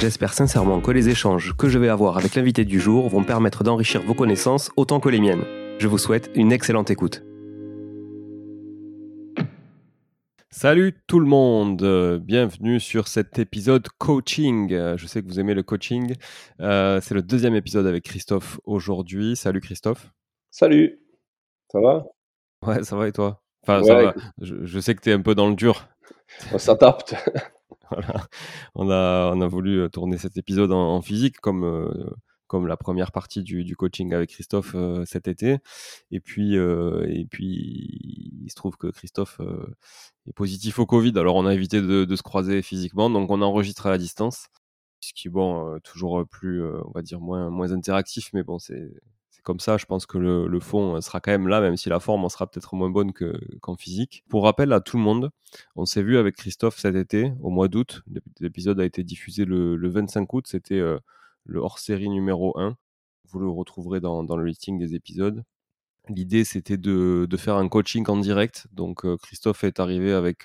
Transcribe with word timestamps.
J'espère 0.00 0.32
sincèrement 0.32 0.80
que 0.80 0.90
les 0.92 1.10
échanges 1.10 1.54
que 1.58 1.68
je 1.68 1.78
vais 1.78 1.90
avoir 1.90 2.16
avec 2.16 2.34
l'invité 2.34 2.64
du 2.64 2.80
jour 2.80 3.10
vont 3.10 3.22
permettre 3.22 3.64
d'enrichir 3.64 4.00
vos 4.00 4.14
connaissances 4.14 4.70
autant 4.78 4.98
que 4.98 5.10
les 5.10 5.20
miennes. 5.20 5.44
Je 5.78 5.88
vous 5.88 5.98
souhaite 5.98 6.30
une 6.34 6.52
excellente 6.52 6.90
écoute. 6.90 7.22
Salut 10.48 10.94
tout 11.06 11.20
le 11.20 11.26
monde, 11.26 12.18
bienvenue 12.24 12.80
sur 12.80 13.08
cet 13.08 13.38
épisode 13.38 13.86
coaching. 13.98 14.70
Je 14.70 15.06
sais 15.06 15.20
que 15.20 15.28
vous 15.28 15.38
aimez 15.38 15.52
le 15.52 15.62
coaching. 15.62 16.14
Euh, 16.60 17.02
c'est 17.02 17.12
le 17.12 17.20
deuxième 17.20 17.54
épisode 17.54 17.86
avec 17.86 18.04
Christophe 18.04 18.58
aujourd'hui. 18.64 19.36
Salut 19.36 19.60
Christophe. 19.60 20.10
Salut, 20.50 20.98
ça 21.70 21.78
va? 21.78 22.06
Ouais, 22.66 22.82
ça 22.84 22.96
va 22.96 23.06
et 23.06 23.12
toi? 23.12 23.42
Enfin, 23.64 23.84
ça 23.84 24.02
va. 24.02 24.14
Je, 24.40 24.80
sais 24.80 24.94
que 24.94 25.02
tu 25.02 25.10
es 25.10 25.12
un 25.12 25.20
peu 25.20 25.34
dans 25.34 25.50
le 25.50 25.54
dur. 25.54 25.88
On 26.54 26.56
On 28.74 28.90
a, 28.90 29.32
on 29.34 29.40
a 29.40 29.46
voulu 29.46 29.80
euh, 29.80 29.88
tourner 29.88 30.18
cet 30.18 30.36
épisode 30.36 30.72
en, 30.72 31.00
physique 31.02 31.38
comme, 31.40 31.64
euh, 31.64 32.10
comme 32.46 32.66
la 32.66 32.76
première 32.76 33.12
partie 33.12 33.42
du, 33.42 33.76
coaching 33.76 34.12
avec 34.14 34.30
Christophe 34.30 34.72
euh, 34.74 35.04
cet 35.04 35.28
été. 35.28 35.58
Et 36.10 36.20
puis, 36.20 36.54
et 36.54 37.26
puis, 37.30 38.30
il 38.42 38.50
se 38.50 38.54
trouve 38.54 38.76
que 38.76 38.88
Christophe 38.88 39.40
est 40.26 40.32
positif 40.32 40.78
au 40.78 40.86
Covid. 40.86 41.12
Alors, 41.16 41.36
on 41.36 41.46
a 41.46 41.54
évité 41.54 41.80
de, 41.80 42.16
se 42.16 42.22
croiser 42.22 42.62
physiquement. 42.62 43.10
Donc, 43.10 43.30
on 43.30 43.42
enregistre 43.42 43.86
à 43.86 43.90
la 43.90 43.98
distance. 43.98 44.48
Ce 45.00 45.12
qui 45.14 45.28
bon, 45.28 45.78
toujours 45.82 46.26
plus, 46.28 46.64
on 46.64 46.90
va 46.94 47.02
dire, 47.02 47.20
moins, 47.20 47.50
moins 47.50 47.72
interactif. 47.72 48.30
Mais 48.34 48.42
bon, 48.42 48.58
c'est 48.58 48.90
comme 49.42 49.60
ça, 49.60 49.76
je 49.76 49.86
pense 49.86 50.06
que 50.06 50.18
le, 50.18 50.60
fond 50.60 50.96
euh, 50.96 51.00
sera 51.00 51.20
quand 51.20 51.30
même 51.30 51.48
là, 51.48 51.60
même 51.60 51.76
si 51.76 51.88
la 51.88 52.00
forme 52.00 52.24
en 52.24 52.28
sera 52.28 52.46
peut-être 52.46 52.74
moins 52.74 52.90
bonne 52.90 53.12
qu'en 53.60 53.76
physique. 53.76 54.24
Pour 54.28 54.44
rappel 54.44 54.72
à 54.72 54.80
tout 54.80 54.96
le 54.96 55.02
monde, 55.02 55.30
on 55.76 55.86
s'est 55.86 56.02
vu 56.02 56.18
avec 56.18 56.36
Christophe 56.36 56.78
cet 56.78 56.94
été, 56.96 57.32
au 57.40 57.50
mois 57.50 57.68
d'août. 57.68 58.02
L'épisode 58.40 58.80
a 58.80 58.84
été 58.84 59.04
diffusé 59.04 59.44
le, 59.44 59.76
25 59.88 60.32
août, 60.32 60.46
c'était 60.48 60.78
euh, 60.78 60.98
le 61.44 61.60
hors-série 61.60 62.08
numéro 62.08 62.58
1. 62.58 62.76
Vous 63.28 63.38
le 63.38 63.48
retrouverez 63.48 64.00
dans, 64.00 64.22
le 64.22 64.44
listing 64.44 64.78
des 64.78 64.94
épisodes. 64.94 65.44
L'idée, 66.08 66.44
c'était 66.44 66.76
de, 66.76 67.28
faire 67.36 67.56
un 67.56 67.68
coaching 67.68 68.04
en 68.08 68.16
direct. 68.16 68.66
Donc, 68.72 69.04
euh, 69.04 69.16
Christophe 69.16 69.64
est 69.64 69.78
arrivé 69.78 70.12
avec 70.12 70.42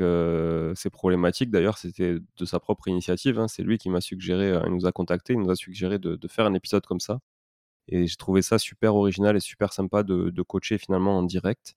ses 0.77 0.89
problématiques. 0.89 1.49
D'ailleurs, 1.49 1.77
c'était 1.77 2.17
de 2.37 2.45
sa 2.45 2.59
propre 2.59 2.87
initiative. 2.87 3.39
Hein. 3.39 3.47
C'est 3.47 3.63
lui 3.63 3.77
qui 3.77 3.89
m'a 3.89 4.01
suggéré, 4.01 4.59
il 4.65 4.73
nous 4.73 4.85
a 4.85 4.91
contacté, 4.91 5.33
il 5.33 5.39
nous 5.39 5.49
a 5.49 5.55
suggéré 5.55 5.97
de, 5.99 6.27
faire 6.27 6.45
un 6.45 6.53
épisode 6.53 6.85
comme 6.85 6.99
ça. 6.99 7.19
Et 7.87 8.07
j'ai 8.07 8.15
trouvé 8.15 8.41
ça 8.41 8.57
super 8.59 8.95
original 8.95 9.35
et 9.35 9.39
super 9.39 9.73
sympa 9.73 10.03
de, 10.03 10.41
coacher 10.41 10.77
finalement 10.77 11.17
en 11.17 11.23
direct 11.23 11.75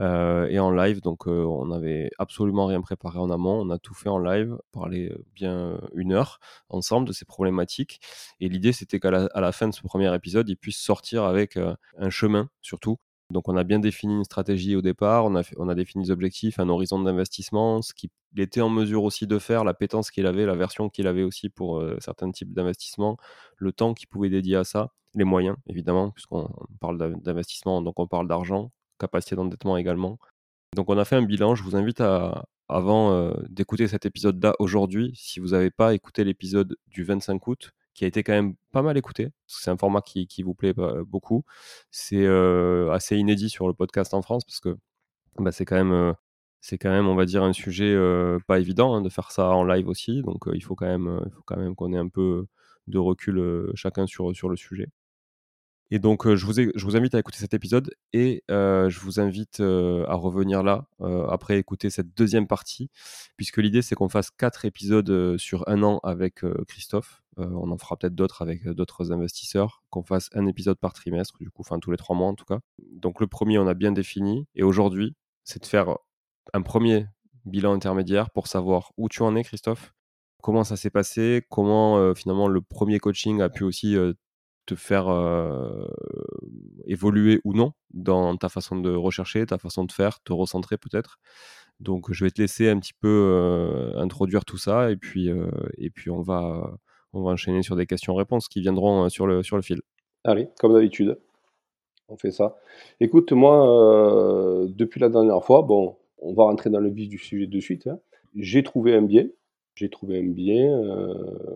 euh, 0.00 0.46
et 0.48 0.58
en 0.58 0.70
live. 0.70 1.00
Donc 1.00 1.26
euh, 1.26 1.44
on 1.44 1.66
n'avait 1.66 2.10
absolument 2.18 2.66
rien 2.66 2.80
préparé 2.80 3.18
en 3.18 3.30
amont. 3.30 3.60
On 3.60 3.70
a 3.70 3.78
tout 3.78 3.94
fait 3.94 4.08
en 4.08 4.18
live, 4.18 4.56
parlé 4.72 5.14
bien 5.34 5.80
une 5.94 6.12
heure 6.12 6.40
ensemble 6.68 7.06
de 7.06 7.12
ces 7.12 7.24
problématiques. 7.24 8.00
Et 8.40 8.48
l'idée 8.48 8.72
c'était 8.72 9.00
qu'à 9.00 9.10
la, 9.10 9.52
fin 9.52 9.68
de 9.68 9.74
ce 9.74 9.82
premier 9.82 10.14
épisode, 10.14 10.48
il 10.48 10.56
puisse 10.56 10.78
sortir 10.78 11.24
avec 11.24 11.56
euh, 11.56 11.74
un 11.98 12.10
chemin 12.10 12.48
surtout 12.62 12.98
donc 13.32 13.48
on 13.48 13.56
a 13.56 13.64
bien 13.64 13.78
défini 13.78 14.14
une 14.14 14.24
stratégie 14.24 14.76
au 14.76 14.82
départ, 14.82 15.24
on 15.24 15.34
a, 15.34 15.74
défini 15.74 16.04
des 16.04 16.10
objectifs, 16.10 16.58
un 16.60 16.68
horizon 16.68 17.00
d'investissement, 17.00 17.82
ce 17.82 17.94
qu'il 17.94 18.10
était 18.36 18.60
en 18.60 18.68
mesure 18.70 19.02
aussi 19.04 19.26
de 19.26 19.38
faire, 19.38 19.64
la 19.64 19.74
pétence 19.74 20.10
qu'il 20.10 20.26
avait, 20.26 20.46
la 20.46 20.54
version 20.54 20.88
qu'il 20.88 21.06
avait 21.06 21.22
aussi 21.22 21.48
pour 21.48 21.82
certains 22.00 22.30
types 22.30 22.52
d'investissements, 22.52 23.16
le 23.56 23.72
temps 23.72 23.94
qu'il 23.94 24.08
pouvait 24.08 24.30
dédier 24.30 24.56
à 24.56 24.64
ça 24.64 24.92
les 25.14 25.24
moyens, 25.24 25.56
évidemment, 25.66 26.10
puisqu'on 26.10 26.48
parle 26.80 27.20
d'investissement, 27.20 27.82
donc 27.82 27.98
on 27.98 28.06
parle 28.06 28.28
d'argent, 28.28 28.70
capacité 28.98 29.36
d'endettement 29.36 29.76
également. 29.76 30.18
Donc 30.74 30.88
on 30.88 30.98
a 30.98 31.04
fait 31.04 31.16
un 31.16 31.22
bilan, 31.22 31.54
je 31.54 31.62
vous 31.62 31.76
invite 31.76 32.00
à, 32.00 32.46
avant 32.68 33.12
euh, 33.12 33.32
d'écouter 33.48 33.88
cet 33.88 34.06
épisode-là 34.06 34.54
aujourd'hui, 34.58 35.12
si 35.14 35.40
vous 35.40 35.48
n'avez 35.48 35.70
pas 35.70 35.94
écouté 35.94 36.24
l'épisode 36.24 36.76
du 36.88 37.04
25 37.04 37.46
août, 37.46 37.72
qui 37.94 38.04
a 38.04 38.08
été 38.08 38.22
quand 38.22 38.32
même 38.32 38.54
pas 38.72 38.82
mal 38.82 38.96
écouté, 38.96 39.30
c'est 39.46 39.70
un 39.70 39.76
format 39.76 40.02
qui, 40.02 40.42
vous 40.42 40.54
plaît 40.54 40.74
beaucoup, 41.06 41.44
c'est 41.90 42.24
euh, 42.24 42.90
assez 42.92 43.16
inédit 43.16 43.50
sur 43.50 43.68
le 43.68 43.74
podcast 43.74 44.14
en 44.14 44.22
France, 44.22 44.44
parce 44.44 44.60
que 44.60 44.76
bah, 45.38 45.52
c'est 45.52 45.64
quand 45.64 45.76
même... 45.76 45.92
Euh, 45.92 46.12
c'est 46.64 46.78
quand 46.78 46.90
même, 46.90 47.08
on 47.08 47.16
va 47.16 47.24
dire, 47.26 47.42
un 47.42 47.52
sujet 47.52 47.92
pas 48.46 48.60
évident 48.60 48.94
hein, 48.94 49.02
de 49.02 49.08
faire 49.08 49.32
ça 49.32 49.48
en 49.48 49.64
live 49.64 49.88
aussi. 49.88 50.22
Donc, 50.22 50.44
il 50.54 50.62
faut 50.62 50.76
quand 50.76 50.86
même, 50.86 51.20
faut 51.34 51.42
quand 51.44 51.56
même 51.56 51.74
qu'on 51.74 51.92
ait 51.92 51.98
un 51.98 52.08
peu 52.08 52.46
de 52.86 52.98
recul 52.98 53.72
chacun 53.74 54.06
sur, 54.06 54.32
sur 54.36 54.48
le 54.48 54.54
sujet. 54.54 54.88
Et 55.94 55.98
donc, 55.98 56.26
je, 56.26 56.46
vous 56.46 56.54
je 56.54 56.84
vous 56.86 56.96
invite 56.96 57.14
à 57.14 57.18
écouter 57.18 57.36
cet 57.36 57.52
épisode 57.52 57.94
et 58.14 58.42
je 58.48 58.98
vous 59.00 59.20
invite 59.20 59.60
à 59.60 60.14
revenir 60.14 60.62
là 60.62 60.86
après 61.28 61.58
écouter 61.58 61.90
cette 61.90 62.16
deuxième 62.16 62.46
partie, 62.46 62.88
puisque 63.36 63.58
l'idée 63.58 63.82
c'est 63.82 63.94
qu'on 63.94 64.08
fasse 64.08 64.30
quatre 64.30 64.64
épisodes 64.64 65.36
sur 65.36 65.68
un 65.68 65.82
an 65.82 66.00
avec 66.02 66.40
Christophe. 66.66 67.22
on 67.36 67.70
en 67.70 67.76
fera 67.76 67.98
peut-être 67.98 68.14
d'autres 68.14 68.40
avec 68.40 68.66
d'autres 68.70 69.12
investisseurs, 69.12 69.82
qu'on 69.90 70.02
fasse 70.02 70.30
un 70.32 70.46
épisode 70.46 70.78
par 70.78 70.94
trimestre, 70.94 71.36
du 71.40 71.50
coup, 71.50 71.60
enfin 71.60 71.78
tous 71.78 71.90
les 71.90 71.98
trois 71.98 72.16
mois 72.16 72.28
en 72.28 72.34
tout 72.34 72.46
cas. 72.46 72.60
Donc, 72.94 73.20
le 73.20 73.26
premier, 73.26 73.58
on 73.58 73.66
a 73.66 73.74
bien 73.74 73.92
défini 73.92 74.46
et 74.54 74.62
aujourd'hui, 74.62 75.14
c'est 75.44 75.60
de 75.60 75.66
faire 75.66 75.98
un 76.54 76.62
premier 76.62 77.04
bilan 77.44 77.74
intermédiaire 77.74 78.30
pour 78.30 78.46
savoir 78.46 78.92
où 78.96 79.10
tu 79.10 79.20
en 79.20 79.36
es, 79.36 79.44
Christophe, 79.44 79.92
comment 80.42 80.64
ça 80.64 80.78
s'est 80.78 80.88
passé, 80.88 81.44
comment 81.50 82.14
finalement 82.14 82.48
le 82.48 82.62
premier 82.62 82.98
coaching 82.98 83.42
a 83.42 83.50
pu 83.50 83.62
aussi 83.62 83.94
te 84.66 84.74
faire 84.74 85.08
évoluer 86.86 87.40
ou 87.44 87.54
non 87.54 87.72
dans 87.92 88.36
ta 88.36 88.48
façon 88.48 88.76
de 88.76 88.94
rechercher, 88.94 89.46
ta 89.46 89.58
façon 89.58 89.84
de 89.84 89.92
faire, 89.92 90.20
te 90.22 90.32
recentrer 90.32 90.78
peut-être. 90.78 91.18
Donc 91.80 92.12
je 92.12 92.24
vais 92.24 92.30
te 92.30 92.40
laisser 92.40 92.68
un 92.68 92.78
petit 92.78 92.94
peu 92.94 93.92
introduire 93.96 94.44
tout 94.44 94.58
ça 94.58 94.90
et 94.90 94.96
puis, 94.96 95.30
et 95.78 95.90
puis 95.90 96.10
on, 96.10 96.22
va, 96.22 96.76
on 97.12 97.22
va 97.22 97.32
enchaîner 97.32 97.62
sur 97.62 97.76
des 97.76 97.86
questions-réponses 97.86 98.48
qui 98.48 98.60
viendront 98.60 99.08
sur, 99.08 99.26
le, 99.26 99.42
sur 99.42 99.56
le 99.56 99.62
fil. 99.62 99.80
Allez, 100.24 100.48
comme 100.60 100.72
d'habitude, 100.72 101.18
on 102.08 102.16
fait 102.16 102.30
ça. 102.30 102.56
Écoute, 103.00 103.32
moi, 103.32 104.66
depuis 104.68 105.00
la 105.00 105.08
dernière 105.08 105.42
fois, 105.44 105.62
bon, 105.62 105.96
on 106.18 106.34
va 106.34 106.44
rentrer 106.44 106.70
dans 106.70 106.80
le 106.80 106.90
vif 106.90 107.08
du 107.08 107.18
sujet 107.18 107.46
de 107.46 107.60
suite. 107.60 107.86
Hein. 107.88 107.98
J'ai 108.36 108.62
trouvé 108.62 108.94
un 108.94 109.02
bien. 109.02 109.26
J'ai 109.74 109.90
trouvé 109.90 110.20
un 110.20 110.28
bien. 110.30 110.80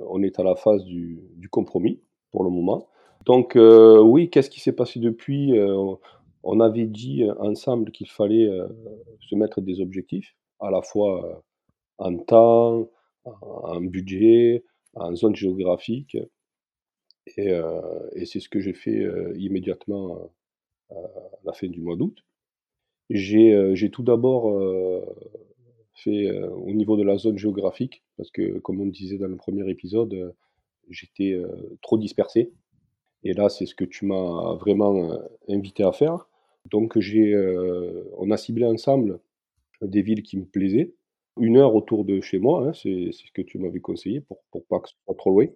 on 0.08 0.22
est 0.22 0.40
à 0.40 0.42
la 0.42 0.56
phase 0.56 0.84
du, 0.84 1.20
du 1.36 1.48
compromis 1.48 2.00
pour 2.32 2.42
le 2.42 2.50
moment. 2.50 2.88
Donc 3.26 3.56
euh, 3.56 4.00
oui, 4.00 4.30
qu'est-ce 4.30 4.50
qui 4.50 4.60
s'est 4.60 4.72
passé 4.72 5.00
depuis 5.00 5.58
euh, 5.58 5.94
On 6.44 6.60
avait 6.60 6.86
dit 6.86 7.24
ensemble 7.40 7.90
qu'il 7.90 8.08
fallait 8.08 8.46
euh, 8.46 8.68
se 9.20 9.34
mettre 9.34 9.60
des 9.60 9.80
objectifs, 9.80 10.36
à 10.60 10.70
la 10.70 10.80
fois 10.80 11.44
en 11.98 12.16
temps, 12.16 12.88
en 13.24 13.80
budget, 13.80 14.64
en 14.94 15.14
zone 15.16 15.34
géographique. 15.34 16.16
Et, 17.36 17.50
c'est 18.24 18.38
ce 18.38 18.48
que 18.48 18.60
j'ai 18.60 18.72
fait 18.72 19.04
immédiatement 19.36 20.30
à 20.90 20.94
la 21.44 21.52
fin 21.52 21.66
du 21.66 21.80
mois 21.80 21.96
d'août. 21.96 22.24
J'ai 23.10 23.90
tout 23.92 24.04
d'abord 24.04 24.56
fait 25.94 26.30
au 26.40 26.72
niveau 26.72 26.96
de 26.96 27.02
la 27.02 27.18
zone 27.18 27.38
géographique, 27.38 28.04
parce 28.16 28.30
que 28.30 28.58
comme 28.60 28.80
on 28.80 28.86
disait 28.86 29.18
dans 29.18 29.26
le 29.26 29.36
premier 29.36 29.68
épisode, 29.68 30.34
j'étais 30.88 31.36
trop 31.82 31.98
dispersé. 31.98 32.52
Et 33.26 33.32
là, 33.32 33.48
c'est 33.48 33.66
ce 33.66 33.74
que 33.74 33.84
tu 33.84 34.06
m'as 34.06 34.54
vraiment 34.54 35.10
euh, 35.10 35.18
invité 35.48 35.82
à 35.82 35.90
faire. 35.90 36.28
Donc, 36.70 36.96
j'ai, 37.00 37.34
euh, 37.34 38.08
on 38.18 38.30
a 38.30 38.36
ciblé 38.36 38.64
ensemble 38.64 39.18
des 39.82 40.00
villes 40.00 40.22
qui 40.22 40.38
me 40.38 40.44
plaisaient. 40.44 40.94
Une 41.36 41.56
heure 41.56 41.74
autour 41.74 42.04
de 42.04 42.20
chez 42.20 42.38
moi, 42.38 42.68
hein, 42.68 42.72
c'est, 42.72 43.10
ce 43.10 43.32
que 43.34 43.42
tu 43.42 43.58
m'avais 43.58 43.80
conseillé 43.80 44.20
pour, 44.20 44.44
pour 44.52 44.64
pas 44.66 44.78
que 44.78 44.90
ce 44.90 44.94
soit 45.04 45.16
trop 45.16 45.30
loin. 45.30 45.46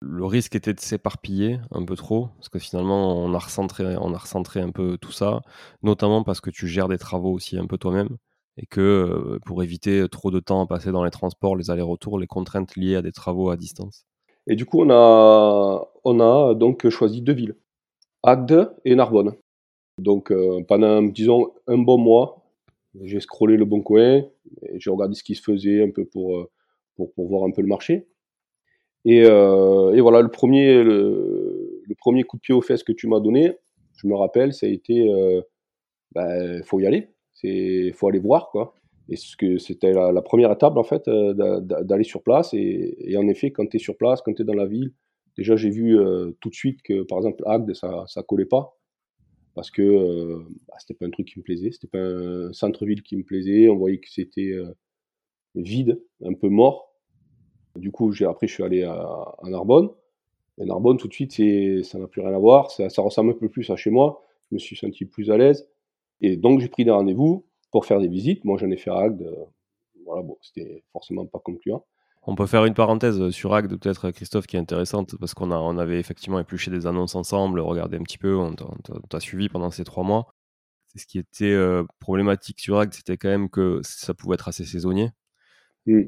Le 0.00 0.24
risque 0.24 0.54
était 0.54 0.72
de 0.72 0.78
s'éparpiller 0.78 1.58
un 1.72 1.84
peu 1.84 1.96
trop, 1.96 2.28
parce 2.36 2.48
que 2.48 2.60
finalement, 2.60 3.16
on 3.16 3.34
a, 3.34 3.38
recentré, 3.40 3.96
on 3.96 4.14
a 4.14 4.18
recentré 4.18 4.60
un 4.60 4.70
peu 4.70 4.96
tout 4.96 5.12
ça, 5.12 5.40
notamment 5.82 6.22
parce 6.22 6.40
que 6.40 6.50
tu 6.50 6.68
gères 6.68 6.88
des 6.88 6.96
travaux 6.96 7.32
aussi 7.32 7.58
un 7.58 7.66
peu 7.66 7.76
toi-même, 7.76 8.18
et 8.56 8.66
que 8.66 8.80
euh, 8.80 9.38
pour 9.44 9.64
éviter 9.64 10.08
trop 10.08 10.30
de 10.30 10.38
temps 10.38 10.62
à 10.62 10.66
passer 10.68 10.92
dans 10.92 11.02
les 11.02 11.10
transports, 11.10 11.56
les 11.56 11.72
allers-retours, 11.72 12.20
les 12.20 12.28
contraintes 12.28 12.76
liées 12.76 12.94
à 12.94 13.02
des 13.02 13.12
travaux 13.12 13.50
à 13.50 13.56
distance. 13.56 14.06
Et 14.46 14.56
du 14.56 14.66
coup, 14.66 14.82
on 14.82 14.90
a, 14.90 15.88
on 16.04 16.20
a 16.20 16.54
donc 16.54 16.88
choisi 16.88 17.22
deux 17.22 17.32
villes, 17.32 17.56
Agde 18.22 18.74
et 18.84 18.94
Narbonne. 18.94 19.34
Donc 19.98 20.32
euh, 20.32 20.62
pendant, 20.66 21.02
disons, 21.02 21.52
un 21.66 21.78
bon 21.78 21.98
mois, 21.98 22.42
j'ai 23.02 23.20
scrollé 23.20 23.56
le 23.56 23.64
bon 23.64 23.82
coin, 23.82 24.24
j'ai 24.74 24.90
regardé 24.90 25.14
ce 25.14 25.22
qui 25.22 25.34
se 25.34 25.42
faisait 25.42 25.82
un 25.82 25.90
peu 25.90 26.04
pour, 26.04 26.38
euh, 26.38 26.50
pour, 26.96 27.28
voir 27.28 27.44
un 27.44 27.50
peu 27.50 27.62
le 27.62 27.68
marché. 27.68 28.08
Et, 29.04 29.24
euh, 29.24 30.00
voilà, 30.00 30.22
le 30.22 30.30
premier, 30.30 30.82
le, 30.82 31.82
premier 31.98 32.24
coup 32.24 32.36
de 32.36 32.40
pied 32.40 32.54
aux 32.54 32.62
fesses 32.62 32.82
que 32.82 32.92
tu 32.92 33.08
m'as 33.08 33.20
donné, 33.20 33.52
je 33.96 34.06
me 34.06 34.14
rappelle, 34.14 34.54
ça 34.54 34.66
a 34.66 34.68
été, 34.70 34.94
il 34.94 35.44
bah, 36.12 36.62
faut 36.64 36.80
y 36.80 36.86
aller, 36.86 37.08
c'est 37.34 37.92
faut 37.94 38.08
aller 38.08 38.18
voir 38.18 38.50
quoi. 38.50 38.74
Et 39.10 39.16
c'était 39.16 39.92
la, 39.92 40.22
première 40.22 40.52
étape 40.52 40.76
en 40.76 40.84
fait 40.84 41.08
d'aller 41.08 42.04
sur 42.04 42.22
place. 42.22 42.54
Et, 42.54 43.16
en 43.18 43.28
effet, 43.28 43.50
quand 43.50 43.66
tu 43.66 43.76
es 43.76 43.80
sur 43.80 43.96
place, 43.96 44.22
quand 44.22 44.32
tu 44.32 44.42
es 44.42 44.44
dans 44.44 44.54
la 44.54 44.66
ville, 44.66 44.92
déjà 45.36 45.56
j'ai 45.56 45.70
vu 45.70 45.98
tout 46.40 46.48
de 46.48 46.54
suite 46.54 46.80
que 46.82 47.02
par 47.02 47.18
exemple 47.18 47.42
Agde 47.46 47.74
ça 47.74 48.04
ça 48.06 48.22
collait 48.22 48.46
pas 48.46 48.76
parce 49.54 49.70
que 49.70 49.82
euh, 49.82 50.38
bah, 50.68 50.76
pas 50.98 51.06
un 51.06 51.10
truc 51.10 51.26
qui 51.28 51.38
me 51.38 51.42
plaisait, 51.42 51.70
c'était 51.70 51.88
pas 51.88 51.98
un 51.98 52.52
centre-ville 52.52 53.02
qui 53.02 53.16
me 53.16 53.24
plaisait, 53.24 53.68
on 53.68 53.76
voyait 53.76 53.98
que 53.98 54.08
c'était 54.08 54.52
euh, 54.52 54.74
vide, 55.54 56.02
un 56.24 56.34
peu 56.34 56.48
mort. 56.48 56.94
Du 57.76 57.92
coup, 57.92 58.12
après, 58.26 58.46
je 58.46 58.54
suis 58.54 58.62
allé 58.62 58.82
à, 58.82 59.36
Narbonne. 59.44 59.90
Et 60.58 60.64
Narbonne, 60.64 60.96
tout 60.96 61.08
de 61.08 61.12
suite, 61.12 61.32
ça 61.84 61.98
n'a 61.98 62.06
plus 62.06 62.20
rien 62.20 62.34
à 62.34 62.38
voir, 62.38 62.70
ça, 62.70 62.88
ressemble 63.02 63.30
un 63.30 63.34
peu 63.34 63.48
plus 63.48 63.70
à 63.70 63.76
chez 63.76 63.90
moi, 63.90 64.24
je 64.50 64.56
me 64.56 64.58
suis 64.58 64.76
senti 64.76 65.04
plus 65.04 65.30
à 65.30 65.36
l'aise. 65.36 65.68
Et 66.20 66.36
donc, 66.36 66.60
j'ai 66.60 66.68
pris 66.68 66.84
des 66.84 66.90
rendez-vous 66.90 67.46
pour 67.70 67.86
faire 67.86 68.00
des 68.00 68.08
visites. 68.08 68.44
Moi, 68.44 68.58
j'en 68.58 68.70
ai 68.70 68.76
fait 68.76 68.90
à 68.90 68.98
Agde. 68.98 69.22
Euh, 69.22 69.44
voilà, 70.04 70.22
bon, 70.22 70.36
c'était 70.40 70.82
forcément 70.92 71.26
pas 71.26 71.38
concluant. 71.38 71.84
On 72.22 72.34
peut 72.34 72.46
faire 72.46 72.66
une 72.66 72.74
parenthèse 72.74 73.30
sur 73.30 73.54
Agde, 73.54 73.76
peut-être, 73.78 74.10
Christophe, 74.10 74.46
qui 74.46 74.56
est 74.56 74.60
intéressante, 74.60 75.16
parce 75.18 75.32
qu'on 75.32 75.50
on 75.50 75.78
avait 75.78 75.98
effectivement 75.98 76.38
épluché 76.38 76.70
des 76.70 76.86
annonces 76.86 77.14
ensemble, 77.14 77.60
regardé 77.60 77.96
un 77.96 78.02
petit 78.02 78.18
peu, 78.18 78.36
on 78.36 78.54
t'a 79.08 79.20
suivi 79.20 79.48
pendant 79.48 79.70
ces 79.70 79.84
trois 79.84 80.04
mois. 80.04 80.34
Ce 80.96 81.06
qui 81.06 81.18
était 81.18 81.52
euh, 81.52 81.84
problématique 81.98 82.60
sur 82.60 82.78
Agde, 82.78 82.92
c'était 82.92 83.16
quand 83.16 83.28
même 83.28 83.48
que 83.48 83.80
ça 83.82 84.12
pouvait 84.12 84.34
être 84.34 84.48
assez 84.48 84.64
saisonnier. 84.64 85.10
Mmh. 85.86 86.02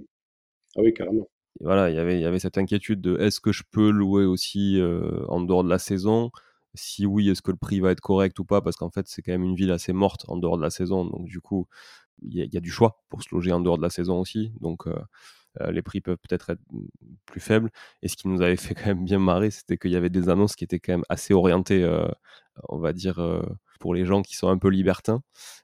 Ah 0.76 0.80
oui, 0.82 0.92
carrément. 0.92 1.28
voilà, 1.60 1.90
y 1.90 1.94
il 1.94 2.20
y 2.20 2.24
avait 2.24 2.38
cette 2.38 2.58
inquiétude 2.58 3.00
de 3.00 3.16
est-ce 3.18 3.40
que 3.40 3.52
je 3.52 3.62
peux 3.70 3.90
louer 3.90 4.24
aussi 4.24 4.80
euh, 4.80 5.24
en 5.28 5.40
dehors 5.40 5.64
de 5.64 5.70
la 5.70 5.78
saison? 5.78 6.30
Si 6.74 7.06
oui, 7.06 7.28
est-ce 7.30 7.42
que 7.42 7.50
le 7.50 7.56
prix 7.56 7.80
va 7.80 7.90
être 7.90 8.00
correct 8.00 8.38
ou 8.38 8.44
pas 8.44 8.60
Parce 8.62 8.76
qu'en 8.76 8.90
fait, 8.90 9.06
c'est 9.08 9.22
quand 9.22 9.32
même 9.32 9.44
une 9.44 9.56
ville 9.56 9.70
assez 9.72 9.92
morte 9.92 10.24
en 10.28 10.36
dehors 10.36 10.56
de 10.56 10.62
la 10.62 10.70
saison. 10.70 11.04
Donc, 11.04 11.26
du 11.26 11.40
coup, 11.40 11.66
il 12.22 12.34
y, 12.52 12.56
a 12.56 12.60
du 12.60 12.70
choix 12.70 13.02
pour 13.08 13.22
se 13.22 13.34
loger 13.34 13.52
en 13.52 13.60
dehors 13.60 13.78
de 13.78 13.82
la 13.82 13.90
saison 13.90 14.20
aussi. 14.20 14.52
Donc, 14.60 14.86
euh, 14.86 14.94
euh, 15.60 15.70
les 15.70 15.82
prix 15.82 16.00
peuvent 16.00 16.18
peut-être 16.18 16.50
être 16.50 16.62
plus 17.26 17.40
faibles. 17.40 17.70
Et 18.02 18.08
ce 18.08 18.16
qui 18.16 18.28
nous 18.28 18.42
avait 18.42 18.56
fait 18.74 18.74
quand 18.74 18.86
même 18.86 19.04
bien 19.04 19.18
marrer, 19.18 19.50
c'était 19.50 19.76
qu'il 19.76 19.90
y 19.90 19.96
avait 19.96 20.10
des 20.10 20.28
annonces 20.28 20.56
qui 20.56 20.64
étaient 20.64 20.80
quand 20.80 20.92
même 20.92 21.04
assez 21.08 21.34
orientées, 21.34 21.82
euh, 21.84 22.08
on 22.68 22.78
va 22.78 22.92
dire, 22.92 23.20
pour 23.82 23.94
les 23.94 24.04
gens 24.04 24.22
qui 24.22 24.36
sont 24.36 24.46
un 24.46 24.58
peu 24.58 24.68
libertins. 24.68 25.22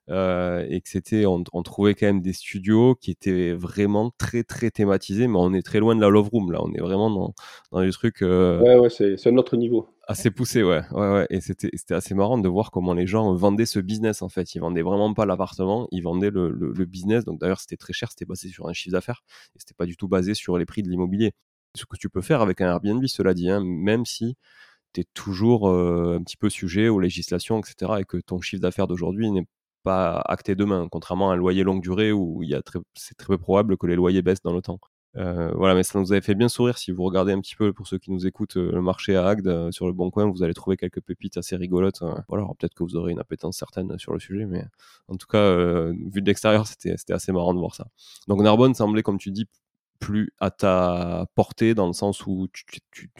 et 0.09 0.81
que 0.83 0.89
c'était, 0.89 1.25
on, 1.25 1.45
trouvait 1.63 1.95
quand 1.95 2.07
même 2.07 2.21
des 2.21 2.33
studios 2.33 2.97
qui 2.97 3.13
étaient 3.13 3.53
vraiment 3.53 4.11
très, 4.19 4.43
très 4.43 4.73
thématisés, 4.73 5.29
mais 5.29 5.39
on 5.39 5.55
est 5.55 5.63
très 5.63 5.79
loin 5.79 5.95
de 5.95 6.01
la 6.01 6.09
Love 6.09 6.29
Room, 6.33 6.51
là. 6.51 6.59
On 6.61 6.73
est 6.73 6.81
vraiment 6.81 7.11
dans, 7.11 7.35
dans 7.71 7.81
des 7.81 7.93
trucs. 7.93 8.23
ouais, 8.23 8.77
ouais, 8.77 8.91
c'est 8.91 9.27
un 9.29 9.37
autre 9.37 9.57
niveau. 9.57 9.89
Assez 10.09 10.33
poussé, 10.33 10.65
ouais. 10.65 10.83
ouais, 10.91 11.13
ouais. 11.13 11.27
Et 11.31 11.41
c'était 11.41 11.95
assez 11.95 12.15
marrant 12.15 12.39
de 12.39 12.49
voir 12.49 12.73
comment 12.73 12.93
les 12.93 13.07
gens 13.07 13.33
vendaient 13.35 13.67
ce 13.67 13.79
business, 13.79 14.21
en 14.21 14.29
fait. 14.29 14.53
Ils 14.57 14.59
vendaient 14.59 14.83
vraiment 14.83 15.15
pas 15.15 15.25
l'appartement, 15.25 15.87
ils 15.93 16.03
vendaient 16.03 16.31
le, 16.31 16.51
le, 16.51 16.85
business. 16.87 17.25
Donc 17.25 17.39
d'ailleurs, 17.39 17.61
c'était 17.61 17.77
très 17.77 17.93
cher, 17.93 18.11
c'était 18.11 18.25
basé 18.25 18.49
sur 18.49 18.69
un 18.69 18.73
chiffre 18.73 18.95
d'affaires 18.95 19.23
et 19.55 19.61
c'était 19.61 19.75
pas 19.75 19.87
du 19.87 19.97
tout 19.97 20.09
basé 20.09 20.35
sur 20.35 20.59
les 20.59 20.67
prix 20.67 20.83
de 20.83 20.89
l'immobilier. 20.89 21.35
Ce 21.77 21.85
que 21.85 21.97
tu 21.97 22.09
peux 22.09 22.23
faire 22.23 22.41
avec 22.41 22.61
un 22.61 22.69
Airbnb, 22.69 23.07
cela 23.07 23.35
dit, 23.35 23.49
hein, 23.49 23.63
même 23.63 24.05
si 24.05 24.37
toujours 25.15 25.69
un 25.69 26.23
petit 26.23 26.37
peu 26.37 26.51
sujet 26.51 26.89
aux 26.89 27.01
législations, 27.01 27.61
etc., 27.61 27.93
et 28.01 28.05
que 28.05 28.19
ton 28.19 28.41
chiffre 28.41 28.63
d'affaires 28.63 28.87
d'aujourd'hui 28.87 29.31
n'est 29.31 29.47
pas 29.85 30.21
acté 30.27 30.55
demain, 30.55 30.89
contrairement 30.91 31.31
à 31.31 31.35
un 31.35 31.37
loyer 31.37 31.63
longue 31.63 31.83
durée 31.83 32.13
où 32.13 32.43
il 32.43 32.49
y 32.51 32.55
a 32.55 32.63
c'est 32.95 33.17
très 33.17 33.29
peu 33.29 33.39
probable 33.39 33.77
que 33.77 33.87
les 33.87 33.97
loyers 33.97 34.23
baissent 34.23 34.43
dans 34.43 34.53
le 34.53 34.63
temps. 34.63 34.81
Voilà, 35.15 35.75
mais 35.75 35.83
ça 35.83 35.99
nous 35.99 36.13
avait 36.13 36.21
fait 36.21 36.37
bien 36.37 36.49
sourire. 36.49 36.79
Si 36.79 36.93
vous 36.93 37.03
regardez 37.03 37.33
un 37.33 37.41
petit 37.41 37.57
peu, 37.57 37.73
pour 37.73 37.89
ceux 37.89 37.99
qui 37.99 38.13
nous 38.13 38.27
écoutent, 38.27 38.57
le 38.57 38.81
marché 38.81 39.17
à 39.17 39.27
Agde 39.27 39.71
sur 39.73 39.87
le 39.87 39.93
Bon 39.93 40.11
Coin, 40.11 40.31
vous 40.31 40.45
allez 40.45 40.55
trouver 40.55 40.77
quelques 40.77 41.01
pépites 41.01 41.37
assez 41.37 41.57
rigolotes. 41.57 42.03
voilà, 42.29 42.47
peut-être 42.59 42.75
que 42.75 42.85
vous 42.85 42.95
aurez 42.95 43.11
une 43.13 43.19
appétence 43.19 43.57
certaine 43.57 43.99
sur 43.99 44.13
le 44.13 44.21
sujet, 44.21 44.47
mais 44.47 44.65
en 45.09 45.17
tout 45.17 45.27
cas, 45.27 45.55
vu 45.91 46.23
de 46.23 46.27
l'extérieur, 46.27 46.67
c'était 46.67 47.13
assez 47.13 47.33
marrant 47.33 47.53
de 47.53 47.59
voir 47.59 47.75
ça. 47.75 47.89
Donc 48.29 48.41
Narbonne 48.43 48.75
semblait, 48.75 49.03
comme 49.03 49.19
tu 49.19 49.33
dis, 49.33 49.47
plus 49.99 50.31
à 50.39 50.51
ta 50.51 51.27
portée 51.35 51.75
dans 51.75 51.87
le 51.87 51.93
sens 51.93 52.27
où 52.27 52.49
tu, 52.53 52.65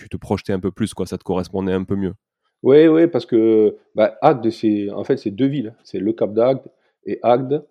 te 0.09 0.17
projetais 0.17 0.53
un 0.53 0.61
peu 0.61 0.71
plus, 0.71 0.95
quoi, 0.95 1.07
ça 1.07 1.19
te 1.19 1.25
correspondait 1.25 1.73
un 1.73 1.85
peu 1.85 1.97
mieux. 1.97 2.15
Oui, 2.63 2.89
oui, 2.89 3.07
parce 3.07 3.27
que 3.27 3.77
bah, 3.95 4.19
Agde, 4.21 4.51
c'est 4.51 4.91
en 4.91 5.05
fait 5.05 5.17
c'est 5.17 5.31
deux 5.31 5.47
villes, 5.47 5.75
c'est 5.85 6.01
le 6.01 6.13
Cap 6.13 6.33
d'Agde 6.33 6.63
et 7.05 7.21
Agde. 7.23 7.65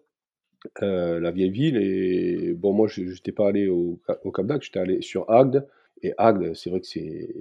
Euh, 0.81 1.19
la 1.19 1.31
vieille 1.31 1.51
ville. 1.51 1.77
Et 1.77 2.54
bon, 2.54 2.74
moi, 2.74 2.88
je 2.88 3.01
n'étais 3.01 3.31
pas 3.31 3.48
allé 3.48 3.68
au, 3.68 4.00
Cap 4.33 4.45
d'Agde, 4.45 4.63
j'étais 4.63 4.80
allé 4.80 5.01
sur 5.01 5.30
Agde. 5.30 5.68
Et 6.01 6.13
Agde, 6.18 6.53
c'est 6.56 6.69
vrai 6.69 6.81
que 6.81 6.88
c'est 6.88 7.33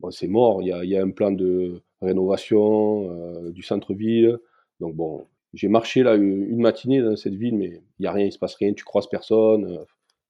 bon, 0.00 0.10
c'est 0.10 0.28
mort. 0.28 0.62
Il 0.62 0.68
y 0.68 0.72
a, 0.72 0.84
y 0.84 0.96
a, 0.96 1.02
un 1.02 1.10
plan 1.10 1.30
de 1.30 1.82
rénovation 2.02 3.10
euh, 3.10 3.50
du 3.50 3.62
centre-ville. 3.62 4.38
Donc 4.80 4.94
bon, 4.94 5.26
j'ai 5.52 5.68
marché 5.68 6.02
là 6.02 6.16
une 6.16 6.60
matinée 6.60 7.00
dans 7.00 7.16
cette 7.16 7.34
ville, 7.34 7.56
mais 7.56 7.82
il 7.98 8.02
n'y 8.02 8.06
a 8.06 8.12
rien, 8.12 8.26
il 8.26 8.32
se 8.32 8.38
passe 8.38 8.54
rien, 8.56 8.72
tu 8.72 8.84
croises 8.84 9.08
personne. 9.08 9.78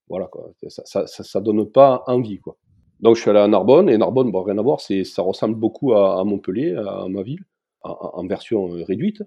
Euh, 0.05 0.09
voilà 0.09 0.27
quoi, 0.27 0.51
ça, 0.69 1.07
ça, 1.07 1.41
donne 1.41 1.71
pas 1.71 2.05
envie 2.07 2.39
quoi. 2.39 2.57
Donc 3.01 3.17
je 3.17 3.23
suis 3.23 3.31
allé 3.31 3.41
à 3.41 3.49
Narbonne, 3.49 3.89
et 3.89 3.99
Narbonne, 3.99 4.31
bon, 4.31 4.43
rien 4.43 4.59
à 4.59 4.63
voir, 4.63 4.81
c'est, 4.81 5.05
ça 5.05 5.23
ressemble 5.23 5.57
beaucoup 5.57 5.95
à, 5.95 6.23
Montpellier, 6.25 6.75
à, 6.75 7.07
ma 7.09 7.23
ville, 7.23 7.45
en, 7.83 8.27
version 8.27 8.67
réduite. 8.67 9.23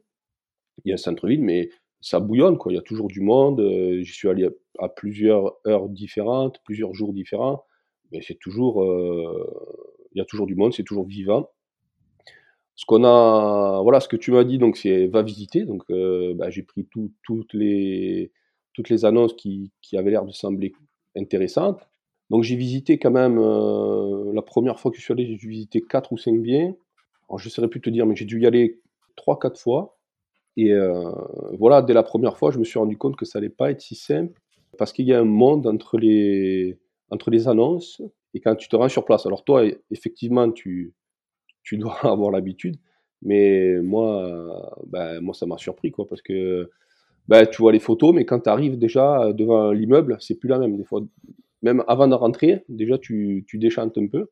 Il 0.86 0.90
y 0.90 0.92
a 0.92 0.96
un 0.96 0.98
centre-ville, 0.98 1.44
mais 1.44 1.70
ça 2.02 2.20
bouillonne, 2.20 2.58
quoi. 2.58 2.72
Il 2.72 2.76
y 2.76 2.80
a 2.80 2.84
toujours 2.84 3.08
du 3.08 3.22
monde. 3.22 3.60
Euh, 3.60 4.02
j'y 4.02 4.14
suis 4.14 4.30
allé 4.30 4.48
à, 4.80 4.90
plusieurs 4.90 5.58
heures 5.68 5.90
différentes, 5.90 6.60
plusieurs 6.64 6.94
jours 6.94 7.14
différents. 7.14 7.66
Mais 8.12 8.22
c'est 8.22 8.40
toujours, 8.40 8.84
euh, 8.84 9.46
il 10.14 10.20
y 10.20 10.22
a 10.22 10.26
toujours 10.26 10.48
du 10.48 10.56
monde, 10.56 10.74
c'est 10.74 10.84
toujours 10.84 11.06
vivant. 11.06 11.50
Ce 12.76 12.86
qu'on 12.86 13.04
a, 13.04 13.82
voilà, 13.82 14.00
ce 14.00 14.08
que 14.08 14.16
tu 14.16 14.32
m'as 14.32 14.44
dit, 14.44 14.60
donc 14.60 14.78
c'est 14.78 15.08
va 15.08 15.24
visiter. 15.24 15.66
Donc, 15.66 15.84
euh, 15.90 16.34
bah, 16.36 16.50
j'ai 16.50 16.64
pris 16.64 16.88
toutes 17.24 17.54
les 17.54 18.32
toutes 18.78 18.90
les 18.90 19.06
annonces 19.06 19.34
qui, 19.34 19.72
avaient 19.94 20.12
l'air 20.12 20.24
de 20.24 20.32
sembler 20.32 20.72
intéressantes. 21.18 21.82
Donc 22.30 22.44
j'ai 22.44 22.56
visité 22.56 23.00
quand 23.00 23.10
même, 23.10 23.38
la 24.34 24.42
première 24.44 24.80
fois 24.80 24.92
que 24.92 24.98
je 24.98 25.02
suis 25.02 25.12
allé, 25.12 25.26
j'ai 25.26 25.36
dû 25.36 25.50
visiter 25.50 25.82
4 25.82 26.14
ou 26.14 26.18
5 26.18 26.40
biens. 26.40 26.76
Alors 27.28 27.40
je 27.40 27.48
ne 27.48 27.50
saurais 27.50 27.70
plus 27.70 27.82
te 27.82 27.90
dire, 27.90 28.06
mais 28.06 28.16
j'ai 28.16 28.26
dû 28.26 28.40
y 28.40 28.46
aller 28.46 28.80
3-4 29.18 29.60
fois. 29.60 29.98
Et 30.58 30.74
euh, 30.74 31.12
voilà, 31.58 31.82
dès 31.82 31.94
la 31.94 32.04
première 32.04 32.38
fois, 32.38 32.52
je 32.52 32.60
me 32.60 32.64
suis 32.64 32.78
rendu 32.78 32.98
compte 32.98 33.16
que 33.16 33.26
ça 33.26 33.40
n'allait 33.40 33.50
pas 33.50 33.72
être 33.72 33.82
si 33.82 33.96
simple, 33.96 34.40
parce 34.78 34.94
qu'il 34.94 35.08
y 35.08 35.14
a 35.14 35.20
un 35.20 35.26
monde 35.26 35.66
entre 35.66 35.98
les, 35.98 36.78
entre 37.10 37.32
les 37.32 37.48
annonces 37.48 38.00
et 38.36 38.42
quand 38.42 38.56
tu 38.56 38.70
te 38.70 38.76
rends 38.76 38.90
sur 38.90 39.06
place. 39.06 39.26
Alors 39.26 39.44
toi, 39.44 39.64
effectivement, 39.90 40.52
tu, 40.52 40.94
tu 41.64 41.78
dois 41.80 41.98
avoir 42.04 42.30
l'habitude, 42.30 42.76
mais 43.24 43.82
moi, 43.82 44.72
ben, 44.86 45.20
moi 45.22 45.34
ça 45.34 45.48
m'a 45.48 45.58
surpris, 45.58 45.90
quoi, 45.90 46.08
parce 46.08 46.22
que 46.22 46.70
ben, 47.28 47.46
tu 47.46 47.62
vois 47.62 47.72
les 47.72 47.80
photos, 47.80 48.14
mais 48.14 48.26
quand 48.26 48.42
tu 48.42 48.50
arrives 48.50 48.78
déjà 48.78 49.34
devant 49.34 49.72
l'immeuble, 49.72 50.18
c'est 50.20 50.36
plus 50.36 50.48
la 50.48 50.60
même. 50.60 50.78
Des 50.78 50.86
fois, 50.86 51.02
même 51.62 51.84
avant 51.88 52.08
de 52.08 52.16
rentrer, 52.16 52.64
déjà 52.70 52.98
tu, 52.98 53.44
tu 53.48 53.58
déchantes 53.58 53.98
un 53.98 54.08
peu. 54.08 54.28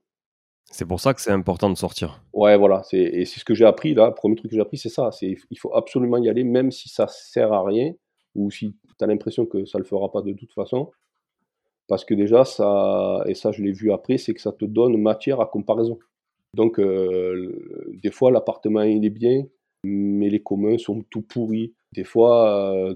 C'est 0.72 0.86
pour 0.86 1.00
ça 1.00 1.14
que 1.14 1.22
c'est 1.22 1.32
important 1.32 1.70
de 1.70 1.78
sortir. 1.78 2.24
Ouais, 2.34 2.58
voilà, 2.58 2.82
c'est 2.84 2.98
et 2.98 3.26
c'est 3.26 3.40
ce 3.40 3.46
que 3.46 3.54
j'ai 3.54 3.66
appris 3.66 3.94
là, 3.94 4.08
le 4.08 4.14
premier 4.14 4.36
truc 4.36 4.50
que 4.50 4.56
j'ai 4.56 4.62
appris, 4.62 4.78
c'est 4.78 4.90
ça, 4.90 5.12
c'est 5.12 5.36
il 5.52 5.60
faut 5.60 5.74
absolument 5.76 6.18
y 6.18 6.28
aller 6.28 6.44
même 6.44 6.72
si 6.72 6.90
ça 6.90 7.08
sert 7.08 7.54
à 7.54 7.64
rien 7.64 7.94
ou 8.34 8.50
si 8.50 8.76
tu 8.98 9.04
as 9.04 9.08
l'impression 9.08 9.46
que 9.46 9.66
ça 9.66 9.78
le 9.78 9.84
fera 9.84 10.12
pas 10.12 10.22
de 10.22 10.34
toute 10.34 10.52
façon. 10.54 10.92
Parce 11.88 12.04
que 12.04 12.16
déjà 12.16 12.46
ça 12.46 13.24
et 13.28 13.36
ça 13.36 13.52
je 13.52 13.62
l'ai 13.62 13.72
vu 13.72 13.92
après, 13.92 14.18
c'est 14.18 14.34
que 14.34 14.42
ça 14.42 14.52
te 14.52 14.66
donne 14.66 14.98
matière 14.98 15.40
à 15.40 15.46
comparaison. 15.46 16.00
Donc 16.56 16.80
euh, 16.80 17.94
des 18.02 18.12
fois 18.12 18.32
l'appartement 18.32 18.82
il 18.82 19.06
est 19.06 19.10
bien, 19.10 19.46
mais 19.84 20.30
les 20.30 20.42
communs 20.42 20.78
sont 20.80 21.04
tout 21.12 21.22
pourris. 21.22 21.76
Des 21.96 22.04
fois 22.04 22.74
euh, 22.74 22.96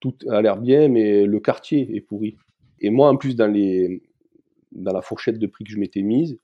tout 0.00 0.14
a 0.30 0.40
l'air 0.42 0.56
bien, 0.56 0.88
mais 0.88 1.26
le 1.26 1.40
quartier 1.40 1.94
est 1.94 2.00
pourri. 2.00 2.36
Et 2.80 2.90
moi 2.90 3.08
en 3.08 3.16
plus 3.16 3.36
dans 3.36 3.50
les 3.50 4.02
dans 4.72 4.92
la 4.92 5.02
fourchette 5.02 5.38
de 5.38 5.46
prix 5.46 5.64
que 5.64 5.70
je 5.70 5.78
m'étais 5.78 6.02
mise, 6.02 6.38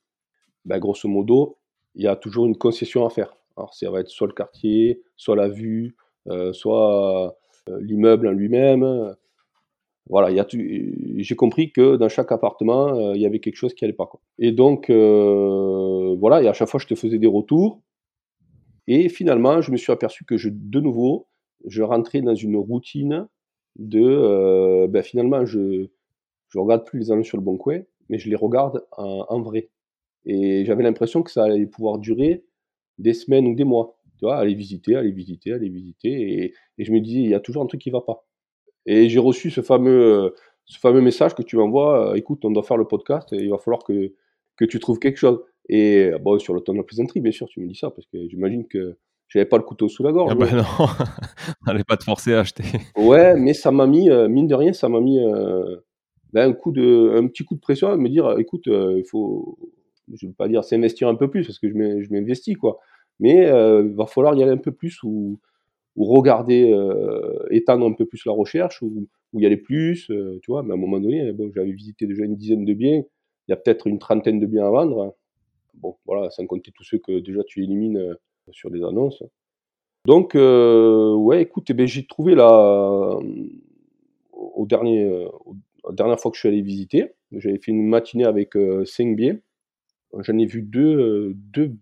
ben, 0.65 0.79
grosso 0.79 1.09
modo, 1.09 1.59
il 1.95 2.05
y 2.05 2.07
a 2.07 2.17
toujours 2.17 2.47
une 2.47 2.57
concession 2.57 3.07
à 3.07 3.11
faire. 3.11 3.37
Alors, 3.57 3.75
ça 3.75 3.91
va 3.91 4.01
être 4.01 4.09
soit 4.09 4.27
le 4.27 4.33
quartier, 4.33 5.03
soit 5.17 5.37
la 5.37 5.49
vue, 5.49 5.95
euh, 6.29 6.53
soit 6.53 7.37
euh, 7.69 7.81
l'immeuble 7.81 8.27
en 8.29 8.33
lui-même. 8.33 9.15
Voilà, 10.09 10.45
j'ai 11.17 11.37
compris 11.37 11.71
que 11.73 11.97
dans 11.97 12.09
chaque 12.09 12.33
appartement, 12.33 13.13
il 13.13 13.21
y 13.21 13.27
avait 13.27 13.41
quelque 13.41 13.57
chose 13.57 13.73
qui 13.73 13.85
n'allait 13.85 13.95
pas. 13.95 14.11
Et 14.39 14.53
donc, 14.53 14.91
voilà, 14.91 16.43
et 16.43 16.49
à 16.49 16.53
chaque 16.53 16.69
fois, 16.69 16.81
je 16.81 16.87
te 16.87 16.95
faisais 16.95 17.19
des 17.19 17.27
retours. 17.27 17.81
Et 18.87 19.09
finalement, 19.09 19.61
je 19.61 19.71
me 19.71 19.77
suis 19.77 19.93
aperçu 19.93 20.25
que 20.25 20.37
je, 20.37 20.51
de 20.53 20.81
nouveau, 20.81 21.27
je 21.67 21.83
rentrais 21.83 22.21
dans 22.21 22.35
une 22.35 22.57
routine 22.57 23.29
de, 23.77 24.87
ben, 24.87 25.03
finalement, 25.03 25.45
je 25.45 25.59
ne 25.59 26.61
regarde 26.61 26.85
plus 26.85 26.99
les 27.01 27.11
annonces 27.11 27.27
sur 27.27 27.39
le 27.39 27.43
bon 27.43 27.57
coin, 27.57 27.81
mais 28.09 28.19
je 28.19 28.29
les 28.29 28.37
regarde 28.37 28.85
en 28.93 29.41
vrai. 29.41 29.71
Et 30.27 30.65
j'avais 30.65 30.83
l'impression 30.83 31.23
que 31.23 31.31
ça 31.31 31.45
allait 31.45 31.67
pouvoir 31.67 31.99
durer 31.99 32.45
des 32.99 33.15
semaines 33.15 33.47
ou 33.47 33.55
des 33.55 33.65
mois. 33.65 33.99
Tu 34.19 34.25
vois, 34.25 34.37
aller 34.37 34.55
visiter, 34.55 34.95
aller 34.97 35.11
visiter, 35.11 35.53
aller 35.53 35.69
visiter. 35.69 36.55
Et, 36.79 36.85
je 36.85 36.93
me 36.93 37.01
disais, 37.01 37.21
il 37.21 37.31
y 37.31 37.35
a 37.35 37.41
toujours 37.41 37.63
un 37.63 37.67
truc 37.67 37.81
qui 37.81 37.91
va 37.91 38.01
pas. 38.01 38.27
Et 38.87 39.09
j'ai 39.09 39.19
reçu 39.19 39.51
ce 39.51 39.61
fameux, 39.61 40.35
ce 40.67 40.79
fameux 40.79 41.01
message 41.01 41.35
que 41.35 41.43
tu 41.43 41.57
m'envoies, 41.57 42.13
euh, 42.13 42.15
écoute, 42.15 42.45
on 42.45 42.51
doit 42.51 42.63
faire 42.63 42.77
le 42.77 42.87
podcast 42.87 43.33
et 43.33 43.37
il 43.37 43.51
va 43.51 43.59
falloir 43.59 43.83
que, 43.83 44.15
que 44.57 44.65
tu 44.65 44.79
trouves 44.79 44.99
quelque 44.99 45.17
chose. 45.17 45.41
Et 45.69 46.11
bon, 46.21 46.39
sur 46.39 46.55
le 46.55 46.61
ton 46.61 46.73
de 46.73 46.79
la 46.79 46.85
plaisanterie, 46.85 47.21
bien 47.21 47.33
sûr, 47.33 47.49
tu 47.49 47.61
me 47.61 47.67
dis 47.67 47.75
ça, 47.75 47.91
parce 47.91 48.07
que 48.07 48.29
j'imagine 48.29 48.67
que 48.69 48.99
j'avais 49.29 49.47
pas 49.47 49.57
le 49.57 49.63
couteau 49.63 49.89
sous 49.89 50.03
la 50.03 50.13
gorge. 50.13 50.33
Ah 50.33 50.35
bah 50.35 50.51
non, 50.53 50.63
on 50.79 51.67
n'allait 51.67 51.85
pas 51.85 51.97
te 51.97 52.05
forcer 52.05 52.35
à 52.35 52.41
acheter. 52.41 52.65
Ouais, 52.97 53.39
mais 53.39 53.55
ça 53.55 53.71
m'a 53.71 53.87
mis, 53.87 54.11
euh, 54.11 54.29
mine 54.29 54.47
de 54.47 54.55
rien, 54.55 54.73
ça 54.73 54.89
m'a 54.89 55.01
mis 55.01 55.19
euh, 55.19 55.77
ben, 56.33 56.51
un, 56.51 56.53
coup 56.53 56.73
de, 56.73 57.15
un 57.17 57.27
petit 57.27 57.45
coup 57.45 57.55
de 57.55 57.61
pression 57.61 57.89
à 57.89 57.97
me 57.97 58.09
dire, 58.09 58.39
écoute, 58.39 58.69
euh, 58.69 58.95
il 58.99 59.05
faut, 59.05 59.59
je 60.13 60.27
veux 60.27 60.33
pas 60.33 60.49
dire 60.49 60.65
s'investir 60.65 61.09
un 61.09 61.15
peu 61.15 61.29
plus, 61.29 61.47
parce 61.47 61.59
que 61.59 61.69
je 61.69 61.75
m'investis, 61.75 62.57
quoi. 62.57 62.79
Mais 63.21 63.47
il 63.47 63.95
va 63.95 64.07
falloir 64.07 64.35
y 64.35 64.43
aller 64.43 64.53
un 64.53 64.57
peu 64.57 64.73
plus 64.73 65.01
ou, 65.05 65.39
ou 65.95 66.05
regarder, 66.05 66.75
étendre 67.51 67.87
un 67.87 67.93
peu 67.93 68.07
plus 68.07 68.25
la 68.27 68.33
recherche, 68.33 68.83
ou, 68.83 69.07
ou 69.33 69.41
y 69.41 69.47
aller 69.47 69.57
plus, 69.57 70.07
tu 70.07 70.51
vois. 70.51 70.65
Mais 70.65 70.73
à 70.73 70.75
un 70.75 70.79
moment 70.79 70.99
donné, 70.99 71.33
bon, 71.33 71.51
j'avais 71.55 71.71
visité 71.71 72.07
déjà 72.07 72.25
une 72.25 72.35
dizaine 72.35 72.65
de 72.65 72.75
biens, 72.75 73.03
il 73.47 73.51
y 73.51 73.53
a 73.53 73.57
peut-être 73.57 73.87
une 73.87 74.01
trentaine 74.01 74.41
de 74.41 74.47
biens 74.47 74.67
à 74.67 74.71
vendre. 74.71 75.15
Bon, 75.75 75.97
voilà, 76.07 76.31
sans 76.31 76.45
compter 76.47 76.73
tous 76.73 76.85
ceux 76.85 76.99
que 76.99 77.21
déjà 77.21 77.43
tu 77.45 77.63
élimines 77.63 78.17
sur 78.53 78.71
des 78.71 78.83
annonces. 78.83 79.23
Donc, 80.07 80.35
euh, 80.35 81.15
ouais, 81.15 81.43
écoute, 81.43 81.71
eh 81.71 81.75
ben, 81.75 81.87
j'ai 81.87 82.07
trouvé 82.07 82.35
la, 82.35 82.49
euh, 82.49 83.21
au 84.33 84.67
dernier, 84.67 85.27
la 85.85 85.93
dernière 85.93 86.21
fois 86.21 86.31
que 86.31 86.37
je 86.37 86.41
suis 86.41 86.49
allé 86.49 86.63
visiter, 86.63 87.13
j'avais 87.33 87.59
fait 87.59 87.71
une 87.71 87.87
matinée 87.87 88.25
avec 88.25 88.53
5 88.85 89.17
biens. 89.17 89.39
J'en 90.19 90.39
ai 90.39 90.47
vu 90.47 90.63
deux, 90.63 91.33
deux 91.35 91.73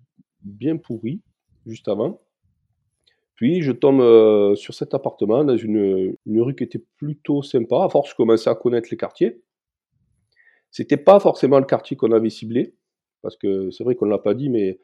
bien 0.42 0.76
pourris 0.76 1.20
juste 1.66 1.88
avant. 1.88 2.20
Puis 3.34 3.62
je 3.62 3.72
tombe 3.72 4.54
sur 4.54 4.72
cet 4.72 4.94
appartement 4.94 5.44
dans 5.44 5.56
une, 5.56 6.16
une, 6.26 6.40
rue 6.40 6.54
qui 6.54 6.64
était 6.64 6.82
plutôt 6.96 7.42
sympa. 7.42 7.84
À 7.84 7.88
force, 7.88 8.10
je 8.10 8.14
commençais 8.14 8.48
à 8.48 8.54
connaître 8.54 8.88
les 8.90 8.96
quartiers. 8.96 9.42
C'était 10.70 10.96
pas 10.96 11.20
forcément 11.20 11.58
le 11.58 11.66
quartier 11.66 11.96
qu'on 11.96 12.12
avait 12.12 12.30
ciblé, 12.30 12.74
parce 13.20 13.36
que 13.36 13.70
c'est 13.70 13.84
vrai 13.84 13.94
qu'on 13.94 14.06
ne 14.06 14.10
l'a 14.10 14.18
pas 14.18 14.32
dit, 14.32 14.48
mais 14.48 14.78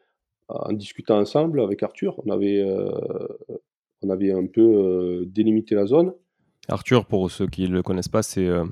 en 0.48 0.72
discutant 0.72 1.18
ensemble 1.18 1.60
avec 1.60 1.82
Arthur, 1.82 2.14
on 2.24 2.30
avait, 2.30 2.60
euh, 2.60 2.90
on 4.02 4.10
avait 4.10 4.32
un 4.32 4.46
peu 4.46 4.60
euh, 4.62 5.24
délimité 5.26 5.74
la 5.74 5.86
zone. 5.86 6.14
Arthur, 6.68 7.06
pour 7.06 7.30
ceux 7.30 7.46
qui 7.46 7.68
ne 7.68 7.74
le 7.74 7.82
connaissent 7.82 8.08
pas, 8.08 8.22
c'est 8.22 8.46
euh, 8.46 8.64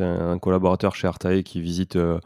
un 0.00 0.38
collaborateur 0.38 0.94
chez 0.94 1.08
Artae 1.08 1.42
qui 1.42 1.60
visite 1.60 1.96
à 1.96 2.20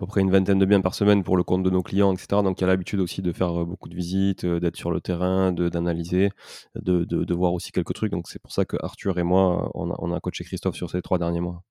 peu 0.00 0.06
près 0.06 0.20
une 0.20 0.30
vingtaine 0.30 0.58
de 0.58 0.66
biens 0.66 0.80
par 0.80 0.94
semaine 0.94 1.22
pour 1.22 1.36
le 1.36 1.44
compte 1.44 1.62
de 1.62 1.70
nos 1.70 1.82
clients, 1.82 2.12
etc. 2.12 2.42
Donc 2.42 2.60
il 2.60 2.64
a 2.64 2.66
l'habitude 2.66 2.98
aussi 2.98 3.22
de 3.22 3.32
faire 3.32 3.64
beaucoup 3.64 3.88
de 3.88 3.94
visites, 3.94 4.44
d'être 4.44 4.76
sur 4.76 4.90
le 4.90 5.00
terrain, 5.00 5.52
d'analyser, 5.52 6.30
de, 6.74 7.04
de, 7.04 7.22
de, 7.22 7.34
voir 7.34 7.52
aussi 7.52 7.70
quelques 7.70 7.94
trucs. 7.94 8.10
Donc 8.10 8.26
c'est 8.26 8.42
pour 8.42 8.50
ça 8.50 8.64
que 8.64 8.76
Arthur 8.80 9.18
et 9.18 9.22
moi, 9.22 9.70
on 9.74 9.92
a, 9.92 9.96
on 9.98 10.12
a 10.12 10.18
coaché 10.18 10.42
Christophe 10.42 10.74
sur 10.74 10.90
ces 10.90 11.02
trois 11.02 11.18
derniers 11.18 11.40
mois. 11.40 11.62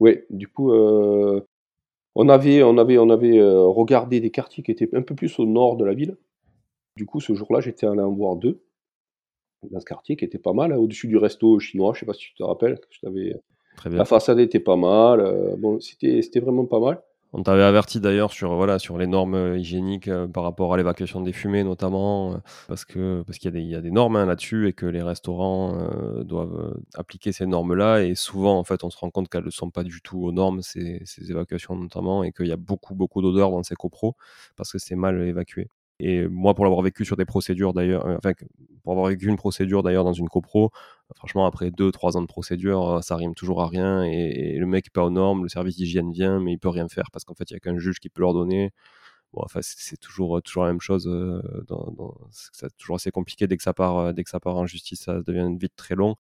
Oui, 0.00 0.18
du 0.30 0.48
coup, 0.48 0.72
on 2.14 2.28
avait, 2.28 2.62
on 2.62 2.76
avait, 2.78 2.98
on 2.98 3.10
avait 3.10 3.38
euh, 3.38 3.62
regardé 3.62 4.20
des 4.20 4.30
quartiers 4.30 4.62
qui 4.62 4.70
étaient 4.70 4.88
un 4.94 5.02
peu 5.02 5.14
plus 5.14 5.38
au 5.38 5.46
nord 5.46 5.76
de 5.76 5.84
la 5.84 5.94
ville. 5.94 6.16
Du 6.96 7.06
coup, 7.06 7.20
ce 7.20 7.34
jour-là, 7.34 7.60
j'étais 7.60 7.86
allé 7.86 8.00
en 8.00 8.12
voir 8.12 8.36
deux 8.36 8.62
dans 9.70 9.80
ce 9.80 9.84
quartier 9.84 10.16
qui 10.16 10.24
était 10.24 10.38
pas 10.38 10.52
mal, 10.52 10.72
hein, 10.72 10.76
au-dessus 10.76 11.06
du 11.06 11.16
resto 11.16 11.58
chinois. 11.58 11.92
Je 11.94 12.00
sais 12.00 12.06
pas 12.06 12.14
si 12.14 12.26
tu 12.26 12.34
te 12.34 12.42
rappelles. 12.42 12.80
Je 12.90 13.08
La 13.90 14.04
façade 14.04 14.40
était 14.40 14.60
pas 14.60 14.76
mal. 14.76 15.20
Euh, 15.20 15.56
bon, 15.56 15.80
c'était, 15.80 16.20
c'était 16.22 16.40
vraiment 16.40 16.66
pas 16.66 16.80
mal. 16.80 17.02
On 17.34 17.42
t'avait 17.42 17.62
averti 17.62 17.98
d'ailleurs 17.98 18.30
sur, 18.30 18.54
voilà, 18.56 18.78
sur 18.78 18.98
les 18.98 19.06
normes 19.06 19.34
euh, 19.34 19.58
hygiéniques 19.58 20.08
euh, 20.08 20.26
par 20.28 20.42
rapport 20.42 20.74
à 20.74 20.76
l'évacuation 20.76 21.22
des 21.22 21.32
fumées 21.32 21.64
notamment, 21.64 22.34
euh, 22.34 22.36
parce 22.68 22.84
que 22.84 23.22
parce 23.26 23.38
qu'il 23.38 23.56
y, 23.56 23.68
y, 23.68 23.74
a 23.74 23.80
des 23.80 23.90
normes 23.90 24.16
hein, 24.16 24.26
là-dessus 24.26 24.68
et 24.68 24.74
que 24.74 24.84
les 24.84 25.00
restaurants 25.02 25.88
doivent 26.24 26.74
appliquer 26.94 27.32
ces 27.32 27.46
normes-là. 27.46 28.02
Et 28.02 28.14
souvent, 28.14 28.58
en 28.58 28.64
fait, 28.64 28.84
on 28.84 28.90
se 28.90 28.98
rend 28.98 29.10
compte 29.10 29.28
qu'elles 29.30 29.44
ne 29.44 29.50
sont 29.50 29.70
pas 29.70 29.82
du 29.82 30.02
tout 30.02 30.22
aux 30.22 30.32
normes, 30.32 30.60
ces, 30.62 31.00
ces 31.06 31.30
évacuations 31.30 31.74
notamment, 31.74 32.22
et 32.22 32.32
qu'il 32.32 32.46
y 32.46 32.52
a 32.52 32.56
beaucoup, 32.56 32.94
beaucoup 32.94 33.22
d'odeurs 33.22 33.50
dans 33.50 33.62
ces 33.62 33.76
copros 33.76 34.14
parce 34.56 34.70
que 34.72 34.78
c'est 34.78 34.96
mal 34.96 35.20
évacué. 35.22 35.68
Et 36.00 36.26
moi, 36.26 36.54
pour 36.54 36.64
l'avoir 36.64 36.82
vécu 36.82 37.04
sur 37.04 37.16
des 37.16 37.24
procédures 37.24 37.72
d'ailleurs, 37.72 38.04
enfin, 38.06 38.32
pour 38.82 38.92
avoir 38.92 39.08
vécu 39.08 39.28
une 39.28 39.36
procédure 39.36 39.82
d'ailleurs 39.82 40.04
dans 40.04 40.12
une 40.12 40.28
copro, 40.28 40.70
franchement, 41.16 41.46
après 41.46 41.70
2-3 41.70 42.16
ans 42.16 42.22
de 42.22 42.26
procédure, 42.26 42.88
euh, 42.88 43.00
ça 43.02 43.16
rime 43.16 43.34
toujours 43.34 43.62
à 43.62 43.68
rien. 43.68 44.04
Et, 44.04 44.56
le 44.58 44.66
mec 44.66 44.86
n'est 44.86 44.90
pas 44.90 45.04
aux 45.04 45.10
normes, 45.10 45.42
le 45.44 45.48
service 45.48 45.76
d'hygiène 45.76 46.12
vient, 46.12 46.40
mais 46.40 46.52
il 46.52 46.58
peut 46.58 46.68
rien 46.68 46.88
faire 46.88 47.10
parce 47.12 47.24
qu'en 47.24 47.34
fait, 47.34 47.50
il 47.50 47.54
n'y 47.54 47.56
a 47.58 47.60
qu'un 47.60 47.78
juge 47.78 48.00
qui 48.00 48.08
peut 48.08 48.22
l'ordonner. 48.22 48.72
Bon, 49.32 49.42
enfin, 49.44 49.60
c'est 49.62 49.98
toujours, 49.98 50.42
toujours 50.42 50.64
la 50.64 50.70
même 50.72 50.80
chose. 50.80 51.06
Euh, 51.08 51.42
c'est 52.30 52.76
toujours 52.76 52.96
assez 52.96 53.10
compliqué 53.10 53.46
dès 53.46 53.56
que 53.56 53.62
ça 53.62 53.74
part, 53.74 54.14
dès 54.14 54.24
que 54.24 54.30
ça 54.30 54.40
part 54.40 54.56
en 54.56 54.66
justice, 54.66 55.02
ça 55.02 55.22
devient 55.22 55.48
vite 55.58 55.74
très 55.76 55.94
long. 55.94 56.16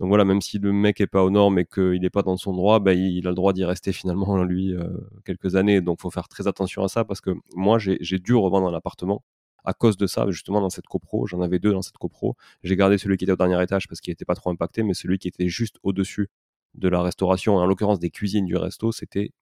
Donc 0.00 0.08
voilà, 0.08 0.24
même 0.24 0.40
si 0.40 0.58
le 0.58 0.72
mec 0.72 1.00
est 1.00 1.08
pas 1.08 1.24
aux 1.24 1.30
normes 1.30 1.58
et 1.58 1.64
qu'il 1.64 2.00
n'est 2.00 2.10
pas 2.10 2.22
dans 2.22 2.36
son 2.36 2.52
droit, 2.52 2.78
bah, 2.78 2.94
il, 2.94 3.26
a 3.26 3.30
le 3.30 3.34
droit 3.34 3.52
d'y 3.52 3.64
rester 3.64 3.92
finalement 3.92 4.42
lui 4.44 4.72
euh, 4.74 4.84
quelques 5.24 5.56
années. 5.56 5.80
Donc 5.80 6.00
faut 6.00 6.10
faire 6.10 6.28
très 6.28 6.46
attention 6.46 6.84
à 6.84 6.88
ça 6.88 7.04
parce 7.04 7.20
que 7.20 7.30
moi 7.54 7.78
j'ai 7.78 8.18
dû 8.18 8.34
revendre 8.34 8.68
un 8.68 8.74
appartement 8.74 9.24
à 9.64 9.74
cause 9.74 9.96
de 9.96 10.06
ça, 10.06 10.30
justement 10.30 10.60
dans 10.60 10.70
cette 10.70 10.86
copro. 10.86 11.26
J'en 11.26 11.40
avais 11.42 11.58
deux 11.58 11.72
dans 11.72 11.82
cette 11.82 11.98
copro. 11.98 12.36
J'ai 12.62 12.76
gardé 12.76 12.98
celui 12.98 13.16
qui 13.16 13.24
était 13.24 13.32
au 13.32 13.36
dernier 13.36 13.62
étage 13.62 13.88
parce 13.88 14.00
qu'il 14.00 14.12
n'était 14.12 14.24
pas 14.24 14.34
trop 14.34 14.50
impacté, 14.50 14.82
mais 14.82 14.94
celui 14.94 15.18
qui 15.18 15.28
était 15.28 15.48
juste 15.48 15.76
au-dessus 15.82 16.28
de 16.74 16.88
la 16.88 17.02
restauration, 17.02 17.56
en 17.56 17.66
l'occurrence 17.66 17.98
des 17.98 18.10
cuisines 18.10 18.46
du 18.46 18.56
resto, 18.56 18.92
c'était 18.92 19.32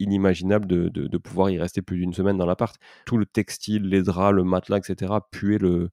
inimaginable 0.00 0.66
de, 0.66 1.18
pouvoir 1.18 1.50
y 1.50 1.58
rester 1.58 1.82
plus 1.82 1.98
d'une 1.98 2.12
semaine 2.12 2.36
dans 2.36 2.46
l'appart. 2.46 2.76
Tout 3.06 3.16
le 3.16 3.26
textile, 3.26 3.82
les 3.84 4.02
draps, 4.02 4.34
le 4.34 4.44
matelas, 4.44 4.78
etc. 4.78 5.12
puait 5.30 5.58
le, 5.58 5.90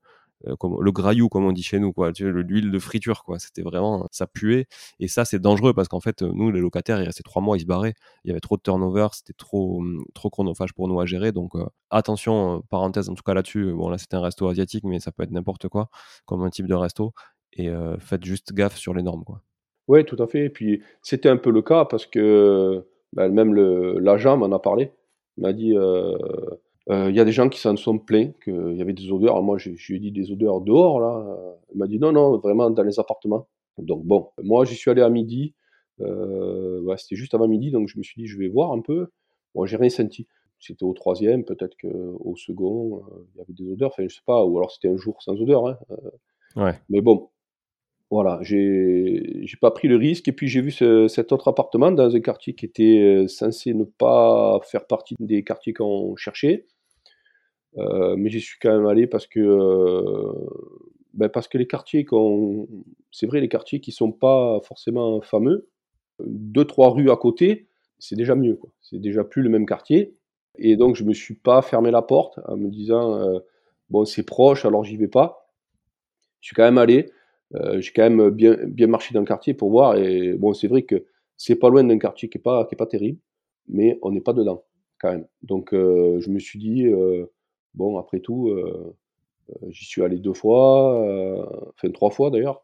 comme, 0.58 0.76
le 0.82 0.92
graillou 0.92 1.28
comme 1.28 1.44
on 1.44 1.52
dit 1.52 1.62
chez 1.62 1.78
nous 1.78 1.92
quoi. 1.92 2.12
L'huile 2.18 2.70
de 2.70 2.78
friture 2.78 3.24
quoi. 3.24 3.38
C'était 3.38 3.62
vraiment 3.62 4.06
ça 4.10 4.26
puait. 4.26 4.66
Et 5.00 5.08
ça 5.08 5.24
c'est 5.24 5.38
dangereux 5.38 5.74
parce 5.74 5.88
qu'en 5.88 6.00
fait 6.00 6.22
nous 6.22 6.50
les 6.50 6.60
locataires 6.60 7.00
il 7.00 7.04
restait 7.04 7.22
trois 7.22 7.42
mois 7.42 7.56
ils 7.56 7.62
se 7.62 7.66
barraient. 7.66 7.94
Il 8.24 8.28
y 8.28 8.30
avait 8.30 8.40
trop 8.40 8.56
de 8.56 8.62
turnover 8.62 9.08
c'était 9.12 9.34
trop 9.34 9.78
hum, 9.78 10.04
trop 10.14 10.30
chronophage 10.30 10.72
pour 10.72 10.88
nous 10.88 11.00
à 11.00 11.06
gérer. 11.06 11.32
Donc 11.32 11.54
euh, 11.54 11.64
attention 11.90 12.56
euh, 12.56 12.60
parenthèse 12.70 13.08
en 13.08 13.14
tout 13.14 13.22
cas 13.24 13.34
là-dessus 13.34 13.72
bon 13.72 13.88
là 13.88 13.98
c'était 13.98 14.16
un 14.16 14.22
resto 14.22 14.48
asiatique 14.48 14.84
mais 14.84 15.00
ça 15.00 15.12
peut 15.12 15.22
être 15.22 15.30
n'importe 15.30 15.68
quoi 15.68 15.88
comme 16.26 16.42
un 16.42 16.50
type 16.50 16.66
de 16.66 16.74
resto. 16.74 17.12
Et 17.54 17.70
faites 17.98 18.24
juste 18.24 18.54
gaffe 18.54 18.76
sur 18.78 18.94
les 18.94 19.02
normes 19.02 19.24
quoi. 19.24 19.42
Oui 19.88 20.04
tout 20.04 20.16
à 20.22 20.26
fait. 20.26 20.46
Et 20.46 20.50
puis 20.50 20.82
c'était 21.02 21.28
un 21.28 21.36
peu 21.36 21.50
le 21.50 21.60
cas 21.60 21.84
parce 21.84 22.06
que 22.06 22.86
ben, 23.12 23.28
même 23.28 23.54
l'agent 23.54 24.36
m'en 24.36 24.54
a 24.54 24.58
parlé. 24.58 24.92
Il 25.36 25.42
m'a 25.42 25.52
dit 25.52 25.76
euh, 25.76 26.16
il 26.90 27.14
y 27.14 27.20
a 27.20 27.24
des 27.24 27.32
gens 27.32 27.48
qui 27.48 27.60
s'en 27.60 27.76
sont 27.76 27.98
plaints 27.98 28.32
qu'il 28.42 28.76
y 28.76 28.82
avait 28.82 28.92
des 28.92 29.10
odeurs. 29.10 29.42
moi, 29.42 29.58
je 29.58 29.70
lui 29.70 29.96
ai 29.96 29.98
dit 30.00 30.12
des 30.12 30.32
odeurs 30.32 30.60
dehors, 30.60 31.00
là. 31.00 31.56
Il 31.72 31.78
m'a 31.78 31.86
dit 31.86 31.98
non, 31.98 32.12
non, 32.12 32.38
vraiment 32.38 32.70
dans 32.70 32.82
les 32.82 32.98
appartements. 32.98 33.46
Donc 33.78 34.04
bon, 34.04 34.30
moi, 34.42 34.64
j'y 34.64 34.74
suis 34.74 34.90
allé 34.90 35.02
à 35.02 35.08
midi. 35.08 35.54
Euh, 36.00 36.96
c'était 36.96 37.16
juste 37.16 37.34
avant 37.34 37.48
midi, 37.48 37.70
donc 37.70 37.88
je 37.88 37.98
me 37.98 38.02
suis 38.02 38.22
dit, 38.22 38.28
je 38.28 38.38
vais 38.38 38.48
voir 38.48 38.72
un 38.72 38.80
peu. 38.80 39.08
Bon, 39.54 39.66
j'ai 39.66 39.76
rien 39.76 39.90
senti. 39.90 40.26
C'était 40.58 40.84
au 40.84 40.92
troisième, 40.92 41.44
peut-être 41.44 41.76
qu'au 41.76 42.36
second, 42.36 42.98
euh, 42.98 43.26
il 43.34 43.38
y 43.38 43.40
avait 43.40 43.52
des 43.52 43.68
odeurs. 43.72 43.90
Enfin, 43.92 44.04
je 44.08 44.14
sais 44.14 44.22
pas, 44.24 44.44
ou 44.44 44.56
alors 44.58 44.70
c'était 44.70 44.88
un 44.88 44.96
jour 44.96 45.20
sans 45.22 45.34
odeur. 45.40 45.66
Hein. 45.66 45.78
ouais. 46.56 46.80
Mais 46.88 47.00
bon, 47.00 47.28
voilà, 48.12 48.38
j'ai 48.42 49.42
pas 49.58 49.70
pris 49.70 49.88
le 49.88 49.96
risque. 49.96 50.28
Et 50.28 50.32
puis 50.32 50.46
j'ai 50.46 50.60
vu 50.60 50.70
cet 50.70 51.32
autre 51.32 51.48
appartement 51.48 51.90
dans 51.90 52.14
un 52.14 52.20
quartier 52.20 52.52
qui 52.54 52.66
était 52.66 53.24
censé 53.26 53.72
ne 53.72 53.84
pas 53.84 54.60
faire 54.64 54.86
partie 54.86 55.16
des 55.18 55.42
quartiers 55.42 55.72
qu'on 55.72 56.14
cherchait. 56.14 56.66
Euh, 57.78 58.14
mais 58.18 58.28
j'y 58.28 58.42
suis 58.42 58.58
quand 58.60 58.76
même 58.76 58.86
allé 58.86 59.06
parce 59.06 59.26
que, 59.26 59.40
euh, 59.40 60.30
ben 61.14 61.30
les 61.54 61.66
quartiers, 61.66 62.06
c'est 63.10 63.26
vrai, 63.26 63.40
les 63.40 63.48
quartiers 63.48 63.80
qui 63.80 63.92
sont 63.92 64.12
pas 64.12 64.60
forcément 64.60 65.22
fameux, 65.22 65.70
deux, 66.22 66.66
trois 66.66 66.90
rues 66.90 67.10
à 67.10 67.16
côté, 67.16 67.66
c'est 67.98 68.16
déjà 68.16 68.34
mieux. 68.34 68.60
C'est 68.82 69.00
déjà 69.00 69.24
plus 69.24 69.40
le 69.40 69.48
même 69.48 69.64
quartier. 69.64 70.14
Et 70.58 70.76
donc, 70.76 70.96
je 70.96 71.04
me 71.04 71.14
suis 71.14 71.34
pas 71.34 71.62
fermé 71.62 71.90
la 71.90 72.02
porte 72.02 72.40
en 72.44 72.58
me 72.58 72.68
disant, 72.68 73.18
euh, 73.22 73.38
bon, 73.88 74.04
c'est 74.04 74.22
proche, 74.22 74.66
alors 74.66 74.84
j'y 74.84 74.98
vais 74.98 75.08
pas. 75.08 75.48
Je 76.42 76.48
suis 76.48 76.54
quand 76.54 76.64
même 76.64 76.76
allé. 76.76 77.10
J'ai 77.78 77.92
quand 77.92 78.08
même 78.08 78.30
bien, 78.30 78.86
marché 78.86 79.14
dans 79.14 79.20
le 79.20 79.26
quartier 79.26 79.54
pour 79.54 79.70
voir. 79.70 79.96
Et 79.96 80.34
bon, 80.34 80.54
c'est 80.54 80.68
vrai 80.68 80.82
que 80.82 81.04
c'est 81.36 81.56
pas 81.56 81.68
loin 81.68 81.84
d'un 81.84 81.98
quartier 81.98 82.28
qui 82.28 82.38
est 82.38 82.40
pas, 82.40 82.64
qui 82.66 82.74
est 82.74 82.76
pas 82.76 82.86
terrible, 82.86 83.18
mais 83.68 83.98
on 84.02 84.10
n'est 84.10 84.20
pas 84.20 84.32
dedans 84.32 84.64
quand 85.00 85.12
même. 85.12 85.26
Donc, 85.42 85.70
je 85.72 86.28
me 86.30 86.38
suis 86.38 86.58
dit, 86.58 86.88
Bon, 87.74 87.98
après 87.98 88.20
tout, 88.20 88.48
euh, 88.48 88.94
euh, 89.50 89.70
j'y 89.70 89.84
suis 89.86 90.02
allé 90.02 90.18
deux 90.18 90.34
fois, 90.34 91.02
euh, 91.06 91.44
enfin 91.70 91.90
trois 91.90 92.10
fois 92.10 92.30
d'ailleurs. 92.30 92.62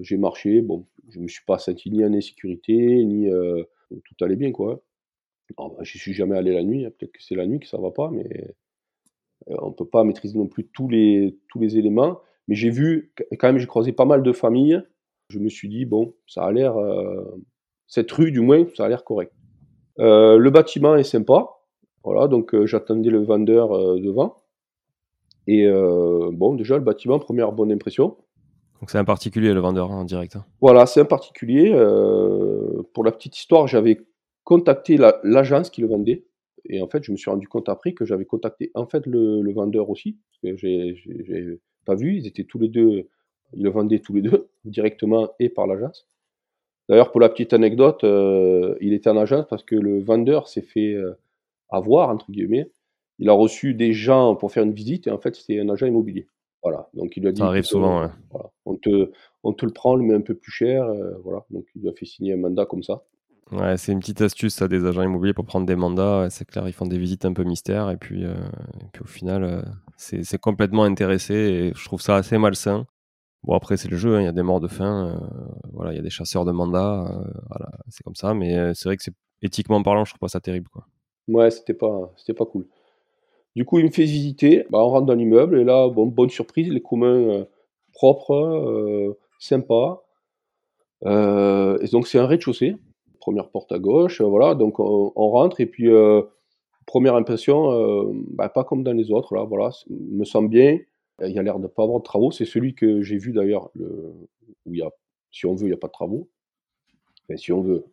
j'ai 0.00 0.16
marché, 0.16 0.60
bon, 0.62 0.86
je 1.10 1.20
me 1.20 1.28
suis 1.28 1.44
pas 1.44 1.58
senti 1.58 1.90
ni 1.90 2.04
en 2.04 2.12
insécurité, 2.14 3.04
ni 3.04 3.28
tout 3.90 4.24
allait 4.24 4.36
bien 4.36 4.52
quoi. 4.52 4.82
Je 5.48 5.54
bah, 5.56 5.70
j'y 5.82 5.98
suis 5.98 6.14
jamais 6.14 6.36
allé 6.36 6.52
la 6.52 6.64
nuit, 6.64 6.86
hein, 6.86 6.90
peut-être 6.90 7.12
que 7.12 7.22
c'est 7.22 7.34
la 7.36 7.46
nuit 7.46 7.60
que 7.60 7.68
ça 7.68 7.78
va 7.78 7.90
pas, 7.90 8.10
mais 8.10 8.54
on 9.46 9.72
peut 9.72 9.86
pas 9.86 10.04
maîtriser 10.04 10.38
non 10.38 10.48
plus 10.48 10.66
tous 10.68 10.88
les, 10.88 11.38
tous 11.48 11.60
les 11.60 11.78
éléments. 11.78 12.20
Mais 12.48 12.54
j'ai 12.54 12.70
vu, 12.70 13.12
quand 13.38 13.48
même, 13.48 13.58
j'ai 13.58 13.66
croisé 13.66 13.92
pas 13.92 14.04
mal 14.04 14.22
de 14.22 14.32
familles. 14.32 14.82
Je 15.28 15.38
me 15.38 15.48
suis 15.48 15.68
dit, 15.68 15.84
bon, 15.84 16.14
ça 16.26 16.44
a 16.44 16.52
l'air, 16.52 16.74
cette 17.86 18.10
rue 18.12 18.30
du 18.30 18.40
moins, 18.40 18.66
ça 18.76 18.84
a 18.84 18.88
l'air 18.88 19.04
correct. 19.04 19.32
le 19.98 20.48
bâtiment 20.50 20.96
est 20.96 21.04
sympa, 21.04 21.54
voilà, 22.04 22.28
donc 22.28 22.54
euh, 22.54 22.66
j'attendais 22.66 23.08
le 23.08 23.24
vendeur 23.24 23.72
euh, 23.72 23.98
devant. 23.98 24.42
Et 25.46 25.66
euh, 25.66 26.30
bon, 26.32 26.54
déjà, 26.54 26.76
le 26.76 26.84
bâtiment, 26.84 27.18
première 27.18 27.52
bonne 27.52 27.72
impression. 27.72 28.16
Donc 28.80 28.90
c'est 28.90 28.98
un 28.98 29.04
particulier, 29.04 29.52
le 29.54 29.60
vendeur 29.60 29.90
en 29.90 30.04
direct. 30.04 30.36
Hein. 30.36 30.44
Voilà, 30.60 30.84
c'est 30.84 31.00
un 31.00 31.06
particulier. 31.06 31.70
pour 32.92 33.04
la 33.04 33.12
petite 33.12 33.36
histoire, 33.38 33.66
j'avais 33.66 33.98
contacté 34.44 34.98
l'agence 35.22 35.70
qui 35.70 35.80
le 35.80 35.88
vendait. 35.88 36.26
et 36.66 36.82
en 36.82 36.88
fait, 36.88 37.02
je 37.02 37.12
me 37.12 37.16
suis 37.16 37.30
rendu 37.30 37.48
compte 37.48 37.70
après 37.70 37.94
que 37.94 38.04
j'avais 38.04 38.26
contacté 38.26 38.70
en 38.74 38.86
fait 38.86 39.06
le, 39.06 39.40
le 39.40 39.52
vendeur 39.52 39.88
aussi, 39.88 40.18
j'ai 40.42 41.58
pas 41.84 41.94
vu, 41.94 42.16
ils 42.16 42.26
étaient 42.26 42.44
tous 42.44 42.58
les 42.58 42.68
deux, 42.68 43.08
ils 43.52 43.62
le 43.62 43.70
vendaient 43.70 44.00
tous 44.00 44.14
les 44.14 44.22
deux, 44.22 44.48
directement 44.64 45.30
et 45.38 45.48
par 45.48 45.66
l'agence. 45.66 46.06
D'ailleurs, 46.88 47.12
pour 47.12 47.20
la 47.20 47.28
petite 47.28 47.52
anecdote, 47.52 48.04
euh, 48.04 48.76
il 48.80 48.92
était 48.92 49.08
en 49.08 49.16
agence 49.16 49.46
parce 49.48 49.62
que 49.62 49.74
le 49.74 50.00
vendeur 50.00 50.48
s'est 50.48 50.62
fait 50.62 50.92
euh, 50.92 51.18
avoir, 51.70 52.10
entre 52.10 52.30
guillemets. 52.30 52.70
Il 53.18 53.28
a 53.28 53.32
reçu 53.32 53.74
des 53.74 53.92
gens 53.92 54.34
pour 54.34 54.52
faire 54.52 54.64
une 54.64 54.74
visite 54.74 55.06
et 55.06 55.10
en 55.10 55.18
fait, 55.18 55.34
c'était 55.34 55.60
un 55.60 55.68
agent 55.70 55.86
immobilier. 55.86 56.26
Voilà, 56.62 56.88
donc 56.94 57.16
il 57.16 57.22
lui 57.22 57.28
a 57.28 57.32
dit, 57.32 57.40
Ça 57.40 57.46
arrive 57.46 57.64
souvent, 57.64 58.02
ouais. 58.02 58.08
voilà, 58.30 58.50
on, 58.64 58.76
te, 58.76 59.10
on 59.42 59.52
te 59.52 59.66
le 59.66 59.72
prend, 59.72 59.92
on 59.92 59.96
le 59.96 60.04
met 60.04 60.14
un 60.14 60.22
peu 60.22 60.34
plus 60.34 60.50
cher, 60.50 60.84
euh, 60.84 61.12
voilà. 61.22 61.44
Donc 61.50 61.66
il 61.74 61.82
lui 61.82 61.88
a 61.88 61.92
fait 61.92 62.06
signer 62.06 62.32
un 62.32 62.38
mandat 62.38 62.64
comme 62.64 62.82
ça. 62.82 63.02
Ouais, 63.52 63.76
c'est 63.76 63.92
une 63.92 64.00
petite 64.00 64.22
astuce, 64.22 64.54
ça, 64.54 64.68
des 64.68 64.84
agents 64.86 65.02
immobiliers 65.02 65.34
pour 65.34 65.44
prendre 65.44 65.66
des 65.66 65.76
mandats. 65.76 66.28
C'est 66.30 66.46
clair, 66.46 66.66
ils 66.66 66.72
font 66.72 66.86
des 66.86 66.98
visites 66.98 67.26
un 67.26 67.34
peu 67.34 67.44
mystères 67.44 67.90
et 67.90 67.98
puis, 67.98 68.24
et 68.24 68.86
puis 68.92 69.02
au 69.02 69.06
final, 69.06 69.64
c'est 69.96 70.38
complètement 70.38 70.84
intéressé 70.84 71.34
et 71.34 71.72
je 71.74 71.84
trouve 71.84 72.00
ça 72.00 72.16
assez 72.16 72.38
malsain. 72.38 72.86
Bon, 73.44 73.54
après, 73.54 73.76
c'est 73.76 73.90
le 73.90 73.96
jeu, 73.98 74.16
hein, 74.16 74.22
il 74.22 74.24
y 74.24 74.28
a 74.28 74.32
des 74.32 74.42
morts 74.42 74.60
de 74.60 74.68
faim, 74.68 75.18
euh, 75.20 75.26
voilà, 75.74 75.92
il 75.92 75.96
y 75.96 75.98
a 75.98 76.02
des 76.02 76.10
chasseurs 76.10 76.46
de 76.46 76.52
mandats, 76.52 77.06
euh, 77.10 77.64
c'est 77.90 78.02
comme 78.02 78.14
ça, 78.14 78.32
mais 78.32 78.56
euh, 78.56 78.72
c'est 78.72 78.88
vrai 78.88 78.96
que 78.96 79.02
c'est 79.02 79.12
éthiquement 79.42 79.82
parlant, 79.82 80.06
je 80.06 80.12
trouve 80.12 80.20
pas 80.20 80.28
ça 80.28 80.40
terrible, 80.40 80.68
quoi. 80.70 80.86
Ouais, 81.28 81.50
c'était 81.50 81.74
pas, 81.74 82.10
pas 82.36 82.44
cool. 82.46 82.66
Du 83.54 83.66
coup, 83.66 83.78
il 83.78 83.84
me 83.84 83.90
fait 83.90 84.04
visiter, 84.04 84.66
bah, 84.70 84.78
on 84.78 84.88
rentre 84.88 85.06
dans 85.06 85.14
l'immeuble 85.14 85.58
et 85.58 85.64
là, 85.64 85.88
bon, 85.88 86.06
bonne 86.06 86.30
surprise, 86.30 86.70
les 86.70 86.80
communs 86.80 87.44
propres, 87.92 89.16
sympas. 89.38 90.02
Et 91.04 91.88
donc 91.92 92.06
c'est 92.06 92.18
un 92.18 92.26
rez-de-chaussée, 92.26 92.76
première 93.20 93.50
porte 93.50 93.72
à 93.72 93.78
gauche, 93.78 94.22
voilà, 94.22 94.54
donc 94.54 94.80
on, 94.80 95.12
rentre 95.30 95.60
et 95.60 95.66
puis 95.66 95.88
première 96.86 97.14
impression, 97.16 97.72
euh, 97.72 98.12
bah, 98.30 98.48
pas 98.48 98.64
comme 98.64 98.82
dans 98.84 98.92
les 98.92 99.10
autres, 99.10 99.34
là, 99.34 99.44
voilà, 99.44 99.70
me 99.90 100.24
semble 100.24 100.48
bien. 100.48 100.78
Il 101.22 101.30
y 101.32 101.38
a 101.38 101.42
l'air 101.42 101.58
de 101.60 101.68
pas 101.68 101.84
avoir 101.84 102.00
de 102.00 102.04
travaux, 102.04 102.30
c'est 102.32 102.44
celui 102.44 102.74
que 102.74 103.02
j'ai 103.02 103.18
vu 103.18 103.32
d'ailleurs, 103.32 103.70
le- 103.76 104.12
où 104.66 104.74
il 104.74 104.78
y 104.80 104.82
a, 104.82 104.90
si 105.30 105.46
on 105.46 105.54
veut, 105.54 105.64
il 105.66 105.70
n'y 105.70 105.74
a 105.74 105.76
pas 105.78 105.86
de 105.88 105.92
travaux. 105.92 106.28
Enfin, 107.28 107.36
si 107.36 107.52
on 107.52 107.62
veut, 107.62 107.84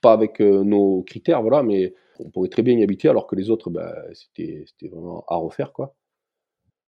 pas, 0.00 0.12
avec 0.12 0.40
euh, 0.40 0.62
nos 0.64 1.02
critères, 1.02 1.42
voilà, 1.42 1.62
mais 1.62 1.94
on 2.18 2.30
pourrait 2.30 2.48
très 2.48 2.62
bien 2.62 2.78
y 2.78 2.82
habiter, 2.82 3.08
alors 3.08 3.26
que 3.26 3.36
les 3.36 3.50
autres, 3.50 3.70
bah, 3.70 3.94
c'était 4.12 4.64
vraiment 4.88 5.24
à 5.28 5.36
refaire, 5.36 5.72
quoi. 5.72 5.94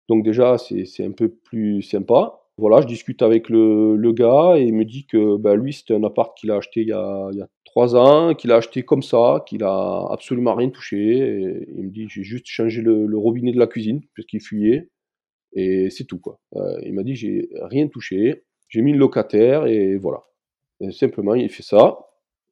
Donc 0.09 0.25
déjà, 0.25 0.59
c'est 0.59 1.04
un 1.04 1.12
peu 1.12 1.28
plus 1.30 1.83
sympa. 1.83 2.39
Voilà, 2.60 2.82
je 2.82 2.86
discute 2.86 3.22
avec 3.22 3.48
le, 3.48 4.12
gars 4.12 4.56
et 4.58 4.64
il 4.64 4.74
me 4.74 4.84
dit 4.84 5.06
que 5.06 5.38
bah, 5.38 5.56
lui, 5.56 5.72
c'était 5.72 5.94
un 5.94 6.04
appart 6.04 6.36
qu'il 6.36 6.50
a 6.50 6.56
acheté 6.56 6.82
il 6.82 6.88
y 6.88 6.92
a, 6.92 7.30
trois 7.64 7.96
ans, 7.96 8.34
qu'il 8.34 8.52
a 8.52 8.56
acheté 8.56 8.82
comme 8.82 9.02
ça, 9.02 9.42
qu'il 9.46 9.64
a 9.64 10.06
absolument 10.10 10.54
rien 10.54 10.68
touché. 10.68 11.64
Il 11.74 11.84
me 11.86 11.90
dit, 11.90 12.06
j'ai 12.10 12.22
juste 12.22 12.44
changé 12.46 12.82
le, 12.82 13.16
robinet 13.16 13.52
de 13.52 13.58
la 13.58 13.66
cuisine, 13.66 14.02
puisqu'il 14.12 14.42
fuyait, 14.42 14.90
et 15.54 15.88
c'est 15.88 16.04
tout, 16.04 16.18
quoi. 16.18 16.38
Euh, 16.56 16.78
il 16.84 16.92
m'a 16.92 17.02
dit, 17.02 17.16
j'ai 17.16 17.48
rien 17.62 17.88
touché, 17.88 18.44
j'ai 18.68 18.82
mis 18.82 18.92
le 18.92 18.98
locataire, 18.98 19.66
et 19.66 19.96
voilà. 19.96 20.24
Et 20.80 20.90
simplement, 20.90 21.34
il 21.34 21.48
fait 21.48 21.62
ça. 21.62 21.98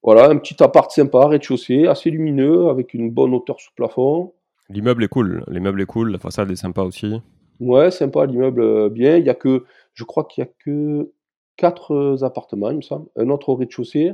Voilà, 0.02 0.30
un 0.30 0.38
petit 0.38 0.62
appart 0.62 0.90
sympa, 0.90 1.26
rez-de-chaussée, 1.26 1.86
assez 1.86 2.10
lumineux, 2.10 2.68
avec 2.68 2.94
une 2.94 3.10
bonne 3.10 3.34
hauteur 3.34 3.60
sous 3.60 3.74
plafond. 3.76 4.32
L'immeuble 4.70 5.04
est 5.04 5.08
cool, 5.08 5.44
l'immeuble 5.48 5.82
est 5.82 5.86
cool, 5.86 6.12
la 6.12 6.18
façade 6.18 6.50
est 6.50 6.56
sympa 6.56 6.80
aussi. 6.80 7.20
Ouais, 7.60 7.90
sympa, 7.90 8.26
l'immeuble 8.26 8.60
euh, 8.62 8.88
bien. 8.88 9.16
Il 9.16 9.24
y 9.26 9.30
a 9.30 9.34
que, 9.34 9.64
je 9.94 10.04
crois 10.04 10.24
qu'il 10.24 10.42
y 10.44 10.46
a 10.46 10.50
que 10.60 11.12
quatre 11.56 11.92
euh, 11.92 12.24
appartements, 12.24 12.70
il 12.70 12.76
me 12.76 12.82
semble. 12.82 13.08
Un 13.16 13.30
autre 13.30 13.48
au 13.48 13.56
rez-de-chaussée. 13.56 14.12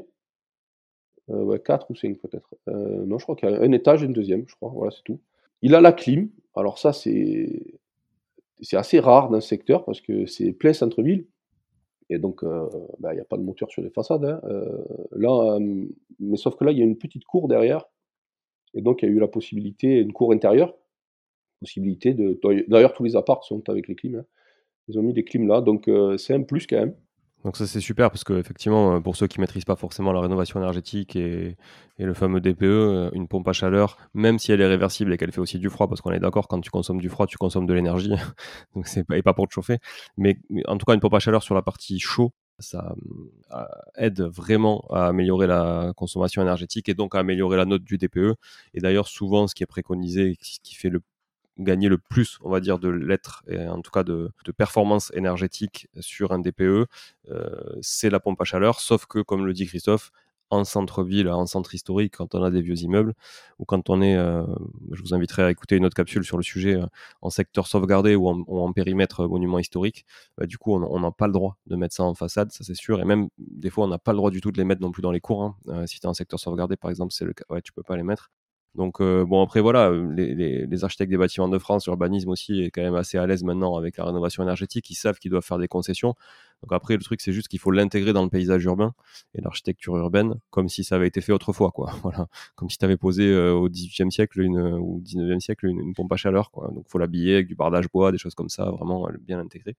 Euh, 1.30 1.58
quatre 1.58 1.90
ou 1.90 1.94
cinq 1.94 2.18
peut-être. 2.18 2.54
Non, 2.66 3.18
je 3.18 3.24
crois 3.24 3.36
qu'il 3.36 3.48
y 3.48 3.52
a 3.54 3.60
un 3.60 3.72
étage 3.72 4.02
et 4.02 4.06
un 4.06 4.10
deuxième, 4.10 4.44
je 4.46 4.54
crois. 4.56 4.70
Voilà, 4.74 4.90
c'est 4.90 5.02
tout. 5.04 5.20
Il 5.62 5.74
a 5.74 5.80
la 5.80 5.92
clim. 5.92 6.28
Alors 6.54 6.78
ça, 6.78 6.92
c'est 6.92 7.76
assez 8.72 9.00
rare 9.00 9.30
dans 9.30 9.40
ce 9.40 9.48
secteur 9.48 9.84
parce 9.84 10.00
que 10.00 10.26
c'est 10.26 10.52
plein 10.52 10.72
centre-ville. 10.72 11.26
Et 12.10 12.18
donc, 12.18 12.44
bah, 12.98 13.12
il 13.12 13.14
n'y 13.14 13.20
a 13.20 13.24
pas 13.24 13.38
de 13.38 13.42
moteur 13.42 13.70
sur 13.70 13.80
les 13.82 13.88
façades. 13.88 14.24
hein. 14.24 14.40
Là, 15.12 15.58
mais 16.20 16.36
sauf 16.36 16.56
que 16.56 16.64
là, 16.64 16.72
il 16.72 16.78
y 16.78 16.82
a 16.82 16.84
une 16.84 16.98
petite 16.98 17.24
cour 17.24 17.48
derrière. 17.48 17.86
Et 18.74 18.82
donc, 18.82 19.02
il 19.02 19.06
y 19.06 19.08
a 19.08 19.12
eu 19.12 19.18
la 19.18 19.28
possibilité, 19.28 20.00
une 20.00 20.12
cour 20.12 20.32
intérieure, 20.32 20.74
possibilité 21.64 22.14
de. 22.14 22.38
D'ailleurs, 22.68 22.92
tous 22.94 23.04
les 23.04 23.16
apparts 23.16 23.44
sont 23.44 23.62
avec 23.68 23.88
les 23.88 23.94
clims. 23.94 24.16
hein. 24.16 24.24
Ils 24.88 24.98
ont 24.98 25.02
mis 25.02 25.14
des 25.14 25.24
clims 25.24 25.48
là, 25.48 25.60
donc 25.62 25.88
euh, 25.88 26.16
c'est 26.18 26.34
un 26.34 26.42
plus 26.42 26.66
quand 26.66 26.76
même. 26.76 26.94
Donc 27.44 27.58
ça 27.58 27.66
c'est 27.66 27.80
super 27.80 28.10
parce 28.10 28.24
que 28.24 28.32
effectivement 28.38 28.94
euh, 28.96 29.00
pour 29.00 29.16
ceux 29.16 29.26
qui 29.26 29.38
maîtrisent 29.38 29.66
pas 29.66 29.76
forcément 29.76 30.12
la 30.12 30.20
rénovation 30.20 30.58
énergétique 30.60 31.14
et, 31.14 31.56
et 31.98 32.04
le 32.04 32.14
fameux 32.14 32.40
DPE, 32.40 32.62
euh, 32.62 33.10
une 33.12 33.28
pompe 33.28 33.46
à 33.48 33.52
chaleur, 33.52 33.98
même 34.14 34.38
si 34.38 34.50
elle 34.52 34.62
est 34.62 34.66
réversible 34.66 35.12
et 35.12 35.18
qu'elle 35.18 35.32
fait 35.32 35.42
aussi 35.42 35.58
du 35.58 35.68
froid, 35.68 35.86
parce 35.88 36.00
qu'on 36.00 36.12
est 36.12 36.20
d'accord 36.20 36.48
quand 36.48 36.60
tu 36.60 36.70
consommes 36.70 37.00
du 37.00 37.10
froid 37.10 37.26
tu 37.26 37.36
consommes 37.36 37.66
de 37.66 37.74
l'énergie, 37.74 38.14
donc 38.74 38.86
c'est 38.86 39.04
pas, 39.04 39.18
et 39.18 39.22
pas 39.22 39.34
pour 39.34 39.46
te 39.46 39.52
chauffer. 39.52 39.78
Mais 40.16 40.36
en 40.66 40.78
tout 40.78 40.86
cas 40.86 40.94
une 40.94 41.00
pompe 41.00 41.14
à 41.14 41.18
chaleur 41.18 41.42
sur 41.42 41.54
la 41.54 41.62
partie 41.62 41.98
chaud, 41.98 42.32
ça 42.58 42.94
aide 43.96 44.22
vraiment 44.22 44.84
à 44.90 45.06
améliorer 45.08 45.46
la 45.46 45.92
consommation 45.96 46.40
énergétique 46.40 46.88
et 46.88 46.94
donc 46.94 47.14
à 47.14 47.18
améliorer 47.18 47.56
la 47.56 47.64
note 47.66 47.84
du 47.84 47.98
DPE. 47.98 48.36
Et 48.74 48.80
d'ailleurs 48.80 49.08
souvent 49.08 49.46
ce 49.48 49.54
qui 49.54 49.62
est 49.64 49.66
préconisé, 49.66 50.36
ce 50.40 50.60
qui 50.62 50.74
fait 50.76 50.90
le 50.90 51.00
gagner 51.58 51.88
le 51.88 51.98
plus, 51.98 52.38
on 52.42 52.50
va 52.50 52.60
dire, 52.60 52.78
de 52.78 52.88
l'être, 52.88 53.42
et 53.48 53.66
en 53.66 53.80
tout 53.80 53.90
cas 53.90 54.04
de, 54.04 54.30
performance 54.56 55.10
énergétique 55.14 55.88
sur 56.00 56.32
un 56.32 56.38
DPE, 56.38 56.62
euh, 56.62 56.86
c'est 57.80 58.10
la 58.10 58.20
pompe 58.20 58.40
à 58.40 58.44
chaleur, 58.44 58.80
sauf 58.80 59.06
que, 59.06 59.20
comme 59.20 59.46
le 59.46 59.52
dit 59.52 59.66
Christophe, 59.66 60.10
en 60.50 60.64
centre-ville, 60.64 61.28
en 61.28 61.46
centre 61.46 61.74
historique, 61.74 62.16
quand 62.18 62.34
on 62.34 62.42
a 62.42 62.50
des 62.50 62.60
vieux 62.60 62.78
immeubles, 62.82 63.14
ou 63.58 63.64
quand 63.64 63.88
on 63.90 64.02
est, 64.02 64.16
euh, 64.16 64.44
je 64.92 65.00
vous 65.02 65.14
inviterai 65.14 65.42
à 65.42 65.50
écouter 65.50 65.76
une 65.76 65.84
autre 65.86 65.96
capsule 65.96 66.24
sur 66.24 66.36
le 66.36 66.42
sujet, 66.42 66.74
euh, 66.74 66.86
en 67.22 67.30
secteur 67.30 67.66
sauvegardé 67.66 68.14
ou 68.14 68.28
en, 68.28 68.72
périmètre 68.72 69.26
monument 69.26 69.58
historique, 69.58 70.04
bah, 70.36 70.46
du 70.46 70.58
coup, 70.58 70.74
on 70.74 71.00
n'a 71.00 71.10
pas 71.12 71.26
le 71.26 71.32
droit 71.32 71.56
de 71.66 71.76
mettre 71.76 71.94
ça 71.94 72.04
en 72.04 72.14
façade, 72.14 72.52
ça 72.52 72.64
c'est 72.64 72.74
sûr, 72.74 73.00
et 73.00 73.04
même 73.04 73.28
des 73.38 73.70
fois, 73.70 73.84
on 73.84 73.88
n'a 73.88 73.98
pas 73.98 74.12
le 74.12 74.18
droit 74.18 74.30
du 74.30 74.40
tout 74.40 74.52
de 74.52 74.58
les 74.58 74.64
mettre 74.64 74.82
non 74.82 74.90
plus 74.92 75.02
dans 75.02 75.12
les 75.12 75.20
cours. 75.20 75.42
Hein. 75.42 75.86
Si 75.86 76.00
tu 76.00 76.06
es 76.06 76.08
en 76.08 76.14
secteur 76.14 76.38
sauvegardé, 76.38 76.76
par 76.76 76.90
exemple, 76.90 77.12
c'est 77.12 77.24
le 77.24 77.32
cas, 77.32 77.44
ouais, 77.50 77.62
tu 77.62 77.72
peux 77.72 77.82
pas 77.82 77.96
les 77.96 78.02
mettre. 78.02 78.30
Donc 78.74 79.00
euh, 79.00 79.24
bon 79.24 79.40
après 79.42 79.60
voilà, 79.60 79.92
les, 79.92 80.34
les, 80.34 80.66
les, 80.66 80.84
architectes 80.84 81.10
des 81.10 81.16
bâtiments 81.16 81.48
de 81.48 81.58
France, 81.58 81.86
l'urbanisme 81.86 82.30
aussi 82.30 82.60
est 82.60 82.70
quand 82.70 82.82
même 82.82 82.96
assez 82.96 83.18
à 83.18 83.26
l'aise 83.26 83.44
maintenant 83.44 83.76
avec 83.76 83.98
la 83.98 84.04
rénovation 84.04 84.42
énergétique, 84.42 84.90
ils 84.90 84.96
savent 84.96 85.18
qu'ils 85.18 85.30
doivent 85.30 85.44
faire 85.44 85.58
des 85.58 85.68
concessions. 85.68 86.14
Donc 86.62 86.72
après 86.72 86.96
le 86.96 87.02
truc 87.02 87.20
c'est 87.20 87.32
juste 87.32 87.46
qu'il 87.46 87.60
faut 87.60 87.70
l'intégrer 87.70 88.12
dans 88.12 88.24
le 88.24 88.30
paysage 88.30 88.64
urbain 88.64 88.92
et 89.34 89.40
l'architecture 89.40 89.96
urbaine 89.96 90.34
comme 90.50 90.68
si 90.68 90.82
ça 90.82 90.96
avait 90.96 91.06
été 91.06 91.20
fait 91.20 91.32
autrefois 91.32 91.70
quoi. 91.70 91.92
Voilà, 92.02 92.26
comme 92.56 92.68
si 92.68 92.78
tu 92.78 92.84
avais 92.84 92.96
posé 92.96 93.28
euh, 93.28 93.52
au 93.52 93.68
18e 93.68 94.10
siècle 94.10 94.40
une, 94.40 94.58
ou 94.60 95.00
19e 95.04 95.38
siècle 95.38 95.66
une, 95.66 95.94
pompe 95.94 96.12
à 96.12 96.16
chaleur 96.16 96.50
quoi. 96.50 96.68
Donc 96.74 96.88
faut 96.88 96.98
l'habiller 96.98 97.34
avec 97.34 97.46
du 97.46 97.54
bardage 97.54 97.88
bois, 97.92 98.10
des 98.10 98.18
choses 98.18 98.34
comme 98.34 98.48
ça, 98.48 98.64
vraiment 98.70 99.08
bien 99.20 99.38
intégré. 99.38 99.76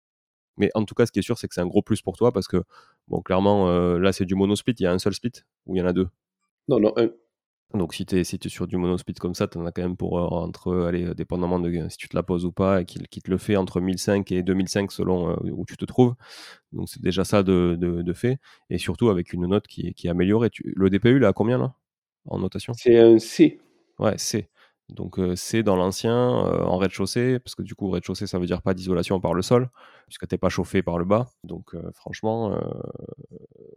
Mais 0.58 0.72
en 0.74 0.86
tout 0.86 0.96
cas, 0.96 1.06
ce 1.06 1.12
qui 1.12 1.20
est 1.20 1.22
sûr, 1.22 1.38
c'est 1.38 1.48
que 1.50 1.54
c'est 1.54 1.62
un 1.62 1.68
gros 1.68 1.82
plus 1.82 2.02
pour 2.02 2.16
toi 2.16 2.32
parce 2.32 2.48
que, 2.48 2.64
bon, 3.10 3.22
clairement, 3.22 3.68
euh, 3.70 4.00
là, 4.00 4.14
c'est 4.14 4.24
du 4.24 4.36
monosplit. 4.36 4.74
Il 4.80 4.84
y 4.84 4.88
a 4.88 4.92
un 4.94 5.00
seul 5.00 5.14
split 5.14 5.34
ou 5.66 5.76
il 5.76 5.80
y 5.80 5.82
en 5.82 5.86
a 5.86 5.92
deux? 5.92 6.08
Non, 6.70 6.80
non, 6.80 6.94
un. 6.96 7.10
Donc 7.74 7.94
si 7.94 8.06
tu 8.06 8.18
es, 8.18 8.24
si 8.24 8.40
es 8.42 8.50
sur 8.50 8.68
du 8.68 8.78
monosplit 8.78 9.16
comme 9.16 9.36
ça, 9.36 9.48
tu 9.48 9.58
en 9.58 9.66
as 9.66 9.72
quand 9.72 9.82
même 9.82 9.98
pour 9.98 10.20
euh, 10.20 10.24
entre, 10.24 10.86
allez, 10.86 11.14
dépendamment 11.16 11.60
de 11.60 11.90
si 11.90 11.98
tu 11.98 12.08
te 12.08 12.16
la 12.16 12.24
poses 12.24 12.46
ou 12.46 12.52
pas, 12.52 12.82
et 12.82 12.86
qu'il 12.86 13.08
qu 13.08 13.22
te 13.22 13.30
le 13.30 13.38
fait 13.38 13.58
entre 13.58 13.82
1005 13.82 14.32
et 14.32 14.44
2005 14.44 14.92
selon 14.92 15.32
euh, 15.32 15.36
où 15.52 15.66
tu 15.66 15.76
te 15.76 15.86
trouves. 15.86 16.16
Donc 16.72 16.90
c'est 16.90 17.02
déjà 17.02 17.26
ça 17.26 17.44
de, 17.44 17.76
de, 17.80 18.02
de, 18.02 18.14
fait. 18.14 18.40
Et 18.70 18.78
surtout 18.78 19.10
avec 19.10 19.34
une 19.34 19.48
note 19.48 19.68
qui, 19.68 19.94
qui 19.94 20.08
est 20.08 20.10
améliorée. 20.10 20.50
Tu, 20.50 20.74
le 20.76 20.90
DPU, 20.90 21.20
là, 21.20 21.30
à 21.30 21.34
combien 21.34 21.58
là? 21.58 21.74
En 22.28 22.40
notation? 22.40 22.74
C'est 22.74 22.98
un 22.98 23.20
C. 23.20 23.60
Ouais, 24.00 24.18
C. 24.18 24.50
Donc 24.90 25.18
euh, 25.18 25.36
C 25.36 25.64
dans 25.64 25.76
l'ancien, 25.76 26.14
euh, 26.14 26.64
en 26.64 26.78
rez-de-chaussée, 26.78 27.40
parce 27.40 27.56
que 27.56 27.64
du 27.64 27.76
coup, 27.76 27.90
rez-de-chaussée, 27.90 28.28
ça 28.28 28.38
veut 28.38 28.46
dire 28.46 28.62
pas 28.62 28.74
d'isolation 28.74 29.20
par 29.20 29.34
le 29.34 29.42
sol, 29.42 29.70
puisque 30.08 30.28
t'es 30.28 30.38
pas 30.38 30.50
chauffé 30.50 30.84
par 30.84 31.00
le 31.00 31.06
bas. 31.06 31.28
Donc 31.44 31.74
euh, 31.74 31.92
franchement, 31.94 32.60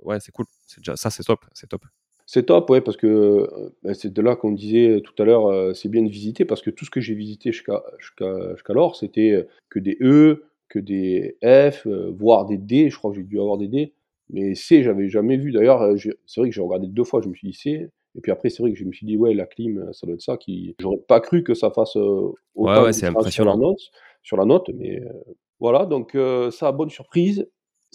ouais, 0.02 0.20
c'est 0.20 0.32
cool. 0.32 0.46
Déjà, 0.76 0.96
ça, 0.96 1.10
c'est 1.10 1.22
top. 1.24 1.46
C'est 1.54 1.68
top. 1.68 1.84
C'est 2.30 2.44
top, 2.44 2.68
ouais, 2.68 2.82
parce 2.82 2.98
que 2.98 3.48
ben, 3.82 3.94
c'est 3.94 4.12
de 4.12 4.20
là 4.20 4.36
qu'on 4.36 4.52
disait 4.52 5.00
tout 5.02 5.14
à 5.22 5.24
l'heure, 5.24 5.46
euh, 5.46 5.72
c'est 5.72 5.88
bien 5.88 6.02
de 6.02 6.10
visiter, 6.10 6.44
parce 6.44 6.60
que 6.60 6.68
tout 6.68 6.84
ce 6.84 6.90
que 6.90 7.00
j'ai 7.00 7.14
visité 7.14 7.52
jusqu'à 7.52 7.82
jusqu'à 7.98 8.54
jusqu'alors, 8.54 8.96
c'était 8.96 9.46
que 9.70 9.78
des 9.78 9.96
E, 10.02 10.44
que 10.68 10.78
des 10.78 11.38
F, 11.42 11.86
euh, 11.86 12.12
voire 12.14 12.44
des 12.44 12.58
D, 12.58 12.90
je 12.90 12.98
crois 12.98 13.12
que 13.12 13.16
j'ai 13.16 13.22
dû 13.22 13.40
avoir 13.40 13.56
des 13.56 13.68
D, 13.68 13.94
mais 14.28 14.54
C, 14.54 14.82
j'avais 14.82 15.08
jamais 15.08 15.38
vu. 15.38 15.52
D'ailleurs, 15.52 15.80
euh, 15.80 15.96
c'est 15.96 16.40
vrai 16.42 16.50
que 16.50 16.54
j'ai 16.54 16.60
regardé 16.60 16.86
deux 16.86 17.02
fois, 17.02 17.22
je 17.22 17.30
me 17.30 17.34
suis 17.34 17.48
dit 17.48 17.54
C, 17.54 17.70
et 18.14 18.20
puis 18.20 18.30
après, 18.30 18.50
c'est 18.50 18.62
vrai 18.62 18.72
que 18.74 18.78
je 18.78 18.84
me 18.84 18.92
suis 18.92 19.06
dit, 19.06 19.16
ouais, 19.16 19.32
la 19.32 19.46
clim, 19.46 19.90
ça 19.94 20.06
doit 20.06 20.14
être 20.14 20.20
ça, 20.20 20.36
qui... 20.36 20.76
j'aurais 20.80 20.98
pas 20.98 21.20
cru 21.20 21.42
que 21.42 21.54
ça 21.54 21.70
fasse 21.70 21.96
euh, 21.96 22.30
autant 22.54 22.74
ouais, 22.74 22.80
ouais, 22.82 22.92
c'est 22.92 23.06
impressionnant. 23.06 23.52
Sur 23.52 23.60
la 23.60 23.66
note, 23.66 23.80
sur 24.22 24.36
la 24.36 24.44
note 24.44 24.70
mais 24.74 25.00
euh, 25.00 25.34
voilà, 25.60 25.86
donc 25.86 26.14
ça, 26.50 26.72
bonne 26.72 26.90
surprise. 26.90 27.48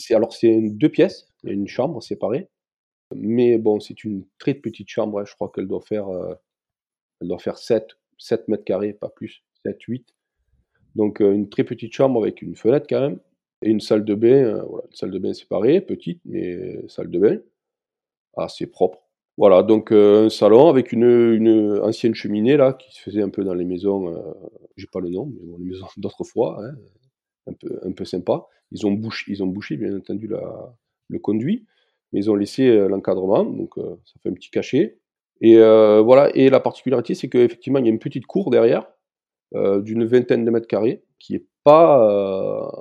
Alors, 0.10 0.34
c'est 0.34 0.60
deux 0.72 0.90
pièces, 0.90 1.28
il 1.44 1.50
y 1.50 1.52
a 1.52 1.54
une 1.54 1.68
chambre 1.68 2.02
séparée, 2.02 2.50
mais 3.16 3.58
bon, 3.58 3.80
c'est 3.80 4.04
une 4.04 4.26
très 4.38 4.54
petite 4.54 4.90
chambre, 4.90 5.20
hein. 5.20 5.26
je 5.26 5.34
crois 5.34 5.52
qu'elle 5.54 5.68
doit 5.68 5.82
faire, 5.82 6.08
euh, 6.10 6.34
elle 7.22 7.28
doit 7.28 7.40
faire 7.40 7.58
7, 7.58 7.88
7 8.18 8.48
mètres 8.48 8.64
carrés, 8.64 8.94
pas 8.94 9.10
plus, 9.10 9.44
7, 9.66 9.82
8. 9.82 10.16
Donc 10.96 11.22
euh, 11.22 11.34
une 11.34 11.50
très 11.50 11.64
petite 11.64 11.94
chambre 11.94 12.22
avec 12.22 12.42
une 12.42 12.56
fenêtre 12.56 12.88
quand 12.90 13.02
même, 13.02 13.20
et 13.62 13.70
une 13.70 13.80
salle 13.80 14.06
de 14.06 14.16
bain, 14.16 14.28
euh, 14.28 14.62
une 14.64 14.96
salle 14.96 15.12
de 15.12 15.20
bain 15.20 15.34
séparée, 15.34 15.82
petite, 15.82 16.22
mais 16.26 16.88
salle 16.90 17.10
de 17.10 17.20
bain, 17.20 17.40
assez 18.38 18.68
propre. 18.68 19.00
Voilà, 19.38 19.64
donc 19.64 19.92
un 19.92 20.30
salon 20.30 20.70
avec 20.70 20.92
une, 20.92 21.80
ancienne 21.82 22.14
cheminée 22.14 22.56
là 22.56 22.74
qui 22.74 22.94
se 22.94 23.02
faisait 23.02 23.24
un 23.24 23.30
peu 23.30 23.44
dans 23.44 23.56
les 23.56 23.66
maisons, 23.66 24.14
j'ai 24.78 24.86
pas 24.86 25.00
le 25.00 25.10
nom, 25.10 25.26
mais 25.26 25.42
bon, 25.44 25.58
les 25.58 25.66
maisons 25.66 25.88
d'autrefois, 25.98 26.64
hein, 26.64 26.76
un 27.48 27.54
peu 27.54 27.80
un 27.84 27.92
peu 27.94 28.06
sympa. 28.06 28.46
Ils 28.72 28.86
ont 28.86 28.92
bouché, 28.92 29.32
ils 29.32 29.44
ont 29.44 29.48
bouché 29.48 29.76
bien 29.76 29.98
entendu 29.98 30.30
le 31.10 31.20
conduit, 31.20 31.66
mais 32.14 32.20
ils 32.20 32.32
ont 32.32 32.36
laissé 32.36 32.88
l'encadrement, 32.88 33.44
donc 33.44 33.72
ça 33.76 34.14
fait 34.22 34.30
un 34.30 34.34
petit 34.34 34.52
cachet. 34.52 35.00
Et 35.42 35.58
voilà, 35.58 36.30
et 36.36 36.50
la 36.50 36.60
particularité 36.60 37.16
c'est 37.16 37.28
qu'effectivement 37.28 37.80
il 37.80 37.86
y 37.86 37.90
a 37.90 37.92
une 37.92 38.00
petite 38.00 38.26
cour 38.26 38.50
derrière 38.50 38.88
d'une 39.54 40.06
vingtaine 40.06 40.46
de 40.46 40.52
mètres 40.52 40.68
carrés 40.68 41.04
qui 41.20 41.36
est 41.36 41.46
pas 41.64 42.72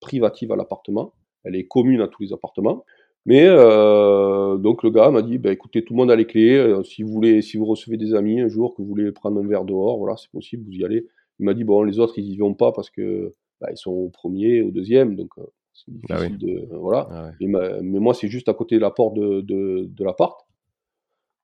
privative 0.00 0.52
à 0.52 0.56
l'appartement, 0.56 1.14
elle 1.44 1.56
est 1.56 1.66
commune 1.66 2.00
à 2.00 2.08
tous 2.08 2.22
les 2.22 2.32
appartements. 2.32 2.84
Mais 3.24 3.44
euh, 3.46 4.56
donc 4.56 4.82
le 4.82 4.90
gars 4.90 5.10
m'a 5.10 5.22
dit, 5.22 5.38
bah, 5.38 5.52
écoutez, 5.52 5.84
tout 5.84 5.94
le 5.94 5.98
monde 5.98 6.10
a 6.10 6.16
les 6.16 6.26
clés. 6.26 6.56
Euh, 6.56 6.82
si 6.82 7.02
vous 7.02 7.12
voulez, 7.12 7.40
si 7.40 7.56
vous 7.56 7.64
recevez 7.64 7.96
des 7.96 8.14
amis 8.14 8.40
un 8.40 8.48
jour 8.48 8.74
que 8.74 8.82
vous 8.82 8.88
voulez 8.88 9.10
prendre 9.12 9.40
un 9.40 9.46
verre 9.46 9.64
dehors, 9.64 9.98
voilà, 9.98 10.16
c'est 10.16 10.30
possible, 10.30 10.64
vous 10.64 10.72
y 10.72 10.84
allez. 10.84 11.06
Il 11.38 11.44
m'a 11.46 11.54
dit 11.54 11.64
bon, 11.64 11.82
les 11.82 11.98
autres 11.98 12.18
ils 12.18 12.30
y 12.30 12.36
vont 12.36 12.54
pas 12.54 12.72
parce 12.72 12.90
que 12.90 13.34
bah, 13.60 13.68
ils 13.70 13.76
sont 13.76 13.92
au 13.92 14.08
premier, 14.08 14.62
au 14.62 14.70
deuxième, 14.70 15.14
donc 15.14 15.30
euh, 15.38 15.42
c'est 15.72 15.92
Ah 16.10 16.18
oui. 16.20 16.28
difficile 16.30 16.38
de 16.70 16.74
voilà. 16.76 17.08
Ah 17.10 17.30
ma- 17.40 17.80
mais 17.80 17.98
moi 17.98 18.14
c'est 18.14 18.28
juste 18.28 18.48
à 18.48 18.54
côté 18.54 18.76
de 18.76 18.80
la 18.80 18.90
porte 18.90 19.14
de, 19.14 19.40
de, 19.40 19.86
de 19.88 20.04
l'appart. 20.04 20.38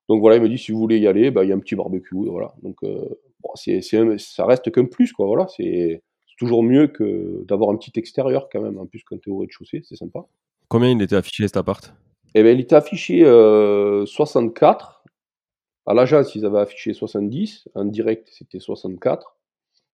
Donc 0.07 0.21
voilà, 0.21 0.37
il 0.37 0.41
me 0.41 0.49
dit 0.49 0.57
si 0.57 0.71
vous 0.71 0.79
voulez 0.79 0.97
y 0.99 1.07
aller, 1.07 1.29
bah, 1.31 1.43
il 1.43 1.49
y 1.49 1.51
a 1.51 1.55
un 1.55 1.59
petit 1.59 1.75
barbecue, 1.75 2.15
voilà. 2.29 2.53
Donc 2.63 2.77
euh, 2.83 3.05
bon, 3.41 3.49
c'est, 3.55 3.81
ça 3.81 4.45
reste 4.45 4.71
qu'un 4.71 4.85
plus 4.85 5.13
quoi, 5.13 5.27
voilà. 5.27 5.47
C'est 5.55 6.01
toujours 6.37 6.63
mieux 6.63 6.87
que 6.87 7.43
d'avoir 7.47 7.69
un 7.69 7.75
petit 7.77 7.91
extérieur 7.99 8.47
quand 8.51 8.61
même. 8.61 8.77
En 8.79 8.85
plus 8.85 9.03
quand 9.03 9.21
t'es 9.21 9.29
au 9.29 9.37
rez-de-chaussée, 9.39 9.81
c'est 9.83 9.95
sympa. 9.95 10.25
Combien 10.67 10.89
il 10.91 11.01
était 11.01 11.15
affiché 11.15 11.43
cet 11.47 11.57
appart? 11.57 11.93
Eh 12.35 12.43
ben, 12.43 12.55
il 12.55 12.61
était 12.61 12.75
affiché 12.75 13.23
euh, 13.25 14.05
64. 14.05 15.03
À 15.85 15.93
l'agence, 15.95 16.35
ils 16.35 16.45
avaient 16.45 16.59
affiché 16.59 16.93
70. 16.93 17.67
En 17.75 17.85
direct, 17.85 18.29
c'était 18.31 18.59
64. 18.59 19.35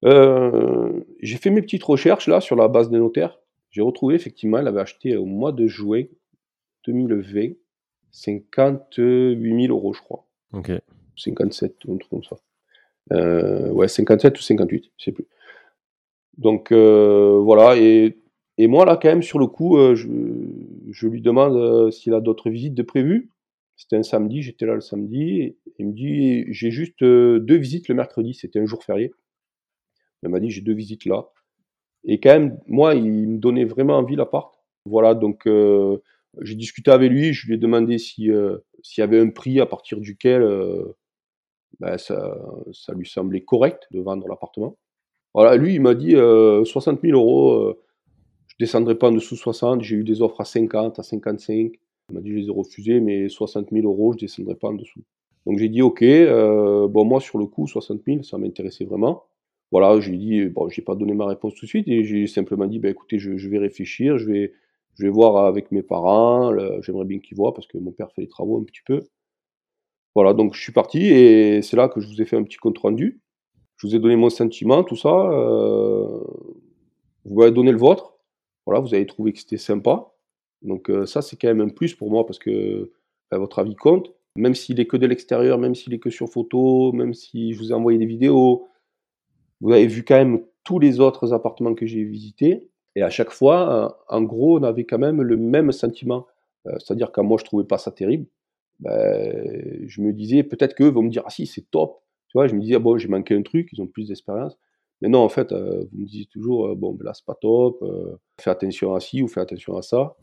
Euh, 0.04 1.04
j'ai 1.20 1.36
fait 1.36 1.50
mes 1.50 1.60
petites 1.62 1.82
recherches 1.84 2.26
là 2.28 2.40
sur 2.40 2.56
la 2.56 2.68
base 2.68 2.88
des 2.90 2.98
notaires. 2.98 3.38
J'ai 3.70 3.82
retrouvé 3.82 4.14
effectivement, 4.14 4.58
elle 4.58 4.68
avait 4.68 4.80
acheté 4.80 5.16
au 5.16 5.24
mois 5.24 5.52
de 5.52 5.66
juin 5.66 6.04
2020 6.86 7.54
58 8.12 9.66
000 9.66 9.72
euros, 9.72 9.92
je 9.92 10.00
crois. 10.00 10.26
Ok. 10.52 10.72
57, 11.16 11.84
ou 11.84 11.94
un 11.94 11.98
truc 11.98 12.10
comme 12.10 12.24
ça. 12.24 12.36
Euh, 13.12 13.70
ouais, 13.70 13.88
57 13.88 14.38
ou 14.38 14.42
58, 14.42 14.90
je 14.96 15.04
sais 15.04 15.12
plus. 15.12 15.26
Donc 16.38 16.72
euh, 16.72 17.38
voilà, 17.42 17.76
et, 17.76 18.18
et 18.58 18.66
moi 18.66 18.84
là, 18.84 18.96
quand 18.96 19.08
même, 19.08 19.22
sur 19.22 19.38
le 19.38 19.46
coup, 19.46 19.76
euh, 19.76 19.94
je, 19.94 20.08
je 20.90 21.06
lui 21.06 21.20
demande 21.20 21.90
s'il 21.92 22.14
a 22.14 22.20
d'autres 22.20 22.50
visites 22.50 22.74
de 22.74 22.82
prévues. 22.82 23.30
C'était 23.76 23.96
un 23.96 24.02
samedi, 24.02 24.42
j'étais 24.42 24.66
là 24.66 24.74
le 24.74 24.80
samedi, 24.80 25.40
et 25.40 25.58
il 25.78 25.88
me 25.88 25.92
dit 25.92 26.44
j'ai 26.52 26.70
juste 26.70 27.02
deux 27.02 27.56
visites 27.56 27.88
le 27.88 27.94
mercredi, 27.94 28.34
c'était 28.34 28.60
un 28.60 28.66
jour 28.66 28.84
férié. 28.84 29.12
Il 30.22 30.28
m'a 30.28 30.40
dit 30.40 30.50
j'ai 30.50 30.60
deux 30.60 30.74
visites 30.74 31.06
là. 31.06 31.30
Et 32.04 32.20
quand 32.20 32.30
même, 32.30 32.58
moi, 32.66 32.94
il 32.94 33.28
me 33.28 33.38
donnait 33.38 33.64
vraiment 33.64 33.98
envie 33.98 34.16
l'appart. 34.16 34.54
Voilà, 34.86 35.14
donc 35.14 35.46
euh, 35.46 35.98
j'ai 36.40 36.54
discuté 36.54 36.90
avec 36.90 37.10
lui, 37.10 37.32
je 37.32 37.46
lui 37.46 37.54
ai 37.54 37.58
demandé 37.58 37.98
si, 37.98 38.30
euh, 38.30 38.58
s'il 38.82 39.02
y 39.02 39.04
avait 39.04 39.20
un 39.20 39.30
prix 39.30 39.60
à 39.60 39.66
partir 39.66 40.00
duquel 40.00 40.42
euh, 40.42 40.96
ben, 41.80 41.98
ça, 41.98 42.36
ça 42.72 42.92
lui 42.94 43.08
semblait 43.08 43.42
correct 43.42 43.86
de 43.90 44.00
vendre 44.00 44.26
l'appartement. 44.28 44.76
Voilà, 45.34 45.56
lui, 45.56 45.74
il 45.74 45.80
m'a 45.80 45.94
dit 45.94 46.16
euh, 46.16 46.64
60 46.64 47.00
000 47.02 47.18
euros, 47.18 47.76
je 48.48 48.56
descendrai 48.58 48.96
pas 48.96 49.08
en 49.08 49.12
dessous 49.12 49.34
de 49.34 49.40
60. 49.40 49.82
J'ai 49.82 49.96
eu 49.96 50.04
des 50.04 50.22
offres 50.22 50.40
à 50.40 50.44
50, 50.44 50.98
à 50.98 51.02
55. 51.02 51.56
Il 51.56 52.14
m'a 52.14 52.20
dit 52.20 52.30
je 52.32 52.36
les 52.36 52.46
ai 52.48 52.50
refusées, 52.50 53.00
mais 53.00 53.28
60 53.28 53.68
000 53.70 53.86
euros, 53.86 54.12
je 54.12 54.18
descendrai 54.18 54.56
pas 54.56 54.68
en 54.68 54.74
dessous. 54.74 55.02
Donc 55.46 55.58
j'ai 55.58 55.68
dit 55.68 55.82
ok, 55.82 56.02
bon 56.02 57.04
moi 57.04 57.20
sur 57.20 57.38
le 57.38 57.46
coup 57.46 57.66
60 57.66 58.02
000, 58.06 58.22
ça 58.24 58.38
m'intéressait 58.38 58.84
vraiment. 58.84 59.24
Voilà, 59.70 60.00
j'ai 60.00 60.16
dit 60.16 60.46
bon, 60.46 60.68
j'ai 60.68 60.82
pas 60.82 60.94
donné 60.96 61.14
ma 61.14 61.26
réponse 61.26 61.54
tout 61.54 61.64
de 61.66 61.68
suite 61.68 61.88
et 61.88 62.04
j'ai 62.04 62.26
simplement 62.26 62.66
dit 62.66 62.78
bah 62.78 62.88
écoutez, 62.90 63.18
je, 63.18 63.36
je 63.36 63.48
vais 63.48 63.58
réfléchir, 63.58 64.18
je 64.18 64.26
vais, 64.26 64.52
je 64.94 65.04
vais 65.04 65.10
voir 65.10 65.46
avec 65.46 65.70
mes 65.72 65.82
parents, 65.82 66.52
j'aimerais 66.82 67.04
bien 67.04 67.20
qu'ils 67.20 67.36
voient 67.36 67.54
parce 67.54 67.66
que 67.68 67.78
mon 67.78 67.92
père 67.92 68.10
fait 68.12 68.22
les 68.22 68.28
travaux 68.28 68.58
un 68.58 68.64
petit 68.64 68.82
peu. 68.84 69.02
Voilà, 70.14 70.34
donc 70.34 70.54
je 70.54 70.60
suis 70.60 70.72
parti 70.72 71.06
et 71.06 71.62
c'est 71.62 71.76
là 71.76 71.88
que 71.88 72.00
je 72.00 72.08
vous 72.08 72.20
ai 72.20 72.24
fait 72.24 72.36
un 72.36 72.42
petit 72.42 72.56
compte 72.56 72.78
rendu. 72.78 73.20
Je 73.76 73.86
vous 73.86 73.94
ai 73.94 73.98
donné 73.98 74.16
mon 74.16 74.28
sentiment, 74.30 74.82
tout 74.84 74.96
ça. 74.96 75.08
euh, 75.08 76.20
vous 77.24 77.34
m'avez 77.36 77.50
donné 77.52 77.72
le 77.72 77.78
vôtre. 77.78 78.14
Voilà, 78.66 78.80
vous 78.80 78.94
avez 78.94 79.06
trouvé 79.06 79.32
que 79.32 79.38
c'était 79.38 79.56
sympa. 79.56 80.12
Donc 80.62 80.90
euh, 80.90 81.06
ça, 81.06 81.22
c'est 81.22 81.36
quand 81.36 81.48
même 81.48 81.60
un 81.60 81.68
plus 81.68 81.94
pour 81.94 82.10
moi 82.10 82.26
parce 82.26 82.38
que 82.38 82.92
ben, 83.30 83.38
votre 83.38 83.58
avis 83.58 83.76
compte. 83.76 84.12
Même 84.36 84.54
s'il 84.54 84.80
est 84.80 84.86
que 84.86 84.96
de 84.96 85.06
l'extérieur, 85.06 85.58
même 85.58 85.74
s'il 85.74 85.94
est 85.94 85.98
que 85.98 86.10
sur 86.10 86.28
photo, 86.28 86.92
même 86.92 87.14
si 87.14 87.52
je 87.52 87.58
vous 87.58 87.70
ai 87.72 87.74
envoyé 87.74 87.98
des 87.98 88.06
vidéos, 88.06 88.68
vous 89.60 89.72
avez 89.72 89.86
vu 89.86 90.04
quand 90.04 90.16
même 90.16 90.42
tous 90.64 90.78
les 90.78 91.00
autres 91.00 91.32
appartements 91.32 91.74
que 91.74 91.86
j'ai 91.86 92.04
visités. 92.04 92.68
Et 92.96 93.02
à 93.02 93.10
chaque 93.10 93.30
fois, 93.30 93.72
euh, 93.84 93.88
en 94.08 94.22
gros, 94.22 94.58
on 94.58 94.62
avait 94.62 94.84
quand 94.84 94.98
même 94.98 95.22
le 95.22 95.36
même 95.36 95.72
sentiment. 95.72 96.26
Euh, 96.66 96.72
C'est-à-dire 96.78 97.12
que 97.12 97.20
moi, 97.20 97.38
je 97.38 97.44
trouvais 97.44 97.64
pas 97.64 97.78
ça 97.78 97.90
terrible. 97.90 98.26
Ben, 98.80 99.86
je 99.86 100.00
me 100.00 100.12
disais, 100.12 100.42
peut-être 100.42 100.74
qu'eux 100.74 100.88
vont 100.88 101.02
me 101.02 101.10
dire, 101.10 101.22
ah 101.26 101.30
si, 101.30 101.46
c'est 101.46 101.70
top. 101.70 102.02
Tu 102.28 102.38
vois, 102.38 102.46
je 102.46 102.54
me 102.54 102.60
disais, 102.60 102.78
bon, 102.78 102.98
j'ai 102.98 103.08
manqué 103.08 103.34
un 103.34 103.42
truc, 103.42 103.68
ils 103.72 103.80
ont 103.82 103.86
plus 103.86 104.08
d'expérience. 104.08 104.56
Mais 105.02 105.08
non, 105.08 105.20
en 105.20 105.28
fait, 105.28 105.52
euh, 105.52 105.84
vous 105.92 106.00
me 106.00 106.06
dites 106.06 106.30
toujours, 106.30 106.74
bon, 106.76 106.92
ben 106.92 107.04
là, 107.04 107.14
c'est 107.14 107.24
pas 107.24 107.34
top, 107.34 107.82
euh, 107.82 108.16
fais 108.40 108.50
attention 108.50 108.94
à 108.94 109.00
ci 109.00 109.22
ou 109.22 109.28
fais 109.28 109.40
attention 109.40 109.76
à 109.76 109.82
ça. 109.82 110.16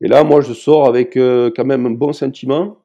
Et 0.00 0.08
là, 0.08 0.24
moi, 0.24 0.40
je 0.40 0.52
sors 0.52 0.86
avec 0.88 1.14
quand 1.14 1.64
même 1.64 1.86
un 1.86 1.90
bon 1.90 2.12
sentiment. 2.12 2.78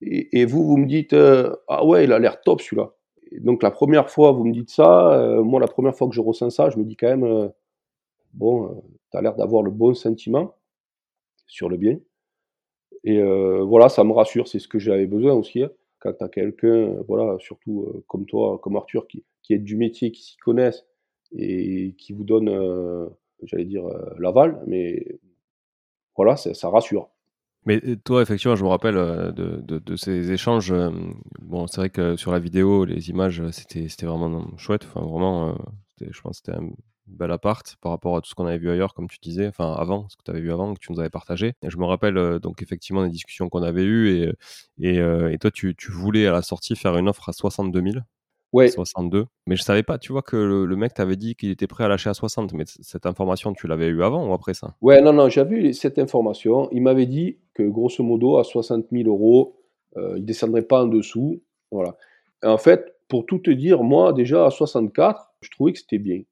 Et, 0.00 0.44
vous, 0.44 0.64
vous 0.64 0.76
me 0.76 0.86
dites, 0.86 1.12
ah 1.12 1.84
ouais, 1.84 2.04
il 2.04 2.12
a 2.12 2.20
l'air 2.20 2.40
top 2.40 2.62
celui-là. 2.62 2.92
Donc, 3.40 3.62
la 3.62 3.70
première 3.70 4.10
fois, 4.10 4.32
vous 4.32 4.44
me 4.44 4.52
dites 4.52 4.70
ça. 4.70 5.12
euh, 5.14 5.42
moi, 5.42 5.60
la 5.60 5.68
première 5.68 5.94
fois 5.96 6.08
que 6.08 6.14
je 6.14 6.20
ressens 6.20 6.50
ça, 6.50 6.70
je 6.70 6.78
me 6.78 6.84
dis 6.84 6.96
quand 6.96 7.08
même, 7.08 7.24
euh, 7.24 7.48
bon, 8.34 8.82
tu 9.10 9.16
as 9.18 9.22
l'air 9.22 9.36
d'avoir 9.36 9.62
le 9.62 9.70
bon 9.70 9.94
sentiment 9.94 10.54
sur 11.46 11.68
le 11.68 11.76
bien. 11.76 11.98
Et 13.04 13.18
euh, 13.20 13.62
voilà, 13.64 13.88
ça 13.88 14.04
me 14.04 14.12
rassure, 14.12 14.48
c'est 14.48 14.58
ce 14.58 14.68
que 14.68 14.78
j'avais 14.78 15.06
besoin 15.06 15.34
aussi. 15.34 15.62
hein. 15.62 15.70
Quand 16.00 16.12
tu 16.14 16.24
as 16.24 16.28
quelqu'un, 16.28 16.68
euh, 16.68 17.02
voilà, 17.08 17.36
surtout 17.40 17.82
euh, 17.88 18.04
comme 18.08 18.26
toi, 18.26 18.58
comme 18.62 18.76
Arthur, 18.76 19.06
qui, 19.08 19.24
est 19.50 19.58
du 19.58 19.76
métier, 19.76 20.12
qui 20.12 20.22
s'y 20.22 20.36
connaissent 20.36 20.86
et 21.36 21.94
qui 21.98 22.12
vous 22.12 22.24
donne, 22.24 22.48
euh, 22.48 23.06
j'allais 23.42 23.64
dire, 23.64 23.86
euh, 23.86 24.14
l'aval, 24.18 24.62
mais 24.66 25.18
voilà, 26.16 26.36
ça 26.36 26.68
rassure. 26.68 27.08
Mais 27.66 27.80
euh, 27.84 27.96
toi, 28.04 28.22
effectivement, 28.22 28.56
je 28.56 28.64
me 28.64 28.68
rappelle 28.68 28.96
euh, 28.96 29.32
de, 29.32 29.62
de- 29.78 29.96
ces 29.96 30.30
échanges. 30.32 30.72
euh, 30.72 30.90
Bon, 31.40 31.66
c'est 31.66 31.80
vrai 31.80 31.90
que 31.90 32.16
sur 32.16 32.32
la 32.32 32.38
vidéo, 32.38 32.84
les 32.84 33.10
images, 33.10 33.42
c'était 33.50 34.06
vraiment 34.06 34.56
chouette. 34.56 34.84
Enfin, 34.86 35.00
vraiment, 35.06 35.56
je 36.00 36.20
pense 36.20 36.40
que 36.40 36.46
c'était 36.52 36.58
un 36.58 36.70
bel 37.06 37.30
appart 37.32 37.76
par 37.80 37.92
rapport 37.92 38.16
à 38.16 38.20
tout 38.20 38.28
ce 38.30 38.34
qu'on 38.34 38.46
avait 38.46 38.58
vu 38.58 38.70
ailleurs, 38.70 38.94
comme 38.94 39.08
tu 39.08 39.18
disais, 39.20 39.48
enfin 39.48 39.72
avant, 39.74 40.08
ce 40.08 40.16
que 40.16 40.22
tu 40.24 40.30
avais 40.30 40.40
vu 40.40 40.52
avant, 40.52 40.74
que 40.74 40.78
tu 40.80 40.92
nous 40.92 41.00
avais 41.00 41.08
partagé. 41.10 41.54
Et 41.62 41.70
je 41.70 41.76
me 41.78 41.84
rappelle 41.86 42.38
donc 42.40 42.62
effectivement 42.62 43.02
des 43.02 43.08
discussions 43.10 43.48
qu'on 43.48 43.62
avait 43.62 43.84
eues 43.84 44.10
et, 44.78 44.98
et 45.32 45.38
toi, 45.38 45.50
tu, 45.50 45.74
tu 45.74 45.90
voulais 45.90 46.26
à 46.26 46.32
la 46.32 46.42
sortie 46.42 46.76
faire 46.76 46.96
une 46.98 47.08
offre 47.08 47.28
à 47.28 47.32
62 47.32 47.80
000. 47.82 48.04
Ouais, 48.52 48.68
62. 48.68 49.26
Mais 49.46 49.56
je 49.56 49.62
savais 49.62 49.82
pas, 49.82 49.98
tu 49.98 50.12
vois, 50.12 50.22
que 50.22 50.36
le, 50.36 50.64
le 50.64 50.76
mec 50.76 50.94
t'avait 50.94 51.16
dit 51.16 51.34
qu'il 51.34 51.50
était 51.50 51.66
prêt 51.66 51.84
à 51.84 51.88
lâcher 51.88 52.08
à 52.08 52.14
60. 52.14 52.54
Mais 52.54 52.64
cette 52.66 53.04
information, 53.04 53.52
tu 53.52 53.66
l'avais 53.66 53.88
eu 53.88 54.02
avant 54.02 54.26
ou 54.26 54.32
après 54.32 54.54
ça? 54.54 54.74
Ouais, 54.80 55.00
non, 55.02 55.12
non, 55.12 55.28
j'avais 55.28 55.56
eu 55.56 55.74
cette 55.74 55.98
information. 55.98 56.68
Il 56.72 56.82
m'avait 56.82 57.06
dit 57.06 57.38
que 57.54 57.62
grosso 57.62 58.02
modo, 58.02 58.38
à 58.38 58.44
60 58.44 58.86
000 58.90 59.08
euros, 59.08 59.56
euh, 59.96 60.14
il 60.16 60.24
descendrait 60.24 60.62
pas 60.62 60.84
en 60.84 60.86
dessous. 60.86 61.42
Voilà. 61.70 61.96
Et 62.42 62.46
en 62.46 62.58
fait, 62.58 62.94
pour 63.08 63.26
tout 63.26 63.38
te 63.38 63.50
dire, 63.50 63.82
moi, 63.82 64.12
déjà 64.12 64.46
à 64.46 64.50
64, 64.50 65.28
je 65.40 65.50
trouvais 65.50 65.72
que 65.72 65.78
c'était 65.78 65.98
bien. 65.98 66.22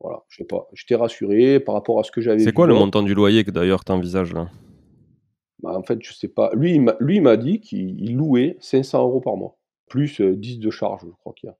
Voilà, 0.00 0.22
je 0.28 0.36
sais 0.36 0.44
pas, 0.44 0.68
j'étais 0.74 0.94
rassuré 0.94 1.58
par 1.58 1.74
rapport 1.74 1.98
à 1.98 2.04
ce 2.04 2.12
que 2.12 2.20
j'avais 2.20 2.38
vu. 2.38 2.44
C'est 2.44 2.52
quoi 2.52 2.68
le 2.68 2.74
montant 2.74 3.02
du 3.02 3.14
loyer 3.14 3.44
que 3.44 3.50
d'ailleurs 3.50 3.84
t'envisages 3.84 4.32
là? 4.32 4.48
Bah, 5.60 5.76
en 5.76 5.82
fait, 5.82 5.98
je 6.00 6.12
sais 6.12 6.28
pas. 6.28 6.52
Lui, 6.54 6.74
il 6.74 6.82
m'a, 6.82 6.96
lui, 7.00 7.16
il 7.16 7.22
m'a 7.22 7.36
dit 7.36 7.60
qu'il 7.60 8.00
il 8.00 8.14
louait 8.14 8.56
500 8.60 9.02
euros 9.02 9.20
par 9.20 9.36
mois, 9.36 9.57
plus 9.88 10.20
euh, 10.20 10.36
10 10.36 10.58
de 10.58 10.70
charge, 10.70 11.02
je 11.06 11.10
crois 11.20 11.32
qu'il 11.34 11.48
y 11.48 11.50
a. 11.50 11.56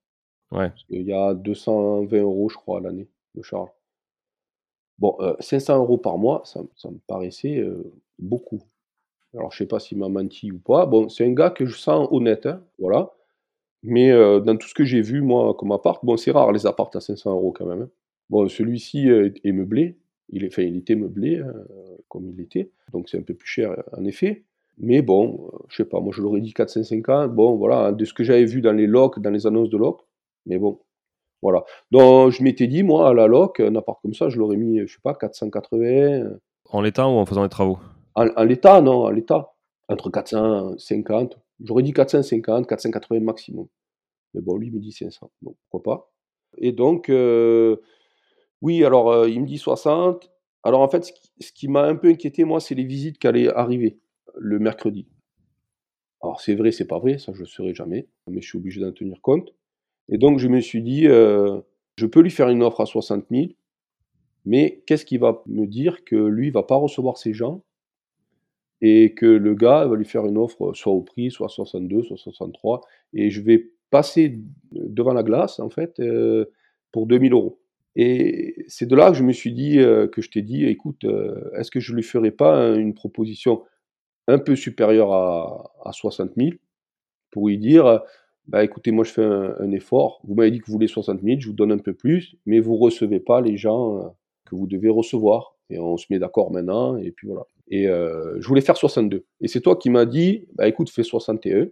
Ouais. 0.53 0.69
Parce 0.71 0.85
qu'il 0.85 1.03
y 1.03 1.13
a 1.13 1.35
220 1.35 2.21
euros, 2.23 2.49
je 2.49 2.57
crois, 2.57 2.79
à 2.79 2.81
l'année 2.83 3.09
de 3.35 3.43
charge. 3.43 3.71
Bon, 4.99 5.17
euh, 5.21 5.35
500 5.41 5.77
euros 5.79 5.99
par 5.99 6.19
mois, 6.19 6.43
ça, 6.45 6.63
me- 6.63 6.69
ça 6.77 6.91
me 6.91 6.99
paraissait 7.07 7.59
euh, 7.59 7.93
beaucoup. 8.19 8.63
Alors, 9.35 9.53
je 9.53 9.59
sais 9.59 9.67
pas 9.67 9.79
s'il 9.81 9.99
m'a 9.99 10.09
menti 10.09 10.51
ou 10.51 10.59
pas. 10.59 10.87
Bon, 10.87 11.09
c'est 11.09 11.27
un 11.27 11.33
gars 11.33 11.51
que 11.51 11.67
je 11.67 11.77
sens 11.77 12.09
honnête, 12.11 12.47
hein, 12.47 12.65
voilà. 12.79 13.13
Mais 13.83 14.11
euh, 14.13 14.41
dans 14.41 14.57
tout 14.57 14.69
ce 14.69 14.75
que 14.75 14.85
j'ai 14.85 15.03
vu, 15.03 15.23
moi, 15.23 15.55
comme 15.55 15.73
appart, 15.73 16.05
bon, 16.05 16.17
c'est 16.17 16.33
rare 16.33 16.53
les 16.53 16.67
apparts 16.67 16.91
à 16.95 17.01
500 17.01 17.33
euros 17.33 17.53
quand 17.53 17.67
même. 17.67 17.83
hein. 17.83 17.91
Bon, 18.31 18.49
celui-ci 18.49 19.09
est 19.09 19.53
meublé. 19.53 19.99
Il, 20.31 20.45
est, 20.45 20.49
enfin, 20.49 20.63
il 20.63 20.77
était 20.77 20.97
meublé, 20.97 21.39
hein, 21.39 21.55
comme 22.09 22.29
il 22.31 22.41
était. 22.41 22.71
Donc, 22.93 23.09
c'est 23.09 23.19
un 23.19 23.23
peu 23.23 23.35
plus 23.35 23.49
cher, 23.49 23.83
en 23.97 24.05
effet. 24.05 24.45
Mais 24.81 25.03
bon, 25.03 25.51
euh, 25.53 25.59
je 25.69 25.77
sais 25.77 25.85
pas, 25.85 26.01
moi, 26.01 26.13
je 26.15 26.23
l'aurais 26.23 26.41
dit 26.41 26.53
450. 26.53 27.33
Bon, 27.35 27.57
voilà, 27.57 27.87
hein, 27.87 27.93
de 27.93 28.05
ce 28.05 28.15
que 28.15 28.25
j'avais 28.25 28.45
vu 28.45 28.61
dans 28.61 28.73
les 28.73 28.87
locs, 28.87 29.19
dans 29.21 29.31
les 29.31 29.47
annonces 29.47 29.71
de 29.71 29.77
loc. 29.77 30.03
Mais 30.47 30.59
bon, 30.59 30.81
voilà. 31.43 31.65
Donc, 31.91 32.31
je 32.33 32.43
m'étais 32.43 32.67
dit, 32.67 32.83
moi, 32.83 33.09
à 33.11 33.15
la 33.15 33.27
loc, 33.27 33.61
un 33.61 33.75
appart 33.77 34.01
comme 34.03 34.15
ça, 34.15 34.29
je 34.29 34.39
l'aurais 34.39 34.57
mis, 34.57 34.79
je 34.87 34.93
sais 34.93 35.01
pas, 35.03 35.15
480. 35.15 35.85
euh, 35.87 36.41
En 36.71 36.81
l'état 36.81 37.07
ou 37.09 37.13
en 37.13 37.27
faisant 37.27 37.43
les 37.43 37.49
travaux? 37.49 37.79
En, 38.15 38.29
en 38.29 38.45
l'état, 38.45 38.81
non, 38.81 39.05
en 39.05 39.11
l'état. 39.11 39.53
entre 39.89 40.11
450, 40.11 41.39
j'aurais 41.65 41.83
dit 41.83 41.93
450, 41.93 42.67
480 42.69 43.21
maximum. 43.21 43.67
Mais 44.35 44.41
bon, 44.41 44.57
lui, 44.59 44.69
il 44.69 44.75
me 44.75 44.81
dit 44.81 44.93
500. 44.93 45.31
Donc, 45.43 45.57
pourquoi 45.71 45.95
pas. 45.97 46.11
Et 46.59 46.73
donc, 46.73 47.09
euh, 47.09 47.77
oui, 48.63 48.85
alors, 48.85 49.11
euh, 49.11 49.29
il 49.29 49.41
me 49.41 49.47
dit 49.47 49.59
60. 49.59 50.31
Alors, 50.63 50.81
en 50.81 50.89
fait, 50.89 51.05
ce 51.41 51.53
qui, 51.53 51.69
m'a 51.69 51.83
un 51.85 51.97
peu 51.97 52.09
inquiété, 52.09 52.45
moi, 52.45 52.61
c'est 52.61 52.75
les 52.75 52.85
visites 52.85 53.19
qui 53.19 53.27
allaient 53.27 53.49
arriver 53.53 53.99
le 54.39 54.59
mercredi. 54.59 55.07
Alors, 56.23 56.41
c'est 56.41 56.55
vrai, 56.55 56.73
c'est 56.73 56.87
pas 56.87 56.99
vrai, 56.99 57.19
ça, 57.19 57.33
je 57.35 57.43
ne 57.43 57.47
saurais 57.47 57.75
jamais, 57.75 58.09
mais 58.29 58.41
je 58.41 58.49
suis 58.49 58.59
obligé 58.59 58.81
d'en 58.81 58.93
tenir 58.93 59.21
compte. 59.21 59.55
Et 60.09 60.19
donc, 60.19 60.39
je 60.39 60.49
me 60.49 60.61
suis 60.61 60.83
dit, 60.83 61.07
euh, 61.07 61.61
je 61.97 62.07
peux 62.07 62.21
lui 62.21 62.31
faire 62.31 62.49
une 62.49 62.63
offre 62.63 62.81
à 62.81 62.87
60 62.87 63.27
000, 63.31 63.49
mais 64.45 64.83
qu'est-ce 64.87 65.05
qui 65.05 65.19
va 65.19 65.43
me 65.47 65.67
dire 65.67 66.05
que 66.05 66.17
lui, 66.17 66.51
va 66.51 66.63
pas 66.63 66.77
recevoir 66.77 67.19
ses 67.19 67.35
gens 67.35 67.63
et 68.81 69.15
que 69.15 69.27
le 69.27 69.55
gars 69.55 69.87
va 69.87 69.97
lui 69.97 70.05
faire 70.05 70.27
une 70.27 70.39
offre 70.39 70.73
soit 70.73 70.93
au 70.93 71.03
prix, 71.03 71.31
soit 71.31 71.49
62, 71.49 72.05
soit 72.05 72.17
63, 72.17 72.81
et 73.13 73.31
je 73.31 73.41
vais 73.41 73.71
passer 73.91 74.41
devant 74.73 75.13
la 75.13 75.23
glace, 75.23 75.59
en 75.61 75.71
fait, 75.71 75.99
euh, 76.01 76.47
pour 76.93 77.07
2000 77.07 77.33
euros. 77.33 77.61
Et 77.97 78.65
c'est 78.69 78.87
de 78.87 78.95
là 78.95 79.11
que 79.11 79.17
je 79.17 79.25
me 79.25 79.33
suis 79.33 79.53
dit, 79.53 79.79
euh, 79.81 80.07
que 80.07 80.23
je 80.23 80.31
t'ai 80.31 80.43
dit, 80.43 80.67
écoute, 80.67 81.05
euh, 81.05 81.51
est-ce 81.59 81.71
que 81.71 81.81
je 81.81 81.95
lui 81.95 82.03
ferais 82.03 82.31
pas 82.31 82.77
une 82.77 82.95
proposition? 82.95 83.63
Un 84.29 84.39
peu 84.39 84.55
supérieure 84.55 85.13
à, 85.13 85.73
à 85.85 85.93
60 85.93 86.31
000 86.37 86.51
pour 87.31 87.49
lui 87.49 87.59
dire, 87.59 88.01
bah 88.47 88.63
écoutez, 88.63 88.93
moi 88.93 89.05
je 89.05 89.11
fais 89.13 89.25
un, 89.25 89.73
effort, 89.73 90.21
vous 90.25 90.35
m'avez 90.35 90.51
dit 90.51 90.61
que 90.61 90.67
vous 90.67 90.73
voulez 90.73 90.87
60 90.87 91.21
000, 91.23 91.41
je 91.41 91.49
vous 91.49 91.55
donne 91.55 91.73
un 91.73 91.79
peu 91.79 91.93
plus, 91.93 92.37
mais 92.47 92.61
vous 92.61 92.77
recevez 92.77 93.21
pas 93.21 93.41
les 93.41 93.57
gens 93.57 94.15
que 94.47 94.55
vous 94.55 94.67
devez 94.67 94.89
recevoir. 94.89 95.57
Et 95.71 95.79
on 95.79 95.99
se 95.99 96.07
met 96.09 96.19
d'accord 96.19 96.51
maintenant, 96.51 96.97
et 96.97 97.11
puis 97.11 97.27
voilà. 97.27 97.43
Et 97.71 97.85
je 97.85 98.49
voulais 98.49 98.63
faire 98.63 98.79
62. 98.79 99.27
Et 99.43 99.49
c'est 99.49 99.61
toi 99.61 99.77
qui 99.77 99.91
m'as 99.91 100.07
dit, 100.07 100.47
bah 100.55 100.67
écoute, 100.67 100.89
fais 100.89 101.03
61. 101.03 101.67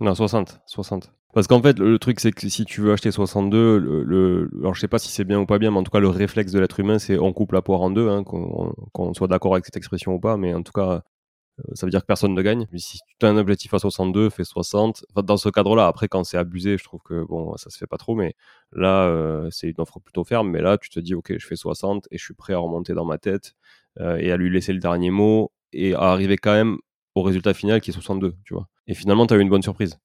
Non, 0.00 0.14
60, 0.14 0.60
60. 0.66 1.12
Parce 1.32 1.46
qu'en 1.46 1.60
fait, 1.60 1.78
le, 1.78 1.98
truc, 1.98 2.20
c'est 2.20 2.32
que 2.32 2.48
si 2.48 2.64
tu 2.64 2.80
veux 2.80 2.92
acheter 2.92 3.10
62, 3.10 3.78
le, 3.78 4.50
alors 4.60 4.74
je 4.74 4.80
sais 4.80 4.88
pas 4.88 4.98
si 4.98 5.10
c'est 5.10 5.24
bien 5.24 5.40
ou 5.40 5.46
pas 5.46 5.58
bien, 5.58 5.70
mais 5.70 5.78
en 5.78 5.82
tout 5.82 5.90
cas, 5.90 6.00
le 6.00 6.08
réflexe 6.08 6.52
de 6.52 6.58
l'être 6.58 6.80
humain, 6.80 6.98
c'est 6.98 7.18
on 7.18 7.32
coupe 7.32 7.52
la 7.52 7.62
poire 7.62 7.82
en 7.82 7.90
deux, 7.90 8.08
hein, 8.08 8.24
qu'on 8.24 9.14
soit 9.14 9.28
d'accord 9.28 9.52
avec 9.52 9.66
cette 9.66 9.76
expression 9.76 10.14
ou 10.14 10.18
pas, 10.18 10.36
mais 10.36 10.54
en 10.54 10.62
tout 10.62 10.72
cas, 10.72 10.90
euh, 10.90 11.00
ça 11.74 11.86
veut 11.86 11.90
dire 11.90 12.00
que 12.02 12.06
personne 12.06 12.34
ne 12.34 12.42
gagne. 12.42 12.66
Si 12.76 12.98
tu 13.18 13.26
as 13.26 13.28
un 13.28 13.36
objectif 13.36 13.72
à 13.72 13.78
62, 13.78 14.30
fais 14.30 14.44
60. 14.44 15.04
dans 15.24 15.36
ce 15.36 15.48
cadre-là, 15.48 15.86
après, 15.86 16.08
quand 16.08 16.22
c'est 16.24 16.36
abusé, 16.36 16.76
je 16.76 16.84
trouve 16.84 17.00
que 17.02 17.24
bon, 17.24 17.56
ça 17.56 17.70
se 17.70 17.78
fait 17.78 17.86
pas 17.86 17.96
trop, 17.96 18.14
mais 18.14 18.34
là, 18.72 19.06
euh, 19.06 19.48
c'est 19.50 19.68
une 19.68 19.78
offre 19.78 19.98
plutôt 20.00 20.24
ferme. 20.24 20.50
Mais 20.50 20.60
là, 20.60 20.76
tu 20.78 20.90
te 20.90 21.00
dis, 21.00 21.14
OK, 21.14 21.32
je 21.38 21.46
fais 21.46 21.56
60 21.56 22.08
et 22.10 22.18
je 22.18 22.24
suis 22.24 22.34
prêt 22.34 22.52
à 22.52 22.58
remonter 22.58 22.92
dans 22.92 23.06
ma 23.06 23.18
tête 23.18 23.54
euh, 24.00 24.16
et 24.16 24.30
à 24.32 24.36
lui 24.36 24.50
laisser 24.50 24.72
le 24.72 24.80
dernier 24.80 25.10
mot 25.10 25.50
et 25.72 25.94
à 25.94 26.02
arriver 26.02 26.36
quand 26.36 26.52
même 26.52 26.78
au 27.14 27.22
résultat 27.22 27.54
final 27.54 27.80
qui 27.80 27.90
est 27.90 27.94
62, 27.94 28.34
tu 28.44 28.54
vois. 28.54 28.68
Et 28.86 28.94
finalement, 28.94 29.26
tu 29.26 29.34
as 29.34 29.38
eu 29.38 29.40
une 29.40 29.48
bonne 29.48 29.62
surprise. 29.62 29.98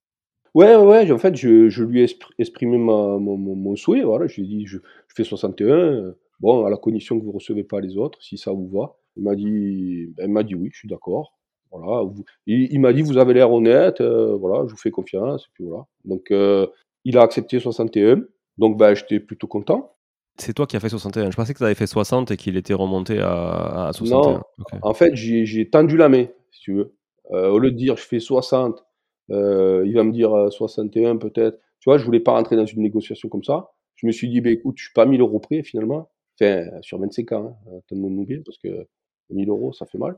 Ouais, 0.54 0.76
ouais, 0.76 1.10
en 1.12 1.18
fait, 1.18 1.36
je, 1.36 1.84
lui 1.84 2.02
ai 2.02 2.08
exprimé 2.38 2.78
mon, 2.78 3.76
souhait. 3.76 4.04
Voilà, 4.04 4.28
je 4.28 4.42
lui 4.42 4.44
ai 4.44 4.48
dit, 4.48 4.66
je, 4.66 4.78
fais 5.10 5.24
61. 5.24 6.14
Bon, 6.40 6.66
à 6.66 6.70
la 6.70 6.78
condition 6.78 7.20
que 7.20 7.26
vous 7.26 7.32
recevez 7.32 7.64
pas 7.64 7.82
les 7.82 7.98
autres, 7.98 8.22
si 8.22 8.38
ça 8.38 8.52
vous 8.52 8.68
va. 8.68 8.98
Il 9.18 9.24
m'a 9.24 9.36
dit, 9.36 10.08
ben, 10.16 10.26
il 10.26 10.32
m'a 10.32 10.44
dit 10.44 10.56
oui, 10.56 10.70
je 10.72 10.80
suis 10.80 10.88
d'accord. 10.88 11.38
Voilà, 11.72 12.10
il, 12.48 12.80
m'a 12.80 12.92
dit 12.92 13.02
vous 13.02 13.18
avez 13.18 13.34
l'air 13.34 13.52
honnête, 13.52 14.02
euh, 14.02 14.36
voilà, 14.36 14.66
je 14.68 14.72
vous 14.72 14.78
fais 14.78 14.92
confiance. 14.92 15.46
Et 15.46 15.50
puis 15.54 15.66
voilà. 15.66 15.86
Donc 16.04 16.32
euh, 16.32 16.68
il 17.06 17.18
a 17.18 17.22
accepté 17.22 17.60
61, 17.60 18.24
donc 18.58 18.78
ben, 18.78 18.94
j'étais 18.94 19.20
plutôt 19.20 19.48
content. 19.48 19.96
C'est 20.38 20.54
toi 20.54 20.66
qui 20.66 20.76
as 20.76 20.80
fait 20.80 20.90
61. 20.90 21.32
Je 21.32 21.36
pensais 21.36 21.54
que 21.54 21.60
tu 21.60 21.64
avais 21.64 21.76
fait 21.76 21.88
60 21.88 22.32
et 22.32 22.38
qu'il 22.38 22.58
était 22.58 22.74
remonté 22.74 23.20
à, 23.20 23.88
à 23.88 23.94
61. 23.94 24.34
Non, 24.34 24.42
en 24.82 24.94
fait 24.94 25.16
j'ai 25.16 25.70
tendu 25.70 25.98
la 25.98 26.10
main, 26.10 26.26
si 26.52 26.62
tu 26.62 26.74
veux. 26.74 26.94
Euh, 27.32 27.50
au 27.50 27.60
lieu 27.60 27.72
de 27.72 27.78
dire 27.78 27.96
je 27.96 28.04
fais 28.04 28.20
60, 28.20 28.84
il 29.30 29.94
va 29.94 30.04
me 30.04 30.12
dire 30.12 30.52
61 30.52 31.18
peut-être. 31.18 31.58
Tu 31.80 31.90
vois, 31.90 31.98
je 31.98 32.06
voulais 32.06 32.20
pas 32.20 32.34
rentrer 32.34 32.56
dans 32.56 32.66
une 32.66 32.84
négociation 32.84 33.28
comme 33.28 33.44
ça. 33.44 33.72
Je 33.96 34.06
me 34.06 34.12
suis 34.12 34.30
dit, 34.30 34.40
ben, 34.40 34.54
écoute, 34.54 34.76
je 34.78 34.86
suis 34.86 34.94
pas 34.94 35.06
1000 35.06 35.20
euros 35.22 35.40
près 35.40 35.64
finalement. 35.64 36.10
Enfin, 36.40 36.66
sur 36.82 37.00
25 37.00 37.32
ans, 37.34 37.58
hein, 37.68 37.80
bien, 37.92 38.42
parce 38.46 38.58
que 38.58 38.88
1000 39.30 39.50
euros, 39.50 39.74
ça 39.74 39.86
fait 39.86 39.98
mal. 39.98 40.18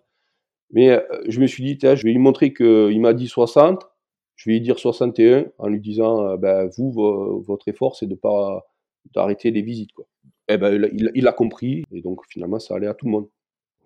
Mais 0.73 0.89
euh, 0.89 0.99
je 1.29 1.39
me 1.39 1.47
suis 1.47 1.63
dit, 1.63 1.77
je 1.81 2.03
vais 2.03 2.11
lui 2.11 2.19
montrer 2.19 2.53
qu'il 2.53 2.99
m'a 2.99 3.13
dit 3.13 3.27
60, 3.27 3.87
je 4.35 4.49
vais 4.49 4.55
lui 4.55 4.61
dire 4.61 4.79
61 4.79 5.45
en 5.59 5.67
lui 5.67 5.79
disant, 5.79 6.27
euh, 6.27 6.37
ben, 6.37 6.69
vous, 6.77 6.91
votre 7.45 7.67
effort, 7.69 7.95
c'est 7.95 8.07
de 8.07 8.15
pas 8.15 8.65
d'arrêter 9.13 9.51
les 9.51 9.61
visites. 9.61 9.93
Quoi. 9.93 10.05
Et 10.49 10.55
eh 10.55 10.57
ben, 10.57 10.89
il, 11.15 11.27
a 11.27 11.31
compris, 11.31 11.83
et 11.91 12.01
donc 12.01 12.21
finalement, 12.27 12.59
ça 12.59 12.75
allait 12.75 12.87
à 12.87 12.93
tout 12.93 13.05
le 13.05 13.11
monde. 13.11 13.29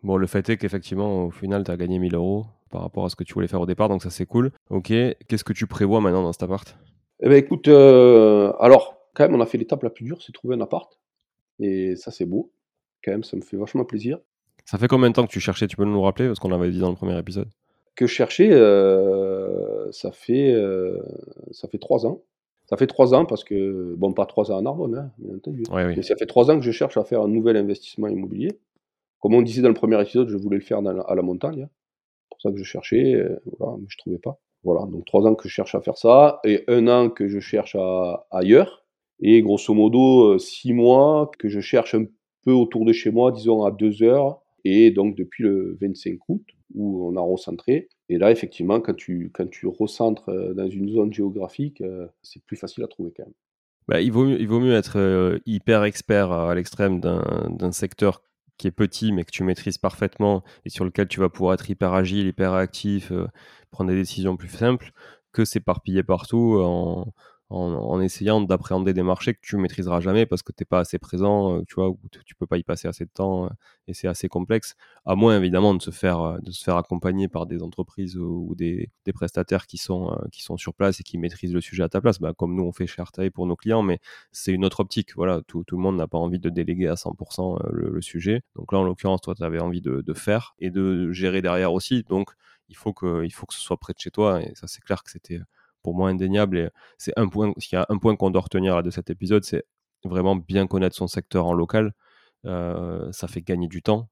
Bon, 0.01 0.17
le 0.17 0.25
fait 0.25 0.49
est 0.49 0.57
qu'effectivement, 0.57 1.25
au 1.25 1.29
final, 1.29 1.63
tu 1.63 1.69
as 1.69 1.77
gagné 1.77 1.99
1000 1.99 2.15
euros 2.15 2.45
par 2.71 2.81
rapport 2.81 3.05
à 3.05 3.09
ce 3.09 3.15
que 3.15 3.23
tu 3.23 3.33
voulais 3.33 3.47
faire 3.47 3.61
au 3.61 3.65
départ, 3.65 3.89
donc 3.89 4.01
ça 4.01 4.09
c'est 4.09 4.25
cool. 4.25 4.51
Ok, 4.69 4.87
qu'est-ce 4.87 5.43
que 5.43 5.53
tu 5.53 5.67
prévois 5.67 6.01
maintenant 6.01 6.23
dans 6.23 6.33
cet 6.33 6.43
appart? 6.43 6.77
Eh 7.19 7.29
ben 7.29 7.35
écoute, 7.35 7.67
euh, 7.67 8.53
alors, 8.59 8.97
quand 9.13 9.23
même, 9.23 9.35
on 9.35 9.41
a 9.41 9.45
fait 9.45 9.57
l'étape 9.57 9.83
la 9.83 9.89
plus 9.89 10.05
dure, 10.05 10.21
c'est 10.21 10.31
trouver 10.31 10.55
un 10.55 10.61
appart. 10.61 10.99
Et 11.59 11.95
ça, 11.95 12.11
c'est 12.11 12.25
beau. 12.25 12.51
Quand 13.03 13.11
même, 13.11 13.23
ça 13.23 13.35
me 13.37 13.41
fait 13.41 13.57
vachement 13.57 13.85
plaisir. 13.85 14.19
Ça 14.69 14.77
fait 14.77 14.89
combien 14.89 15.09
de 15.09 15.15
temps 15.15 15.25
que 15.25 15.31
tu 15.31 15.39
cherchais? 15.39 15.65
Tu 15.65 15.77
peux 15.77 15.85
nous 15.85 16.01
rappeler? 16.01 16.27
Parce 16.27 16.39
qu'on 16.39 16.49
l'avait 16.49 16.69
dit 16.69 16.79
dans 16.79 16.89
le 16.89 16.95
premier 16.95 17.17
épisode. 17.17 17.47
Que 17.95 18.05
chercher, 18.05 18.51
euh, 18.51 19.89
ça, 19.93 20.11
fait, 20.11 20.51
euh, 20.51 20.99
ça 21.51 21.69
fait 21.69 21.77
trois 21.77 22.05
ans. 22.05 22.21
Ça 22.65 22.75
fait 22.75 22.85
trois 22.85 23.13
ans 23.13 23.23
parce 23.23 23.45
que, 23.45 23.95
bon, 23.95 24.11
pas 24.11 24.25
trois 24.25 24.51
ans 24.51 24.57
à 24.57 24.61
Narbonne, 24.61 24.95
hein, 24.95 25.11
bien 25.19 25.35
entendu. 25.35 25.63
Mais 25.71 26.01
ça 26.03 26.17
fait 26.17 26.25
trois 26.25 26.51
ans 26.51 26.59
que 26.59 26.65
je 26.65 26.71
cherche 26.71 26.97
à 26.97 27.05
faire 27.05 27.21
un 27.21 27.29
nouvel 27.29 27.55
investissement 27.55 28.09
immobilier. 28.09 28.59
Comme 29.21 29.35
on 29.35 29.41
disait 29.41 29.61
dans 29.61 29.69
le 29.69 29.73
premier 29.73 30.01
épisode, 30.01 30.27
je 30.27 30.35
voulais 30.35 30.57
le 30.57 30.63
faire 30.63 30.79
à 30.79 31.15
la 31.15 31.21
montagne. 31.21 31.63
Hein. 31.63 31.69
C'est 31.69 32.29
pour 32.29 32.41
ça 32.41 32.51
que 32.51 32.57
je 32.57 32.65
cherchais, 32.65 33.13
euh, 33.13 33.39
voilà, 33.57 33.77
mais 33.79 33.85
je 33.87 33.97
trouvais 33.97 34.19
pas. 34.19 34.37
Voilà, 34.63 34.85
donc 34.85 35.05
trois 35.05 35.25
ans 35.25 35.33
que 35.33 35.47
je 35.47 35.53
cherche 35.53 35.75
à 35.75 35.81
faire 35.81 35.97
ça, 35.97 36.41
et 36.43 36.65
un 36.67 36.89
an 36.89 37.09
que 37.09 37.29
je 37.29 37.39
cherche 37.39 37.77
ailleurs, 38.31 38.83
et 39.21 39.41
grosso 39.41 39.73
modo 39.73 40.37
six 40.37 40.73
mois 40.73 41.31
que 41.39 41.47
je 41.47 41.61
cherche 41.61 41.95
un 41.95 42.05
peu 42.43 42.51
autour 42.51 42.83
de 42.83 42.91
chez 42.91 43.11
moi, 43.11 43.31
disons 43.31 43.63
à 43.63 43.71
deux 43.71 44.03
heures, 44.03 44.41
et 44.67 44.91
donc 44.91 45.15
depuis 45.15 45.43
le 45.43 45.77
25 45.81 46.17
août, 46.27 46.43
où 46.73 47.07
on 47.07 47.15
a 47.15 47.21
recentré, 47.21 47.89
et 48.09 48.17
là 48.17 48.31
effectivement 48.31 48.81
quand 48.81 48.95
tu, 48.95 49.31
quand 49.33 49.49
tu 49.49 49.67
recentres 49.67 50.29
euh, 50.29 50.53
dans 50.53 50.69
une 50.69 50.89
zone 50.89 51.13
géographique, 51.13 51.81
euh, 51.81 52.07
c'est 52.21 52.43
plus 52.43 52.57
facile 52.57 52.83
à 52.83 52.87
trouver 52.87 53.11
quand 53.15 53.23
même. 53.23 53.33
Bah, 53.87 54.01
il, 54.01 54.11
vaut 54.11 54.25
mieux, 54.25 54.39
il 54.39 54.47
vaut 54.47 54.59
mieux 54.59 54.73
être 54.73 54.99
euh, 54.99 55.39
hyper 55.45 55.85
expert 55.85 56.31
à 56.31 56.53
l'extrême 56.53 56.99
d'un 56.99 57.71
secteur 57.71 58.21
qui 58.57 58.67
est 58.67 58.71
petit 58.71 59.13
mais 59.13 59.23
que 59.23 59.31
tu 59.31 59.43
maîtrises 59.43 59.77
parfaitement 59.77 60.43
et 60.65 60.69
sur 60.69 60.83
lequel 60.83 61.07
tu 61.07 61.21
vas 61.21 61.29
pouvoir 61.29 61.53
être 61.53 61.69
hyper 61.69 61.93
agile, 61.93 62.27
hyper 62.27 62.53
actif, 62.53 63.13
prendre 63.71 63.91
des 63.91 63.95
décisions 63.95 64.35
plus 64.35 64.49
simples, 64.49 64.91
que 65.31 65.45
s'éparpiller 65.45 66.03
partout 66.03 66.59
en, 66.59 67.13
en, 67.49 68.01
essayant 68.01 68.41
d'appréhender 68.41 68.93
des 68.93 69.03
marchés 69.03 69.33
que 69.33 69.39
tu 69.41 69.55
maîtriseras 69.57 70.01
jamais 70.01 70.25
parce 70.25 70.43
que 70.43 70.51
tu 70.51 70.61
n'es 70.61 70.65
pas 70.65 70.79
assez 70.79 70.99
présent, 70.99 71.57
euh, 71.57 71.63
tu 71.67 71.75
vois, 71.75 71.89
ou 71.89 71.99
tu 72.25 72.35
peux 72.35 72.45
pas 72.45 72.57
y 72.57 72.63
passer 72.63 72.87
assez 72.87 73.05
de 73.05 73.09
temps 73.09 73.45
euh, 73.45 73.49
et 73.87 73.93
c'est 73.93 74.07
assez 74.07 74.27
complexe. 74.27 74.75
À 75.05 75.15
moins 75.15 75.37
évidemment 75.37 75.73
de 75.73 75.81
se 75.81 75.91
faire, 75.91 76.21
euh, 76.21 76.39
de 76.39 76.51
se 76.51 76.63
faire 76.63 76.75
accompagner 76.75 77.29
par 77.29 77.45
des 77.45 77.63
entreprises 77.63 78.17
ou, 78.17 78.53
des, 78.55 78.91
prestataires 79.13 79.67
qui 79.67 79.77
sont, 79.77 80.15
qui 80.31 80.43
sont 80.43 80.57
sur 80.57 80.73
place 80.73 80.99
et 80.99 81.03
qui 81.03 81.17
maîtrisent 81.17 81.53
le 81.53 81.61
sujet 81.61 81.83
à 81.83 81.89
ta 81.89 82.01
place, 82.01 82.19
bah, 82.19 82.33
comme 82.37 82.53
nous 82.55 82.63
on 82.63 82.73
fait 82.73 82.87
chez 82.87 83.01
Artaï 83.01 83.29
pour 83.29 83.47
nos 83.47 83.55
clients, 83.55 83.81
mais 83.81 83.99
c'est 84.31 84.51
une 84.51 84.65
autre 84.65 84.81
optique. 84.81 85.15
Voilà, 85.15 85.41
tout, 85.47 85.63
tout 85.63 85.77
le 85.77 85.81
monde 85.81 85.95
n'a 85.95 86.07
pas 86.07 86.17
envie 86.17 86.39
de 86.39 86.49
déléguer 86.49 86.87
à 86.87 86.95
100% 86.95 87.59
le, 87.71 88.01
sujet. 88.01 88.41
Donc 88.55 88.73
là, 88.73 88.79
en 88.79 88.83
l'occurrence, 88.83 89.21
toi, 89.21 89.33
tu 89.33 89.43
avais 89.43 89.59
envie 89.59 89.81
de, 89.81 90.01
de 90.01 90.13
faire 90.13 90.55
et 90.59 90.69
de 90.69 91.11
gérer 91.11 91.41
derrière 91.41 91.73
aussi. 91.73 92.03
Donc 92.03 92.31
il 92.69 92.75
faut 92.75 92.93
que, 92.93 93.23
il 93.23 93.31
faut 93.31 93.45
que 93.45 93.53
ce 93.53 93.61
soit 93.61 93.77
près 93.77 93.93
de 93.93 93.99
chez 93.99 94.11
toi 94.11 94.41
et 94.41 94.53
ça 94.55 94.67
c'est 94.67 94.81
clair 94.81 95.03
que 95.03 95.09
c'était 95.09 95.39
pour 95.87 95.95
moi 95.95 96.09
indéniable. 96.09 96.57
Et 96.57 96.69
c'est 96.97 97.13
un 97.15 97.29
point, 97.29 97.53
s'il 97.59 97.77
y 97.77 97.79
a 97.79 97.85
un 97.87 97.97
point 97.97 98.17
qu'on 98.17 98.29
doit 98.29 98.41
retenir 98.41 98.83
de 98.83 98.89
cet 98.89 99.09
épisode, 99.09 99.45
c'est 99.45 99.63
vraiment 100.03 100.35
bien 100.35 100.67
connaître 100.67 100.97
son 100.97 101.07
secteur 101.07 101.45
en 101.45 101.53
local. 101.53 101.93
Euh, 102.45 103.09
ça 103.13 103.29
fait 103.29 103.41
gagner 103.41 103.69
du 103.69 103.81
temps, 103.81 104.09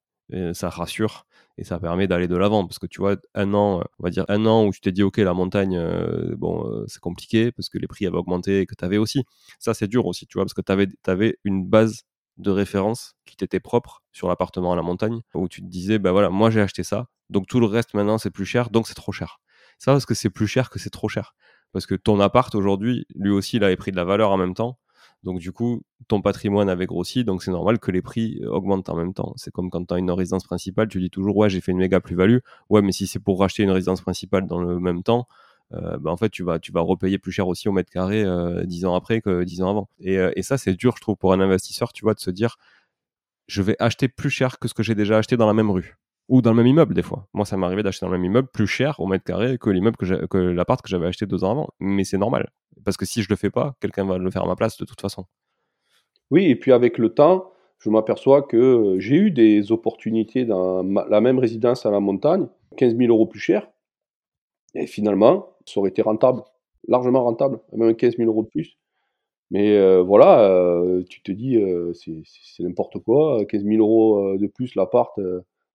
ça 0.53 0.69
rassure 0.69 1.25
et 1.57 1.65
ça 1.65 1.77
permet 1.77 2.07
d'aller 2.07 2.29
de 2.29 2.37
l'avant. 2.37 2.65
Parce 2.65 2.79
que 2.79 2.87
tu 2.87 3.01
vois, 3.01 3.17
un 3.33 3.53
an, 3.53 3.83
on 3.99 4.03
va 4.03 4.09
dire 4.09 4.23
un 4.29 4.45
an 4.45 4.65
où 4.65 4.71
tu 4.71 4.79
t'es 4.79 4.93
dit, 4.93 5.03
OK, 5.03 5.17
la 5.17 5.33
montagne, 5.33 5.75
euh, 5.75 6.33
bon, 6.37 6.65
euh, 6.65 6.85
c'est 6.87 7.01
compliqué 7.01 7.51
parce 7.51 7.67
que 7.67 7.77
les 7.77 7.87
prix 7.87 8.05
avaient 8.05 8.15
augmenté 8.15 8.61
et 8.61 8.65
que 8.65 8.73
tu 8.73 8.85
avais 8.85 8.97
aussi. 8.97 9.25
Ça, 9.59 9.73
c'est 9.73 9.89
dur 9.89 10.05
aussi, 10.05 10.27
tu 10.27 10.37
vois, 10.37 10.45
parce 10.45 10.53
que 10.53 10.61
tu 10.61 10.71
avais, 10.71 10.87
avais, 11.07 11.37
une 11.43 11.65
base 11.65 12.03
de 12.37 12.51
référence 12.51 13.15
qui 13.25 13.35
t'était 13.35 13.59
propre 13.59 14.01
sur 14.13 14.29
l'appartement 14.29 14.71
à 14.71 14.77
la 14.77 14.81
montagne 14.81 15.19
où 15.33 15.49
tu 15.49 15.61
te 15.61 15.67
disais, 15.67 15.99
bah 15.99 16.13
voilà, 16.13 16.29
moi 16.29 16.49
j'ai 16.51 16.61
acheté 16.61 16.83
ça, 16.83 17.07
donc 17.29 17.47
tout 17.47 17.59
le 17.59 17.65
reste 17.65 17.93
maintenant 17.93 18.17
c'est 18.17 18.31
plus 18.31 18.45
cher, 18.45 18.69
donc 18.69 18.87
c'est 18.87 18.93
trop 18.93 19.11
cher. 19.11 19.39
C'est 19.77 19.91
parce 19.91 20.05
que 20.05 20.13
c'est 20.13 20.29
plus 20.29 20.47
cher 20.47 20.69
que 20.69 20.79
c'est 20.79 20.89
trop 20.89 21.09
cher 21.09 21.33
parce 21.75 21.87
que 21.87 21.95
ton 21.95 22.21
appart 22.21 22.55
aujourd'hui, 22.55 23.05
lui 23.15 23.31
aussi, 23.31 23.57
il 23.57 23.63
avait 23.65 23.75
pris 23.75 23.91
de 23.91 23.97
la 23.97 24.05
valeur 24.05 24.31
en 24.31 24.37
même 24.37 24.53
temps. 24.53 24.79
Donc 25.23 25.39
du 25.39 25.51
coup, 25.51 25.81
ton 26.07 26.21
patrimoine 26.21 26.69
avait 26.69 26.85
grossi, 26.85 27.25
donc 27.25 27.43
c'est 27.43 27.51
normal 27.51 27.79
que 27.79 27.91
les 27.91 28.01
prix 28.01 28.39
euh, 28.43 28.49
augmentent 28.49 28.87
en 28.87 28.95
même 28.95 29.13
temps. 29.13 29.33
C'est 29.35 29.51
comme 29.51 29.69
quand 29.69 29.83
tu 29.83 29.93
as 29.93 29.97
une 29.97 30.09
résidence 30.09 30.45
principale, 30.45 30.87
tu 30.87 31.01
dis 31.01 31.09
toujours 31.09 31.35
ouais 31.35 31.49
j'ai 31.49 31.59
fait 31.59 31.73
une 31.73 31.79
méga 31.79 31.99
plus-value. 31.99 32.37
Ouais 32.69 32.81
mais 32.81 32.93
si 32.93 33.07
c'est 33.07 33.19
pour 33.19 33.41
racheter 33.41 33.63
une 33.63 33.71
résidence 33.71 33.99
principale 33.99 34.47
dans 34.47 34.61
le 34.61 34.79
même 34.79 35.03
temps, 35.03 35.27
euh, 35.73 35.97
bah, 35.97 36.11
en 36.11 36.15
fait 36.15 36.29
tu 36.29 36.43
vas, 36.43 36.59
repayer 36.75 37.17
plus 37.17 37.33
cher 37.33 37.45
aussi 37.49 37.67
au 37.67 37.73
mètre 37.73 37.91
carré 37.91 38.23
euh, 38.23 38.63
dix 38.63 38.85
ans 38.85 38.95
après 38.95 39.19
que 39.19 39.43
dix 39.43 39.61
ans 39.61 39.69
avant. 39.69 39.89
Et, 39.99 40.15
et 40.15 40.43
ça 40.43 40.57
c'est 40.57 40.75
dur 40.75 40.93
je 40.95 41.01
trouve 41.01 41.17
pour 41.17 41.33
un 41.33 41.41
investisseur, 41.41 41.91
tu 41.91 42.05
vois, 42.05 42.13
de 42.13 42.21
se 42.21 42.31
dire 42.31 42.55
je 43.47 43.61
vais 43.61 43.75
acheter 43.79 44.07
plus 44.07 44.29
cher 44.29 44.59
que 44.59 44.69
ce 44.69 44.73
que 44.73 44.81
j'ai 44.81 44.95
déjà 44.95 45.17
acheté 45.17 45.35
dans 45.35 45.45
la 45.45 45.53
même 45.53 45.71
rue. 45.71 45.97
Ou 46.27 46.41
dans 46.41 46.51
le 46.51 46.57
même 46.57 46.67
immeuble, 46.67 46.95
des 46.95 47.03
fois. 47.03 47.27
Moi, 47.33 47.45
ça 47.45 47.55
arrivé 47.55 47.83
d'acheter 47.83 48.05
dans 48.05 48.11
le 48.11 48.17
même 48.17 48.25
immeuble 48.25 48.47
plus 48.51 48.67
cher 48.67 48.99
au 48.99 49.05
mètre 49.05 49.23
carré 49.23 49.57
que 49.59 49.69
l'immeuble 49.69 49.95
que 49.97 50.37
l'appart 50.37 50.81
que 50.81 50.89
j'avais 50.89 51.05
acheté 51.05 51.25
deux 51.25 51.43
ans 51.43 51.51
avant. 51.51 51.69
Mais 51.79 52.03
c'est 52.03 52.17
normal. 52.17 52.49
Parce 52.83 52.97
que 52.97 53.05
si 53.05 53.21
je 53.21 53.29
le 53.29 53.35
fais 53.35 53.51
pas, 53.51 53.75
quelqu'un 53.79 54.05
va 54.05 54.17
le 54.17 54.31
faire 54.31 54.43
à 54.43 54.47
ma 54.47 54.55
place 54.55 54.77
de 54.77 54.85
toute 54.85 55.01
façon. 55.01 55.25
Oui, 56.31 56.45
et 56.45 56.55
puis 56.55 56.71
avec 56.71 56.97
le 56.97 57.09
temps, 57.09 57.51
je 57.79 57.89
m'aperçois 57.89 58.41
que 58.41 58.95
j'ai 58.97 59.15
eu 59.15 59.31
des 59.31 59.71
opportunités 59.71 60.45
dans 60.45 60.81
la 60.83 61.21
même 61.21 61.37
résidence 61.37 61.85
à 61.85 61.91
la 61.91 61.99
montagne, 61.99 62.47
15 62.77 62.97
000 62.97 63.13
euros 63.13 63.27
plus 63.27 63.39
cher. 63.39 63.69
Et 64.73 64.87
finalement, 64.87 65.55
ça 65.65 65.79
aurait 65.79 65.91
été 65.91 66.01
rentable, 66.01 66.41
largement 66.87 67.23
rentable, 67.23 67.59
même 67.73 67.95
15 67.95 68.17
000 68.17 68.29
euros 68.29 68.43
de 68.43 68.49
plus. 68.49 68.77
Mais 69.51 69.77
euh, 69.77 70.01
voilà, 70.01 70.49
euh, 70.49 71.03
tu 71.07 71.21
te 71.21 71.31
dis, 71.31 71.57
euh, 71.57 71.93
c'est 71.93 72.63
n'importe 72.63 72.99
quoi, 72.99 73.45
15 73.45 73.63
000 73.63 73.77
euros 73.77 74.37
de 74.37 74.47
plus 74.47 74.75
l'appart 74.75 75.19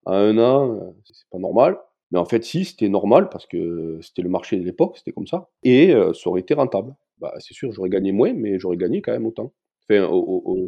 à 0.07 0.17
un 0.17 0.39
an, 0.39 0.95
c'est 1.05 1.29
pas 1.31 1.39
normal. 1.39 1.79
Mais 2.11 2.19
en 2.19 2.25
fait, 2.25 2.45
si, 2.45 2.65
c'était 2.65 2.89
normal 2.89 3.29
parce 3.29 3.47
que 3.47 3.99
c'était 4.03 4.23
le 4.23 4.29
marché 4.29 4.57
de 4.57 4.65
l'époque, 4.65 4.97
c'était 4.99 5.13
comme 5.13 5.27
ça. 5.27 5.49
Et 5.63 5.93
ça 6.15 6.31
aurait 6.31 6.41
été 6.41 6.55
rentable. 6.55 6.95
Bah, 7.19 7.33
c'est 7.39 7.55
sûr, 7.55 7.71
j'aurais 7.73 7.91
gagné 7.91 8.11
moins, 8.11 8.33
mais 8.33 8.59
j'aurais 8.59 8.77
gagné 8.77 9.01
quand 9.01 9.13
même 9.13 9.27
autant. 9.27 9.53
Enfin, 9.89 10.09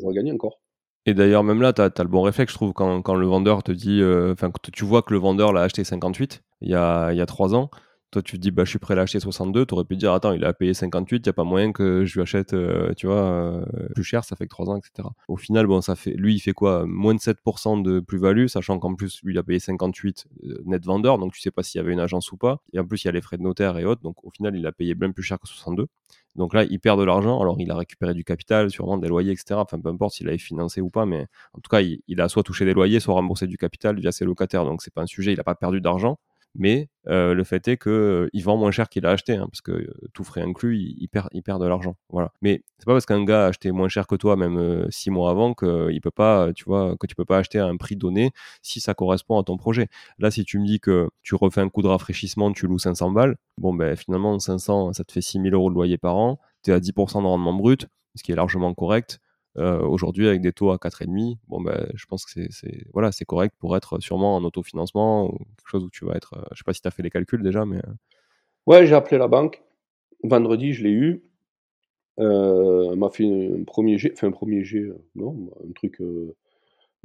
j'aurais 0.01 0.14
gagné 0.14 0.33
encore. 0.33 0.61
Et 1.05 1.14
d'ailleurs, 1.14 1.42
même 1.42 1.61
là, 1.61 1.73
tu 1.73 1.81
as, 1.83 1.90
le 1.99 2.09
bon 2.09 2.23
réflexe, 2.23 2.53
je 2.53 2.59
trouve, 2.59 2.73
quand, 2.73 3.14
le 3.14 3.27
vendeur 3.27 3.64
te 3.64 3.73
dit, 3.73 4.01
enfin, 4.31 4.53
tu 4.73 4.85
vois 4.85 5.03
que 5.03 5.12
le 5.12 5.18
vendeur 5.18 5.53
l'a 5.53 5.62
acheté 5.62 5.83
58 5.83 6.42
il 6.61 6.71
y 6.71 6.75
a, 6.75 7.11
il 7.12 7.18
y 7.18 7.21
a 7.21 7.27
3 7.27 7.57
ans, 7.57 7.71
toi, 8.12 8.20
tu 8.20 8.37
te 8.37 8.42
dis, 8.42 8.51
bah, 8.51 8.64
je 8.64 8.70
suis 8.70 8.79
prêt 8.79 8.92
à 8.92 8.96
l'acheter 8.98 9.20
62. 9.20 9.64
Tu 9.64 9.75
aurais 9.75 9.85
pu 9.85 9.96
dire, 9.96 10.12
attends, 10.12 10.33
il 10.33 10.44
a 10.44 10.53
payé 10.53 10.75
58, 10.75 11.16
il 11.16 11.22
n'y 11.22 11.31
a 11.31 11.33
pas 11.33 11.44
moyen 11.44 11.72
que 11.72 12.05
je 12.05 12.14
lui 12.14 12.20
achète, 12.20 12.53
euh, 12.53 12.92
tu 12.94 13.07
vois, 13.07 13.16
euh, 13.16 13.64
plus 13.94 14.05
cher, 14.05 14.22
ça 14.22 14.37
fait 14.37 14.44
que 14.44 14.51
3 14.51 14.68
ans, 14.68 14.77
etc. 14.77 15.09
Au 15.29 15.37
final, 15.38 15.66
bon, 15.66 15.81
ça 15.81 15.96
fait, 15.96 16.12
lui, 16.12 16.35
il 16.35 16.38
fait 16.38 16.53
quoi 16.53 16.85
Moins 16.87 17.14
de 17.14 17.20
7% 17.20 17.83
de 17.83 18.01
plus-value, 18.01 18.48
sachant 18.48 18.79
qu'en 18.79 18.94
plus, 18.94 19.20
lui, 19.22 19.33
il 19.33 19.38
a 19.38 19.42
payé 19.42 19.59
58 19.59 20.27
euh, 20.44 20.62
net 20.66 20.85
vendeur, 20.85 21.16
donc 21.16 21.33
tu 21.33 21.40
sais 21.40 21.51
pas 21.51 21.62
s'il 21.62 21.79
y 21.79 21.81
avait 21.83 21.94
une 21.94 22.01
agence 22.01 22.33
ou 22.33 22.37
pas. 22.37 22.61
Et 22.75 22.79
en 22.79 22.87
plus, 22.87 23.03
il 23.03 23.07
y 23.07 23.09
a 23.09 23.12
les 23.12 23.22
frais 23.22 23.38
de 23.38 23.42
notaire 23.42 23.79
et 23.79 23.87
autres, 23.87 24.03
donc 24.03 24.22
au 24.25 24.31
final, 24.31 24.55
il 24.57 24.66
a 24.66 24.72
payé 24.72 24.94
bien 24.94 25.11
plus 25.11 25.22
cher 25.22 25.38
que 25.40 25.48
62. 25.48 25.87
Donc 26.37 26.53
là, 26.53 26.64
il 26.64 26.81
perd 26.81 27.01
de 27.01 27.05
l'argent. 27.05 27.40
Alors, 27.40 27.57
il 27.61 27.70
a 27.70 27.77
récupéré 27.77 28.12
du 28.12 28.25
capital, 28.25 28.70
sûrement 28.70 28.98
des 28.98 29.09
loyers, 29.09 29.33
etc. 29.33 29.55
Enfin, 29.55 29.81
peu 29.81 29.88
importe 29.88 30.14
s'il 30.14 30.29
avait 30.29 30.38
financé 30.38 30.83
ou 30.83 30.90
pas, 30.90 31.07
mais 31.07 31.27
en 31.55 31.61
tout 31.61 31.70
cas, 31.70 31.81
il, 31.81 32.01
il, 32.09 32.20
a 32.20 32.29
soit 32.29 32.42
touché 32.42 32.66
des 32.66 32.75
loyers, 32.75 33.01
soit 33.01 33.14
remboursé 33.14 33.46
du 33.46 33.57
capital 33.57 33.98
via 33.98 34.12
ses 34.12 34.27
locataires. 34.27 34.64
Donc, 34.64 34.83
c'est 34.83 34.92
pas 34.92 35.03
un 35.03 35.07
sujet. 35.07 35.33
Il 35.33 35.37
n'a 35.37 35.44
pas 35.44 35.55
perdu 35.55 35.81
d'argent 35.81 36.18
mais 36.55 36.88
le 37.07 37.43
fait 37.45 37.67
est 37.69 37.77
qu'il 37.77 37.91
euh, 37.93 38.29
vend 38.43 38.57
moins 38.57 38.71
cher 38.71 38.88
qu'il 38.88 39.07
a 39.07 39.11
acheté, 39.11 39.35
hein, 39.35 39.49
parce 39.51 39.61
que 39.61 39.93
tout 40.12 40.25
frais 40.25 40.43
inclus, 40.43 40.79
il, 40.79 41.09
perd, 41.09 41.29
il 41.33 41.43
de 41.43 41.67
l'argent. 41.67 41.97
Voilà. 42.11 42.33
Mais 42.43 42.62
c'est 42.79 42.87
pas 42.87 42.93
parce 42.93 43.07
qu'un 43.07 43.25
gars 43.25 43.47
a 43.47 43.49
acheté 43.49 43.73
moins 43.73 43.88
cher 43.88 44.07
que 44.07 44.15
toi, 44.15 44.37
même 44.37 44.87
six 44.91 45.11
mois 45.11 45.31
avant, 45.31 45.55
que 45.55 45.91
peut 46.03 46.11
pas, 46.11 46.53
tu 46.53 46.65
vois, 46.65 46.97
que 46.99 47.07
tu 47.07 47.15
peux 47.15 47.25
pas 47.25 47.38
acheter 47.38 47.59
à 47.59 47.67
un 47.67 47.77
prix 47.77 47.97
donné 47.97 48.33
si 48.61 48.81
ça 48.81 48.93
correspond 48.93 49.38
à 49.38 49.45
ton 49.45 49.57
projet. 49.57 49.88
Là, 50.19 50.31
si 50.31 50.45
tu 50.45 50.59
me 50.59 50.67
dis 50.67 50.81
que 50.81 51.09
tu 51.23 51.35
refais 51.35 51.61
un 51.62 51.69
coup 51.71 51.83
de 51.83 51.88
rafraîchissement, 51.88 52.53
tu 52.53 52.67
loues 52.67 52.79
500 52.79 53.12
balles, 53.12 53.37
bon 53.57 53.73
ben 53.73 53.97
finalement 53.97 54.38
500, 54.38 54.93
ça 54.93 55.05
te 55.05 55.12
fait 55.12 55.23
6000 55.23 55.55
euros 55.55 55.71
de 55.71 55.75
loyer 55.75 55.97
par 55.97 56.17
an, 56.17 56.38
tu 56.62 56.71
es 56.71 56.75
à 56.75 56.81
10% 56.81 57.23
de 57.23 57.27
rendement 57.27 57.55
brut, 57.55 57.88
ce 58.17 58.23
qui 58.23 58.33
est 58.33 58.37
largement 58.37 58.75
correct. 58.75 59.21
Euh, 59.59 59.81
aujourd'hui, 59.81 60.29
avec 60.29 60.41
des 60.41 60.53
taux 60.53 60.71
à 60.71 60.79
4,5, 60.79 61.37
bon, 61.49 61.61
ben, 61.61 61.87
je 61.95 62.07
pense 62.07 62.25
que 62.25 62.41
c'est 62.51 62.87
voilà, 62.93 63.11
correct 63.27 63.55
pour 63.59 63.77
être 63.77 64.01
sûrement 64.01 64.37
en 64.37 64.45
autofinancement 64.45 65.27
ou 65.27 65.38
quelque 65.38 65.69
chose 65.69 65.85
où 65.85 65.91
tu 65.91 66.07
vas 66.07 66.15
être. 66.15 66.35
Euh, 66.35 66.45
je 66.53 66.59
sais 66.59 66.65
pas 66.65 66.73
si 66.73 66.81
tu 66.81 66.88
as 66.88 66.91
fait 66.91 67.03
les 67.03 67.11
calculs 67.11 67.43
déjà, 67.43 67.67
mais. 67.67 67.79
Euh. 67.79 67.93
Ouais, 68.67 68.87
j'ai 68.87 68.95
appelé 68.95 69.19
la 69.19 69.29
banque. 69.29 69.62
Vendredi, 70.23 70.73
je 70.73 70.85
l'ai 70.85 70.91
eu. 70.91 71.25
elle 72.17 72.97
m'a 72.97 73.11
fait 73.11 73.27
un 73.27 73.65
premier 73.65 73.99
G, 73.99 74.12
enfin 74.15 74.29
un 74.29 74.33
premier 74.33 74.65
G, 74.65 74.91
non, 75.17 75.51
un 75.69 75.73
truc, 75.73 76.01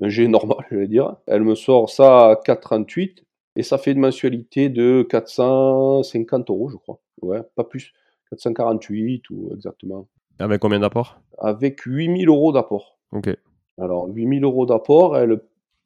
un 0.01 0.10
G 0.10 0.27
normal, 0.27 0.65
je 0.71 0.77
vais 0.77 0.88
dire. 0.88 1.17
Elle 1.25 1.43
me 1.43 1.55
sort 1.55 1.89
ça 1.89 2.29
à 2.29 2.33
4,38 2.36 3.23
et 3.55 3.63
ça 3.63 3.77
fait 3.79 3.91
une 3.91 3.99
mensualité 3.99 4.69
de 4.69 5.05
450 5.10 6.49
euros, 6.51 6.69
je 6.69 6.77
crois. 6.77 7.01
Ouais, 7.21 7.41
pas 7.55 7.63
plus. 7.63 7.93
448 8.29 9.29
ou 9.31 9.51
exactement. 9.53 10.07
Avec 10.39 10.62
combien 10.62 10.80
d'apports? 10.80 11.19
Avec 11.39 11.82
8000 11.82 12.28
euros 12.30 12.52
d'apport. 12.52 12.97
Ok. 13.12 13.30
Alors, 13.78 14.08
8000 14.08 14.43
euros 14.43 14.65
d'apport, 14.65 15.17
elle 15.17 15.41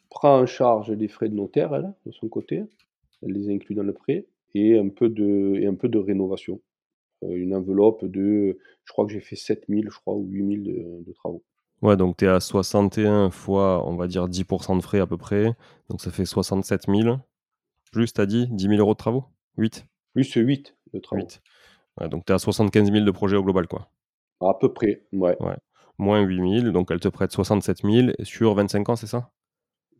prend 0.10 0.40
en 0.40 0.46
charge 0.46 0.92
les 0.92 1.08
frais 1.08 1.30
de 1.30 1.36
notaire, 1.36 1.74
elle, 1.74 1.94
de 2.06 2.12
son 2.12 2.28
côté. 2.28 2.64
Elle 3.22 3.34
les 3.34 3.54
inclut 3.54 3.76
dans 3.76 3.84
le 3.84 3.94
prêt. 3.94 4.26
Et 4.54 4.78
un 4.78 4.90
peu 4.90 5.10
de, 5.10 5.56
et 5.56 5.68
un 5.68 5.76
peu 5.76 5.88
de 5.88 5.98
rénovation. 5.98 6.60
Euh, 7.24 7.36
une 7.36 7.56
enveloppe 7.56 8.04
de, 8.06 8.58
je 8.84 8.92
crois 8.92 9.06
que 9.06 9.14
j'ai 9.14 9.22
fait 9.22 9.36
7000, 9.36 9.90
je 9.90 10.00
crois, 10.00 10.16
ou 10.16 10.26
8000 10.28 10.64
de, 10.64 11.04
de 11.06 11.14
travaux. 11.14 11.44
Ouais, 11.82 11.98
donc 11.98 12.18
tu 12.18 12.26
es 12.26 12.28
à 12.28 12.40
61 12.40 13.32
fois, 13.32 13.88
on 13.88 13.96
va 13.96 14.08
dire 14.08 14.28
10% 14.28 14.78
de 14.78 14.84
frais 14.84 15.00
à 15.00 15.08
peu 15.08 15.18
près. 15.18 15.56
Donc 15.90 16.02
ça 16.02 16.12
fait 16.12 16.26
67 16.26 16.88
000. 16.88 17.18
Plus, 17.92 18.14
tu 18.14 18.22
as 18.22 18.26
dit 18.26 18.48
10 18.52 18.64
000 18.68 18.76
euros 18.76 18.94
de 18.94 18.98
travaux? 18.98 19.26
8 19.58 19.86
Plus 20.14 20.32
8 20.34 20.76
de 20.94 21.00
travaux. 21.00 21.22
8. 21.24 21.42
Ouais, 22.00 22.10
donc 22.10 22.26
tu 22.26 22.32
es 22.32 22.36
à 22.36 22.40
75 22.40 22.92
000 22.92 23.06
de 23.06 23.12
projet 23.12 23.36
au 23.36 23.44
global, 23.44 23.68
quoi. 23.68 23.90
À 24.42 24.54
peu 24.60 24.74
près, 24.74 25.04
ouais. 25.14 25.38
ouais. 25.40 25.58
Moins 25.98 26.22
8000, 26.22 26.72
donc 26.72 26.90
elle 26.92 27.00
te 27.00 27.08
prête 27.08 27.32
67 27.32 27.84
000 27.84 28.08
sur 28.24 28.54
25 28.56 28.90
ans, 28.90 28.96
c'est 28.96 29.08
ça? 29.08 29.30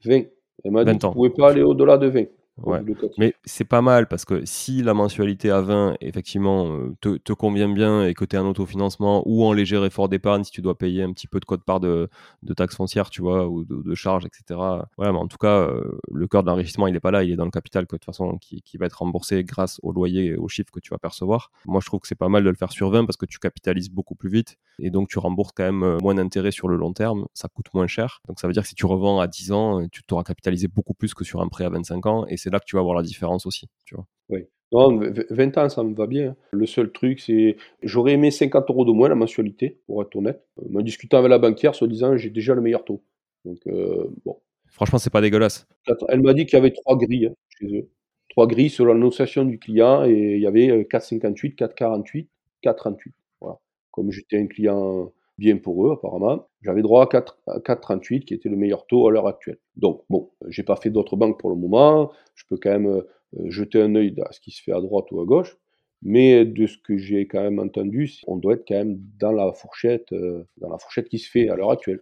20. 0.04 0.24
Elle 0.64 0.72
m'a 0.72 0.84
dit 0.84 0.98
que 0.98 1.08
ne 1.08 1.14
pouvais 1.14 1.30
pas 1.30 1.52
aller 1.52 1.62
au-delà 1.62 1.98
de 1.98 2.08
20. 2.08 2.26
Ouais. 2.64 2.82
Mais 3.18 3.34
c'est 3.46 3.66
pas 3.66 3.82
mal 3.82 4.08
parce 4.08 4.26
que 4.26 4.46
si 4.46 4.82
la 4.82 4.94
mensualité 4.94 5.52
à 5.52 5.62
20, 5.62 5.96
effectivement, 6.02 6.68
euh, 6.68 6.96
te, 7.02 7.18
te 7.18 7.34
convient 7.34 7.70
bien 7.70 8.06
et 8.06 8.14
que 8.14 8.26
tu 8.26 8.36
es 8.36 8.40
en 8.40 8.48
autofinancement 8.48 9.24
ou 9.26 9.46
en 9.46 9.54
léger 9.54 9.84
effort 9.86 10.10
d'épargne, 10.10 10.44
si 10.44 10.52
tu 10.52 10.62
dois 10.62 10.78
payer 10.78 11.04
un 11.04 11.12
petit 11.14 11.28
peu 11.28 11.40
de 11.40 11.46
code 11.46 11.64
part 11.64 11.80
de, 11.80 12.10
de 12.44 12.54
taxes 12.54 12.76
foncières, 12.76 13.10
tu 13.10 13.22
vois, 13.22 13.48
ou 13.48 13.64
de, 13.66 13.96
charges, 13.96 14.26
etc. 14.26 14.60
Voilà, 14.98 15.12
mais 15.12 15.20
en 15.20 15.28
tout 15.28 15.38
cas, 15.38 15.60
euh, 15.60 16.00
le 16.12 16.28
cœur 16.28 16.44
de 16.44 16.48
l'enrichissement, 16.48 16.88
il 16.88 16.94
n'est 16.94 17.00
pas 17.00 17.12
là, 17.12 17.24
il 17.24 17.32
est 17.32 17.36
dans 17.36 17.46
le 17.46 17.52
capital, 17.52 17.88
que, 17.88 17.96
de 17.96 18.00
toute 18.00 18.06
façon, 18.06 18.38
qui, 18.38 18.62
qui, 18.62 18.78
va 18.78 18.86
être 18.86 19.00
remboursé 19.00 19.44
grâce 19.44 19.80
au 19.84 19.92
loyer 19.92 20.26
et 20.28 20.36
aux 20.36 20.48
chiffres 20.48 20.72
que 20.72 20.80
tu 20.80 20.92
vas 20.92 20.98
percevoir. 20.98 21.52
Moi, 21.66 21.82
je 21.82 21.88
trouve 21.88 22.00
que 22.00 22.08
c'est 22.08 22.16
pas 22.16 22.30
mal 22.30 22.44
de 22.44 22.50
le 22.50 22.56
faire 22.56 22.72
sur 22.72 22.90
20 22.90 23.06
parce 23.06 23.18
que 23.18 23.26
tu 23.26 23.40
capitalises 23.40 23.90
beaucoup 23.90 24.16
plus 24.16 24.30
vite 24.30 24.58
et 24.80 24.90
donc 24.90 25.10
tu 25.10 25.20
rembourses 25.20 25.52
quand 25.56 25.64
même 25.64 25.84
euh, 25.84 25.98
moins 26.02 26.16
d'intérêts 26.16 26.52
sur 26.52 26.68
le 26.68 26.78
long 26.78 26.94
terme, 26.94 27.26
ça 27.34 27.48
coûte 27.48 27.68
moins 27.74 27.88
cher. 27.88 28.22
Donc 28.28 28.40
ça 28.40 28.48
veut 28.48 28.54
dire 28.54 28.64
que 28.64 28.70
si 28.70 28.76
tu 28.76 28.86
revends 28.86 29.20
à 29.20 29.28
10 29.28 29.52
ans, 29.52 29.88
tu 29.92 30.04
t'auras 30.04 30.24
capitalisé 30.24 30.68
beaucoup 30.68 30.94
plus 30.94 31.14
que 31.14 31.24
sur 31.24 31.42
un 31.42 31.48
prêt 31.48 31.66
à 31.66 31.70
25 31.70 32.06
ans 32.06 32.26
et 32.28 32.38
c'est 32.38 32.50
là 32.52 32.60
que 32.60 32.66
tu 32.66 32.76
vas 32.76 32.82
voir 32.82 32.96
la 32.96 33.04
différence 33.04 33.46
aussi, 33.46 33.68
tu 33.86 33.96
vois. 33.96 34.06
Oui. 34.30 34.46
Non, 34.74 35.02
20 35.30 35.58
ans, 35.58 35.70
ça 35.70 35.84
me 35.84 35.94
va 35.94 36.08
bien. 36.08 36.36
Le 36.52 36.66
seul 36.66 36.92
truc, 36.92 37.20
c'est. 37.20 37.58
J'aurais 37.84 38.14
aimé 38.14 38.32
50 38.32 38.70
euros 38.70 38.86
de 38.86 38.92
moins 38.92 39.10
la 39.10 39.16
mensualité, 39.16 39.82
pour 39.86 40.02
être 40.02 40.16
honnête. 40.16 40.46
En 40.58 40.80
euh, 40.80 40.82
discutant 40.82 41.18
avec 41.18 41.30
la 41.30 41.40
banquière, 41.40 41.76
se 41.76 41.84
disant 41.84 42.16
j'ai 42.16 42.30
déjà 42.30 42.56
le 42.56 42.62
meilleur 42.62 42.86
taux. 42.86 43.04
Donc, 43.44 43.60
euh, 43.68 44.08
bon. 44.24 44.38
Franchement, 44.68 44.98
c'est 44.98 45.10
pas 45.10 45.20
dégueulasse. 45.20 45.68
Elle 46.08 46.22
m'a 46.22 46.34
dit 46.34 46.46
qu'il 46.46 46.56
y 46.56 46.60
avait 46.60 46.72
trois 46.72 46.98
grilles 46.98 47.28
hein, 47.28 47.36
chez 47.60 47.78
eux. 47.78 47.90
Trois 48.30 48.48
grilles 48.48 48.70
sur 48.70 48.86
l'annonciation 48.86 49.44
du 49.44 49.60
client 49.60 50.06
et 50.06 50.36
il 50.36 50.42
y 50.42 50.48
avait 50.48 50.84
4,58, 50.84 51.56
4,48, 51.56 52.28
4,38. 52.64 53.12
Voilà. 53.42 53.60
Comme 53.92 54.12
j'étais 54.12 54.40
un 54.40 54.48
client 54.48 55.12
bien 55.38 55.58
pour 55.58 55.88
eux 55.88 55.94
apparemment. 55.94 56.48
J'avais 56.62 56.82
droit 56.82 57.04
à 57.04 57.08
4,38 57.08 58.26
qui 58.26 58.34
était 58.34 58.50
le 58.50 58.58
meilleur 58.58 58.86
taux 58.86 59.08
à 59.08 59.12
l'heure 59.12 59.28
actuelle. 59.28 59.58
Donc 59.76 60.04
bon, 60.10 60.32
j'ai 60.48 60.64
pas 60.64 60.76
fait 60.76 60.90
d'autres 60.90 61.16
banques 61.16 61.40
pour 61.40 61.50
le 61.50 61.56
moment, 61.56 62.12
je 62.36 62.44
peux 62.48 62.58
quand 62.58 62.72
même 62.72 62.88
euh, 62.88 63.50
jeter 63.50 63.82
un 63.82 63.96
œil 63.96 64.14
à 64.26 64.32
ce 64.32 64.40
qui 64.40 64.52
se 64.52 64.62
fait 64.62 64.74
à 64.74 64.82
droite 64.82 65.06
ou 65.12 65.22
à 65.22 65.26
gauche, 65.26 65.58
mais 66.02 66.46
de 66.46 66.68
ce 66.68 66.78
que 66.78 66.98
j'ai 66.98 67.28
quand 67.28 67.42
même 67.42 67.60
entendu, 67.60 68.12
on 68.28 68.38
doit 68.38 68.54
être 68.54 68.66
quand 68.68 68.76
même 68.76 69.00
dans 69.20 69.32
la 69.32 69.52
fourchette, 69.54 70.12
euh, 70.14 70.44
dans 70.58 70.70
la 70.70 70.78
fourchette 70.78 71.10
qui 71.10 71.20
se 71.20 71.30
fait 71.30 71.50
à 71.50 71.56
l'heure 71.56 71.72
actuelle. 71.72 72.02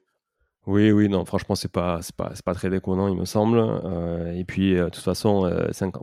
Oui, 0.68 0.92
oui, 0.92 1.08
non, 1.08 1.24
franchement, 1.26 1.56
c'est 1.56 1.72
pas, 1.72 2.02
pas, 2.18 2.34
pas 2.46 2.54
très 2.54 2.70
déconnant, 2.70 3.08
il 3.08 3.16
me 3.16 3.26
semble. 3.26 3.58
Euh, 3.58 4.34
et 4.34 4.44
puis, 4.44 4.76
de 4.76 4.90
toute 4.90 5.04
façon, 5.04 5.50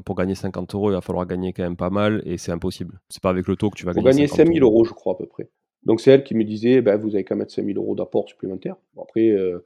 pour 0.04 0.16
gagner 0.16 0.34
50 0.34 0.74
euros, 0.74 0.90
il 0.90 0.94
va 0.94 1.02
falloir 1.02 1.26
gagner 1.26 1.52
quand 1.52 1.62
même 1.62 1.76
pas 1.76 1.90
mal, 1.90 2.22
et 2.24 2.38
c'est 2.38 2.52
impossible. 2.52 2.98
C'est 3.10 3.22
pas 3.22 3.30
avec 3.30 3.46
le 3.46 3.56
taux 3.56 3.70
que 3.70 3.76
tu 3.76 3.84
vas 3.84 3.92
pour 3.92 4.02
gagner. 4.02 4.26
Pour 4.26 4.36
gagner 4.36 4.50
5000 4.50 4.62
euros, 4.62 4.84
je 4.84 4.92
crois, 4.92 5.12
à 5.12 5.16
peu 5.16 5.26
près. 5.26 5.50
Donc 5.86 6.00
c'est 6.00 6.10
elle 6.10 6.24
qui 6.24 6.34
me 6.34 6.44
disait, 6.44 6.82
ben, 6.82 6.96
vous 6.96 7.14
avez 7.14 7.24
qu'à 7.24 7.36
mettre 7.36 7.52
5000 7.52 7.78
euros 7.78 7.94
d'apport 7.94 8.28
supplémentaire. 8.28 8.74
après, 9.00 9.30
euh, 9.30 9.64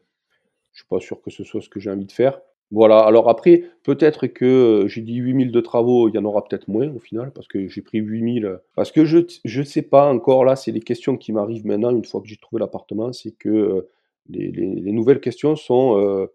je 0.73 0.77
ne 0.77 0.83
suis 0.83 0.89
pas 0.89 1.01
sûr 1.01 1.21
que 1.23 1.31
ce 1.31 1.43
soit 1.45 1.63
ce 1.63 1.71
que 1.71 1.81
j'ai 1.81 1.91
envie 1.91 2.05
de 2.05 2.13
faire. 2.13 2.41
Voilà, 2.71 3.01
alors 3.01 3.29
après, 3.29 3.65
peut-être 3.83 4.29
que 4.29 4.45
euh, 4.45 4.87
j'ai 4.87 5.01
dit 5.01 5.17
8000 5.17 5.51
de 5.51 5.61
travaux, 5.61 6.09
il 6.09 6.15
y 6.15 6.19
en 6.19 6.25
aura 6.25 6.45
peut-être 6.45 6.69
moins 6.69 6.89
au 6.95 7.01
final, 7.01 7.33
parce 7.33 7.49
que 7.49 7.67
j'ai 7.67 7.81
pris 7.81 7.99
8000. 7.99 8.61
Parce 8.77 8.93
que 8.93 9.05
je 9.07 9.19
ne 9.19 9.65
sais 9.65 9.83
pas 9.83 10.13
encore, 10.13 10.45
là, 10.45 10.57
c'est 10.57 10.71
les 10.71 10.81
questions 10.81 11.17
qui 11.17 11.33
m'arrivent 11.33 11.67
maintenant, 11.67 11.91
une 11.91 12.05
fois 12.05 12.21
que 12.21 12.29
j'ai 12.29 12.37
trouvé 12.37 12.61
l'appartement, 12.61 13.13
c'est 13.13 13.33
que 13.33 13.49
euh, 13.49 13.91
les, 14.29 14.53
les, 14.53 14.93
nouvelles 14.93 15.21
questions 15.21 15.57
sont, 15.57 16.29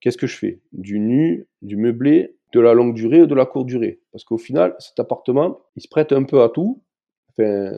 qu'est-ce 0.00 0.18
que 0.18 0.28
je 0.28 0.36
fais? 0.36 0.60
Du 0.72 1.00
nu, 1.00 1.48
du 1.62 1.76
meublé, 1.76 2.36
de 2.52 2.60
la 2.60 2.74
longue 2.74 2.94
durée 2.94 3.22
ou 3.22 3.26
de 3.26 3.34
la 3.34 3.46
courte 3.46 3.66
durée? 3.66 4.00
Parce 4.12 4.22
qu'au 4.22 4.38
final, 4.38 4.76
cet 4.78 5.00
appartement, 5.00 5.58
il 5.74 5.82
se 5.82 5.88
prête 5.88 6.12
un 6.12 6.22
peu 6.22 6.42
à 6.42 6.50
tout, 6.50 6.82
enfin, 7.30 7.72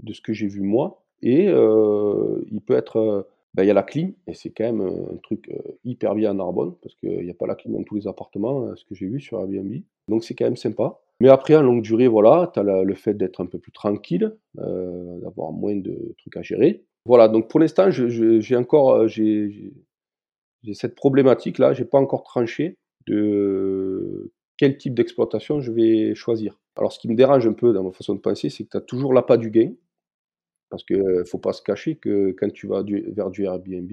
de 0.00 0.12
ce 0.12 0.20
que 0.20 0.32
j'ai 0.32 0.46
vu 0.46 0.60
moi. 0.60 1.02
Et 1.22 1.46
il 1.46 2.60
peut 2.66 2.76
être. 2.76 3.26
Ben, 3.54 3.64
il 3.64 3.68
y 3.68 3.70
a 3.70 3.74
la 3.74 3.82
clim, 3.82 4.12
et 4.26 4.34
c'est 4.34 4.50
quand 4.50 4.64
même 4.64 4.82
un 4.82 5.16
truc 5.22 5.50
hyper 5.82 6.14
bien 6.14 6.32
à 6.32 6.34
Narbonne, 6.34 6.74
parce 6.82 6.94
qu'il 6.96 7.24
n'y 7.24 7.30
a 7.30 7.34
pas 7.34 7.46
la 7.46 7.54
clim 7.54 7.72
dans 7.72 7.82
tous 7.84 7.94
les 7.94 8.06
appartements, 8.06 8.76
ce 8.76 8.84
que 8.84 8.94
j'ai 8.94 9.06
vu 9.06 9.18
sur 9.18 9.40
Airbnb. 9.40 9.72
Donc 10.08 10.24
c'est 10.24 10.34
quand 10.34 10.44
même 10.44 10.58
sympa. 10.58 11.00
Mais 11.20 11.30
après, 11.30 11.56
en 11.56 11.62
longue 11.62 11.80
durée, 11.80 12.06
voilà, 12.06 12.50
tu 12.52 12.60
as 12.60 12.62
le 12.62 12.94
fait 12.94 13.14
d'être 13.14 13.40
un 13.40 13.46
peu 13.46 13.58
plus 13.58 13.72
tranquille, 13.72 14.36
d'avoir 14.56 15.52
moins 15.52 15.74
de 15.74 16.14
trucs 16.18 16.36
à 16.36 16.42
gérer. 16.42 16.84
Voilà, 17.06 17.28
donc 17.28 17.48
pour 17.48 17.58
l'instant, 17.58 17.90
j'ai 17.90 18.56
encore 18.56 19.08
j'ai 19.08 19.72
cette 20.74 20.94
problématique-là, 20.94 21.72
j'ai 21.72 21.86
pas 21.86 21.98
encore 21.98 22.24
tranché. 22.24 22.76
de 23.06 24.32
quel 24.56 24.78
type 24.78 24.94
d'exploitation 24.94 25.60
je 25.60 25.70
vais 25.72 26.14
choisir. 26.14 26.58
Alors 26.76 26.92
ce 26.92 26.98
qui 26.98 27.08
me 27.08 27.14
dérange 27.14 27.46
un 27.46 27.52
peu 27.52 27.72
dans 27.72 27.84
ma 27.84 27.92
façon 27.92 28.14
de 28.14 28.20
penser, 28.20 28.50
c'est 28.50 28.64
que 28.64 28.70
tu 28.70 28.76
as 28.76 28.82
toujours 28.82 29.12
l'appât 29.12 29.36
du 29.36 29.50
gain. 29.50 29.72
Parce 30.70 30.84
qu'il 30.84 31.02
ne 31.02 31.24
faut 31.24 31.38
pas 31.38 31.52
se 31.52 31.62
cacher 31.62 31.96
que 31.96 32.32
quand 32.32 32.52
tu 32.52 32.66
vas 32.66 32.82
vers 32.82 33.30
du 33.30 33.44
Airbnb, 33.44 33.90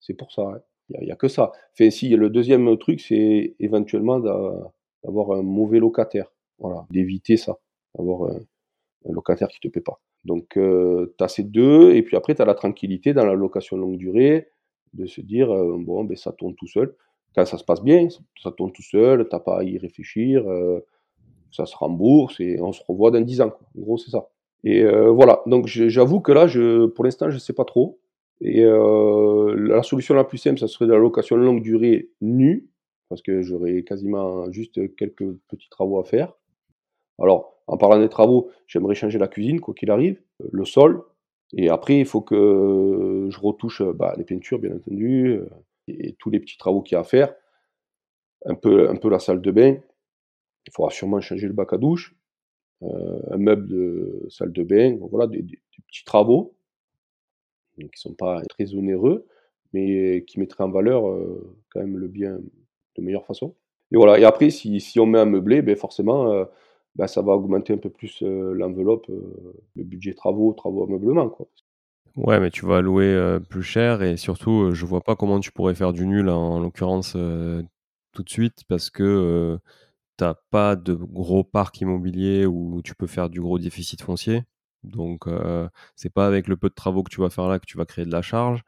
c'est 0.00 0.14
pour 0.14 0.32
ça. 0.32 0.42
Hein. 0.42 0.60
Il 0.90 1.04
n'y 1.04 1.12
a, 1.12 1.16
que 1.16 1.28
ça. 1.28 1.52
Enfin, 1.72 1.90
si, 1.90 2.10
le 2.10 2.28
deuxième 2.28 2.76
truc, 2.78 3.00
c'est 3.00 3.54
éventuellement 3.58 4.20
d'avoir 4.20 5.32
un 5.32 5.42
mauvais 5.42 5.78
locataire. 5.78 6.30
Voilà, 6.58 6.86
d'éviter 6.90 7.36
ça, 7.36 7.58
d'avoir 7.96 8.30
un, 8.30 8.40
locataire 9.10 9.48
qui 9.48 9.58
ne 9.62 9.70
te 9.70 9.72
paie 9.72 9.80
pas. 9.80 10.00
Donc, 10.24 10.56
euh, 10.56 11.14
tu 11.18 11.24
as 11.24 11.28
ces 11.28 11.42
deux, 11.42 11.94
et 11.94 12.02
puis 12.02 12.16
après, 12.16 12.34
tu 12.34 12.42
as 12.42 12.44
la 12.44 12.54
tranquillité 12.54 13.12
dans 13.12 13.24
la 13.24 13.34
location 13.34 13.76
longue 13.76 13.96
durée, 13.96 14.48
de 14.92 15.06
se 15.06 15.20
dire, 15.20 15.48
bon, 15.48 16.04
ben, 16.04 16.16
ça 16.16 16.32
tourne 16.32 16.54
tout 16.54 16.66
seul. 16.66 16.94
Quand 17.34 17.44
ça 17.46 17.58
se 17.58 17.64
passe 17.64 17.82
bien, 17.82 18.06
ça 18.42 18.52
tourne 18.52 18.72
tout 18.72 18.82
seul, 18.82 19.26
tu 19.28 19.34
n'as 19.34 19.40
pas 19.40 19.58
à 19.58 19.64
y 19.64 19.76
réfléchir, 19.78 20.44
ça 21.50 21.66
se 21.66 21.76
rembourse, 21.76 22.40
et 22.40 22.60
on 22.60 22.72
se 22.72 22.82
revoit 22.86 23.10
dans 23.10 23.20
10 23.20 23.40
ans. 23.40 23.52
En 23.76 23.80
gros, 23.80 23.98
c'est 23.98 24.10
ça. 24.10 24.28
Et 24.64 24.82
voilà, 24.82 25.42
donc 25.46 25.66
j'avoue 25.66 26.20
que 26.20 26.32
là, 26.32 26.46
je, 26.46 26.86
pour 26.86 27.04
l'instant, 27.04 27.28
je 27.28 27.34
ne 27.34 27.40
sais 27.40 27.52
pas 27.52 27.66
trop. 27.66 27.98
Et 28.40 28.62
euh, 28.62 29.54
la 29.56 29.82
solution 29.82 30.14
la 30.14 30.24
plus 30.24 30.38
simple, 30.38 30.58
ça 30.58 30.68
serait 30.68 30.86
de 30.86 30.92
la 30.92 30.98
location 30.98 31.36
longue 31.36 31.62
durée 31.62 32.10
nue, 32.20 32.68
parce 33.08 33.22
que 33.22 33.42
j'aurais 33.42 33.82
quasiment 33.82 34.50
juste 34.50 34.94
quelques 34.96 35.30
petits 35.48 35.68
travaux 35.70 36.00
à 36.00 36.04
faire. 36.04 36.32
Alors, 37.20 37.62
en 37.66 37.76
parlant 37.76 38.00
des 38.00 38.08
travaux, 38.08 38.50
j'aimerais 38.66 38.94
changer 38.94 39.18
la 39.18 39.28
cuisine, 39.28 39.60
quoi 39.60 39.74
qu'il 39.74 39.90
arrive, 39.90 40.20
euh, 40.42 40.48
le 40.52 40.64
sol, 40.64 41.04
et 41.56 41.68
après, 41.68 41.98
il 41.98 42.06
faut 42.06 42.20
que 42.20 43.28
je 43.30 43.40
retouche 43.40 43.82
bah, 43.82 44.14
les 44.16 44.24
peintures, 44.24 44.58
bien 44.58 44.74
entendu, 44.74 45.28
euh, 45.28 45.48
et 45.86 46.14
tous 46.18 46.30
les 46.30 46.40
petits 46.40 46.58
travaux 46.58 46.82
qu'il 46.82 46.96
y 46.96 46.98
a 46.98 47.00
à 47.00 47.04
faire. 47.04 47.34
Un 48.46 48.54
peu, 48.54 48.90
un 48.90 48.96
peu 48.96 49.08
la 49.08 49.20
salle 49.20 49.40
de 49.40 49.50
bain. 49.50 49.76
Il 50.66 50.72
faudra 50.72 50.90
sûrement 50.90 51.20
changer 51.20 51.46
le 51.46 51.52
bac 51.52 51.72
à 51.72 51.78
douche, 51.78 52.14
un 53.30 53.36
meuble 53.38 53.68
de 53.68 54.26
salle 54.28 54.52
de 54.52 54.62
bain, 54.62 54.98
voilà, 55.10 55.26
des 55.26 55.42
petits 55.42 56.04
travaux 56.04 56.54
qui 57.76 57.84
ne 57.84 57.88
sont 57.94 58.14
pas 58.14 58.42
très 58.42 58.74
onéreux, 58.74 59.26
mais 59.72 60.24
qui 60.26 60.38
mettraient 60.38 60.64
en 60.64 60.70
valeur 60.70 61.08
euh, 61.08 61.56
quand 61.70 61.80
même 61.80 61.98
le 61.98 62.08
bien 62.08 62.38
de 62.96 63.02
meilleure 63.02 63.26
façon. 63.26 63.54
Et 63.92 63.96
voilà, 63.96 64.18
et 64.18 64.24
après, 64.24 64.50
si, 64.50 64.80
on 64.98 65.06
met 65.06 65.18
un 65.18 65.24
meublé, 65.24 65.62
ben 65.62 65.76
forcément, 65.76 66.30
euh, 66.32 66.44
ben 66.96 67.06
ça 67.06 67.22
va 67.22 67.32
augmenter 67.32 67.72
un 67.72 67.78
peu 67.78 67.90
plus 67.90 68.22
euh, 68.22 68.52
l'enveloppe, 68.54 69.06
le 69.08 69.84
budget 69.84 70.14
travaux, 70.14 70.52
travaux 70.52 70.84
ameublement. 70.84 71.28
Quoi. 71.28 71.46
Ouais, 72.16 72.38
mais 72.38 72.50
tu 72.50 72.64
vas 72.64 72.80
louer 72.80 73.38
plus 73.48 73.64
cher 73.64 74.02
et 74.02 74.16
surtout, 74.16 74.72
je 74.72 74.86
vois 74.86 75.00
pas 75.00 75.16
comment 75.16 75.40
tu 75.40 75.50
pourrais 75.50 75.74
faire 75.74 75.92
du 75.92 76.06
nul 76.06 76.28
en, 76.28 76.60
l'occurrence 76.60 77.16
tout 78.12 78.22
de 78.22 78.30
suite 78.30 78.62
parce 78.68 78.88
que 78.88 79.58
tu 80.18 80.24
n'as 80.24 80.34
pas 80.50 80.76
de 80.76 80.94
gros 80.94 81.44
parc 81.44 81.80
immobilier 81.80 82.46
où 82.46 82.80
tu 82.82 82.94
peux 82.94 83.06
faire 83.06 83.30
du 83.30 83.40
gros 83.40 83.58
déficit 83.58 84.02
foncier. 84.02 84.44
Donc, 84.84 85.26
euh, 85.26 85.68
c'est 85.96 86.12
pas 86.12 86.26
avec 86.26 86.46
le 86.48 86.56
peu 86.56 86.68
de 86.68 86.74
travaux 86.74 87.02
que 87.02 87.10
tu 87.10 87.20
vas 87.20 87.30
faire 87.30 87.48
là 87.48 87.58
que 87.58 87.66
tu 87.66 87.76
vas 87.78 87.86
créer 87.86 88.04
de 88.04 88.12
la 88.12 88.22
charge. 88.22 88.62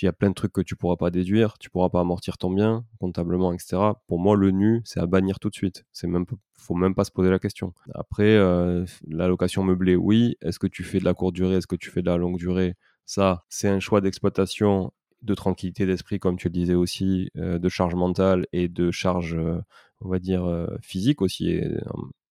Il 0.00 0.04
y 0.04 0.08
a 0.08 0.12
plein 0.12 0.28
de 0.30 0.34
trucs 0.34 0.52
que 0.52 0.60
tu 0.60 0.76
pourras 0.76 0.96
pas 0.96 1.10
déduire, 1.10 1.58
tu 1.58 1.68
pourras 1.68 1.88
pas 1.88 2.00
amortir 2.00 2.38
ton 2.38 2.50
bien 2.50 2.84
comptablement, 3.00 3.52
etc. 3.52 3.76
Pour 4.06 4.20
moi, 4.20 4.36
le 4.36 4.52
nu, 4.52 4.82
c'est 4.84 5.00
à 5.00 5.06
bannir 5.06 5.40
tout 5.40 5.50
de 5.50 5.54
suite. 5.54 5.84
C'est 5.92 6.06
même, 6.06 6.26
faut 6.54 6.74
même 6.74 6.94
pas 6.94 7.04
se 7.04 7.10
poser 7.10 7.28
la 7.28 7.40
question. 7.40 7.74
Après, 7.94 8.36
euh, 8.36 8.84
la 9.08 9.26
location 9.26 9.64
meublée, 9.64 9.96
oui. 9.96 10.36
Est-ce 10.42 10.60
que 10.60 10.68
tu 10.68 10.84
fais 10.84 11.00
de 11.00 11.04
la 11.04 11.14
courte 11.14 11.34
durée? 11.34 11.56
Est-ce 11.56 11.66
que 11.66 11.76
tu 11.76 11.90
fais 11.90 12.02
de 12.02 12.06
la 12.06 12.16
longue 12.16 12.38
durée? 12.38 12.76
Ça, 13.04 13.44
c'est 13.48 13.68
un 13.68 13.80
choix 13.80 14.00
d'exploitation, 14.00 14.92
de 15.22 15.34
tranquillité 15.34 15.86
d'esprit, 15.86 16.18
comme 16.18 16.36
tu 16.36 16.48
le 16.48 16.52
disais 16.52 16.74
aussi, 16.74 17.30
euh, 17.36 17.58
de 17.58 17.68
charge 17.68 17.94
mentale 17.94 18.46
et 18.52 18.68
de 18.68 18.90
charge, 18.90 19.34
euh, 19.34 19.60
on 20.00 20.08
va 20.08 20.18
dire, 20.18 20.68
physique 20.82 21.20
aussi, 21.22 21.60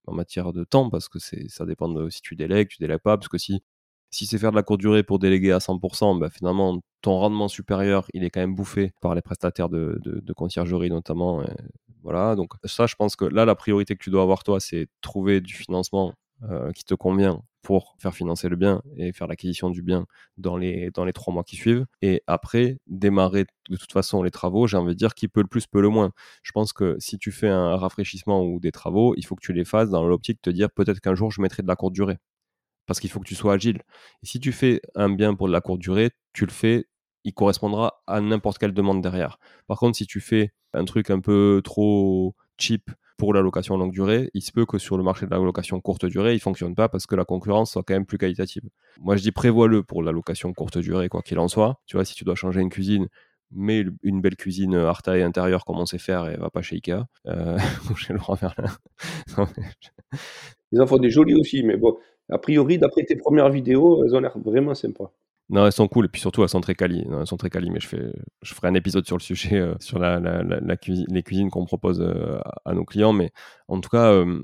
en 0.08 0.14
matière 0.14 0.54
de 0.54 0.64
temps, 0.64 0.90
parce 0.90 1.08
que 1.08 1.20
ça 1.20 1.66
dépend 1.66 1.90
de 1.90 2.10
si 2.10 2.22
tu 2.22 2.36
délègues, 2.36 2.70
tu 2.70 2.78
délègues 2.80 3.00
pas, 3.00 3.18
parce 3.18 3.28
que 3.28 3.38
si, 3.38 3.62
si 4.10 4.26
c'est 4.26 4.40
faire 4.40 4.52
de 4.52 4.56
la 4.56 4.64
courte 4.64 4.80
durée 4.80 5.04
pour 5.04 5.20
déléguer 5.20 5.52
à 5.52 5.60
100%, 5.60 6.18
bah 6.20 6.30
finalement, 6.32 6.80
ton 7.02 7.18
rendement 7.18 7.48
supérieur, 7.48 8.08
il 8.14 8.24
est 8.24 8.32
quand 8.32 8.40
même 8.40 8.56
bouffé 8.56 8.92
par 9.02 9.14
les 9.16 9.22
prestataires 9.22 9.70
de, 9.70 10.00
de, 10.04 10.34
conciergerie 10.34 10.90
notamment. 10.90 11.44
voilà, 12.04 12.36
donc 12.36 12.54
ça, 12.66 12.88
je 12.88 12.96
pense 12.96 13.16
que 13.16 13.26
là, 13.26 13.46
la 13.46 13.56
priorité 13.56 13.96
que 13.96 14.04
tu 14.04 14.10
dois 14.10 14.24
avoir, 14.24 14.44
toi, 14.44 14.60
c'est 14.60 14.88
trouver 15.02 15.42
du 15.42 15.54
financement 15.54 16.16
euh, 16.44 16.72
qui 16.72 16.86
te 16.86 16.94
convient 16.94 17.42
pour 17.62 17.96
faire 18.00 18.14
financer 18.14 18.48
le 18.48 18.56
bien 18.56 18.82
et 18.96 19.12
faire 19.12 19.28
l'acquisition 19.28 19.70
du 19.70 19.82
bien 19.82 20.06
dans 20.38 20.56
les, 20.56 20.90
dans 20.92 21.04
les 21.04 21.12
trois 21.14 21.34
mois 21.34 21.44
qui 21.44 21.58
suivent. 21.58 21.86
Et 22.02 22.24
après, 22.28 22.80
démarrer 22.88 23.46
de 23.70 23.76
toute 23.76 23.92
façon 23.92 24.24
les 24.24 24.32
travaux, 24.32 24.66
j'ai 24.66 24.78
envie 24.78 24.94
de 24.94 24.98
dire 24.98 25.14
qui 25.14 25.28
peut 25.28 25.42
le 25.42 25.48
plus, 25.48 25.68
peut 25.68 25.82
le 25.82 25.90
moins. 25.90 26.12
Je 26.42 26.52
pense 26.52 26.72
que 26.72 26.96
si 27.00 27.18
tu 27.18 27.32
fais 27.32 27.50
un 27.50 27.76
rafraîchissement 27.76 28.44
ou 28.44 28.60
des 28.60 28.72
travaux, 28.72 29.14
il 29.18 29.26
faut 29.26 29.36
que 29.36 29.42
tu 29.46 29.54
les 29.54 29.66
fasses 29.66 29.90
dans 29.90 30.08
l'optique 30.08 30.38
de 30.44 30.52
te 30.52 30.56
dire 30.56 30.72
peut-être 30.72 31.02
qu'un 31.02 31.16
jour 31.16 31.32
je 31.32 31.42
mettrai 31.42 31.62
de 31.62 31.68
la 31.68 31.76
courte 31.76 31.94
durée. 31.94 32.18
Parce 32.86 33.00
qu'il 33.00 33.10
faut 33.10 33.20
que 33.20 33.28
tu 33.28 33.36
sois 33.36 33.54
agile. 33.54 33.82
Et 34.24 34.26
si 34.26 34.40
tu 34.40 34.52
fais 34.52 34.82
un 34.96 35.10
bien 35.10 35.36
pour 35.36 35.48
de 35.48 35.54
la 35.54 35.62
courte 35.62 35.80
durée, 35.80 36.12
tu 36.34 36.46
le 36.46 36.52
fais, 36.52 36.88
il 37.24 37.34
correspondra 37.34 38.02
à 38.08 38.22
n'importe 38.22 38.58
quelle 38.58 38.74
demande 38.74 39.02
derrière. 39.02 39.38
Par 39.68 39.78
contre, 39.78 39.98
si 39.98 40.08
tu 40.08 40.22
fais 40.22 40.54
un 40.74 40.86
truc 40.86 41.10
un 41.10 41.20
peu 41.20 41.62
trop 41.64 42.36
cheap 42.58 42.90
pour 43.20 43.34
la 43.34 43.42
location 43.42 43.78
longue 43.78 43.92
durée, 43.92 44.32
il 44.34 44.42
se 44.42 44.52
peut 44.54 44.66
que 44.66 44.78
sur 44.78 44.98
le 44.98 45.04
marché 45.04 45.26
de 45.26 45.32
la 45.32 45.38
location 45.38 45.80
courte 45.82 46.06
durée, 46.06 46.32
il 46.32 46.36
ne 46.36 46.40
fonctionne 46.40 46.74
pas 46.74 46.88
parce 46.88 47.06
que 47.06 47.16
la 47.16 47.26
concurrence 47.26 47.74
soit 47.74 47.84
quand 47.84 47.94
même 47.94 48.06
plus 48.06 48.18
qualitative. 48.18 48.64
Moi, 49.02 49.18
je 49.18 49.22
dis 49.22 49.34
prévois-le 49.34 49.84
pour 49.84 50.02
la 50.02 50.14
location 50.14 50.54
courte 50.54 50.78
durée, 50.78 51.10
quoi 51.10 51.22
qu'il 51.22 51.38
en 51.38 51.50
soit. 51.50 51.82
Tu 51.86 51.98
vois, 51.98 52.06
si 52.06 52.16
tu 52.16 52.24
dois 52.24 52.36
changer 52.36 52.62
une 52.62 52.70
cuisine, 52.70 53.10
mets 53.52 53.84
une 54.04 54.22
belle 54.22 54.38
cuisine 54.38 54.74
art 54.74 55.02
taille 55.02 55.22
intérieure 55.22 55.66
comme 55.66 55.80
on 55.80 55.86
sait 55.86 55.98
faire 55.98 56.30
et 56.30 56.38
va 56.38 56.50
pas 56.50 56.62
chez 56.62 56.78
Ikea 56.78 57.04
euh, 57.28 57.58
chez 57.98 58.14
Laurent 58.14 58.38
Merlin. 58.42 58.72
Ils 60.72 60.82
en 60.82 60.88
font 60.88 60.98
des 60.98 61.10
jolis 61.10 61.36
aussi, 61.36 61.62
mais 61.64 61.76
bon, 61.76 61.98
a 62.30 62.38
priori, 62.38 62.78
d'après 62.78 63.04
tes 63.04 63.18
premières 63.18 63.50
vidéos, 63.50 64.06
elles 64.06 64.16
ont 64.16 64.22
l'air 64.22 64.38
vraiment 64.40 64.76
sympas. 64.76 65.12
Non, 65.50 65.66
elles 65.66 65.72
sont 65.72 65.88
cool 65.88 66.06
et 66.06 66.10
puis 66.10 66.22
surtout 66.22 66.44
elles 66.44 66.50
sont 66.50 66.62
très 66.62 66.76
quali. 66.76 67.06
elles 67.10 67.28
sont 67.28 67.38
très 67.38 67.50
quali, 67.50 67.72
mais 67.72 67.80
je 67.80 67.88
fais, 67.88 68.14
je 68.44 68.54
ferai 68.54 68.68
un 68.68 68.76
épisode 68.76 69.06
sur 69.06 69.18
le 69.18 69.22
sujet, 69.22 69.56
euh, 69.56 69.74
sur 69.80 69.98
la, 69.98 70.78
cuisine, 70.78 71.08
les 71.10 71.24
cuisines 71.24 71.50
qu'on 71.50 71.66
propose 71.66 72.02
euh, 72.02 72.40
à 72.66 72.74
nos 72.74 72.86
clients. 72.86 73.14
Mais 73.14 73.32
en 73.68 73.82
tout 73.82 73.90
cas, 73.90 74.12
euh, 74.12 74.44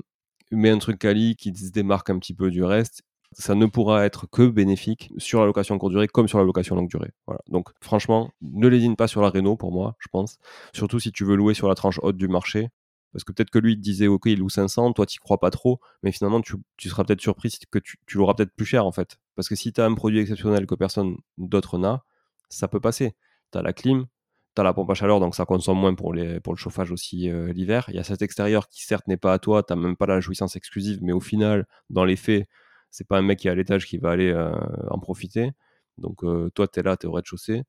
un 0.52 0.78
truc 0.78 0.98
quali 0.98 1.36
qui 1.36 1.54
se 1.54 1.70
démarque 1.70 2.10
un 2.10 2.18
petit 2.18 2.34
peu 2.34 2.50
du 2.50 2.64
reste. 2.64 3.02
Ça 3.32 3.54
ne 3.54 3.66
pourra 3.66 4.04
être 4.06 4.28
que 4.30 4.46
bénéfique 4.46 5.12
sur 5.18 5.40
la 5.40 5.46
location 5.46 5.78
courte 5.78 5.92
durée 5.92 6.08
comme 6.08 6.28
sur 6.28 6.38
la 6.38 6.44
location 6.44 6.74
longue 6.76 6.88
durée. 6.88 7.10
Voilà. 7.26 7.40
Donc 7.48 7.68
franchement, 7.82 8.30
ne 8.40 8.66
lésine 8.68 8.96
pas 8.96 9.08
sur 9.08 9.20
la 9.20 9.30
réno 9.30 9.56
pour 9.56 9.72
moi, 9.72 9.96
je 9.98 10.08
pense. 10.10 10.38
Surtout 10.72 11.00
si 11.00 11.12
tu 11.12 11.24
veux 11.24 11.36
louer 11.36 11.54
sur 11.54 11.68
la 11.68 11.74
tranche 11.74 11.98
haute 12.02 12.16
du 12.16 12.28
marché. 12.28 12.68
Parce 13.12 13.24
que 13.24 13.32
peut-être 13.32 13.50
que 13.50 13.58
lui, 13.58 13.76
disait, 13.76 14.08
OK, 14.08 14.26
il 14.26 14.40
loue 14.40 14.50
500, 14.50 14.92
toi, 14.92 15.06
tu 15.06 15.18
crois 15.20 15.38
pas 15.38 15.50
trop, 15.50 15.80
mais 16.02 16.12
finalement, 16.12 16.42
tu, 16.42 16.56
seras 16.88 17.02
peut-être 17.04 17.22
surpris 17.22 17.50
que 17.70 17.78
tu, 17.78 17.96
tu 18.06 18.18
l'auras 18.18 18.34
peut-être 18.34 18.54
plus 18.54 18.66
cher, 18.66 18.84
en 18.84 18.92
fait. 18.92 19.16
Parce 19.36 19.48
que 19.48 19.54
si 19.54 19.72
tu 19.72 19.80
as 19.80 19.84
un 19.84 19.94
produit 19.94 20.18
exceptionnel 20.18 20.66
que 20.66 20.74
personne 20.74 21.16
d'autre 21.38 21.78
n'a, 21.78 22.02
ça 22.48 22.68
peut 22.68 22.80
passer. 22.80 23.14
Tu 23.52 23.58
as 23.58 23.62
la 23.62 23.72
clim, 23.72 24.06
tu 24.54 24.60
as 24.60 24.64
la 24.64 24.72
pompe 24.72 24.90
à 24.90 24.94
chaleur, 24.94 25.20
donc 25.20 25.34
ça 25.34 25.44
consomme 25.44 25.78
moins 25.78 25.94
pour, 25.94 26.12
le 26.12 26.40
chauffage 26.56 26.90
aussi 26.90 27.30
euh, 27.30 27.52
l'hiver. 27.52 27.84
Il 27.88 27.96
y 27.96 27.98
a 27.98 28.04
cet 28.04 28.22
extérieur 28.22 28.68
qui, 28.68 28.84
certes, 28.84 29.06
n'est 29.06 29.16
pas 29.16 29.32
à 29.32 29.38
toi, 29.38 29.62
tu 29.62 29.72
n'as 29.72 29.80
même 29.80 29.96
pas 29.96 30.06
la 30.06 30.20
jouissance 30.20 30.56
exclusive, 30.56 30.98
mais 31.02 31.12
au 31.12 31.20
final, 31.20 31.66
dans 31.90 32.04
les 32.04 32.16
faits, 32.16 32.48
c'est 32.90 33.06
pas 33.06 33.18
un 33.18 33.22
mec 33.22 33.38
qui 33.38 33.48
est 33.48 33.50
à 33.50 33.54
l'étage 33.54 33.86
qui 33.86 33.98
va 33.98 34.10
aller 34.10 34.30
euh, 34.30 34.52
en 34.90 34.98
profiter. 34.98 35.52
Donc, 35.98 36.24
euh, 36.24 36.50
toi, 36.54 36.66
tu 36.66 36.80
es 36.80 36.82
là, 36.82 36.96
tu 36.96 37.06
es 37.06 37.08
au 37.08 37.12
rez-de-chaussée. 37.12 37.62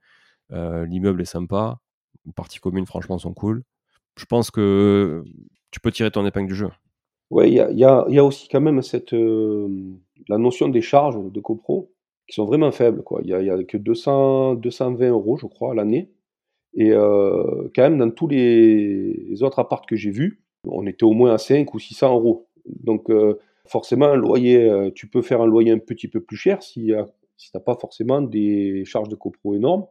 L'immeuble 0.49 1.21
est 1.21 1.25
sympa. 1.25 1.79
Les 2.25 2.31
parties 2.31 2.59
communes, 2.59 2.85
franchement, 2.85 3.17
sont 3.17 3.33
cool 3.33 3.63
je 4.17 4.25
pense 4.25 4.51
que 4.51 5.23
tu 5.71 5.79
peux 5.79 5.91
tirer 5.91 6.11
ton 6.11 6.25
épingle 6.25 6.47
du 6.47 6.55
jeu. 6.55 6.69
Oui, 7.29 7.49
il 7.49 7.77
y 7.77 7.83
a, 7.83 8.23
aussi 8.23 8.47
quand 8.49 8.61
même 8.61 8.81
cette, 8.81 9.13
la 10.27 10.37
notion 10.37 10.69
des 10.69 10.81
charges 10.81 11.19
de 11.31 11.39
copro 11.39 11.91
qui 12.27 12.35
sont 12.35 12.45
vraiment 12.45 12.71
faibles. 12.71 13.03
Il 13.23 13.35
n'y 13.35 13.49
a, 13.49 13.63
que 13.63 13.77
200, 13.77 14.55
220 14.55 15.09
euros, 15.09 15.37
je 15.37 15.45
crois, 15.45 15.73
l'année. 15.73 16.11
Et 16.73 16.91
euh, 16.91 17.69
quand 17.75 17.83
même, 17.83 17.97
dans 17.97 18.11
tous 18.11 18.27
les, 18.27 19.41
autres 19.41 19.59
apparts 19.59 19.85
que 19.85 19.95
j'ai 19.95 20.11
vus, 20.11 20.41
on 20.65 20.85
était 20.85 21.05
au 21.05 21.13
moins 21.13 21.33
à 21.33 21.37
5 21.37 21.73
ou 21.73 21.79
600 21.79 22.13
euros. 22.13 22.47
Donc, 22.65 23.09
euh, 23.09 23.39
forcément, 23.65 24.07
un 24.07 24.15
loyer, 24.15 24.91
tu 24.93 25.07
peux 25.07 25.21
faire 25.21 25.41
un 25.41 25.47
loyer 25.47 25.71
un 25.71 25.79
petit 25.79 26.07
peu 26.07 26.19
plus 26.19 26.37
cher 26.37 26.61
si, 26.61 26.91
si 27.37 27.51
tu 27.51 27.57
n'as 27.57 27.61
pas 27.61 27.75
forcément 27.75 28.21
des 28.21 28.83
charges 28.85 29.09
de 29.09 29.15
copro 29.15 29.55
énormes. 29.55 29.85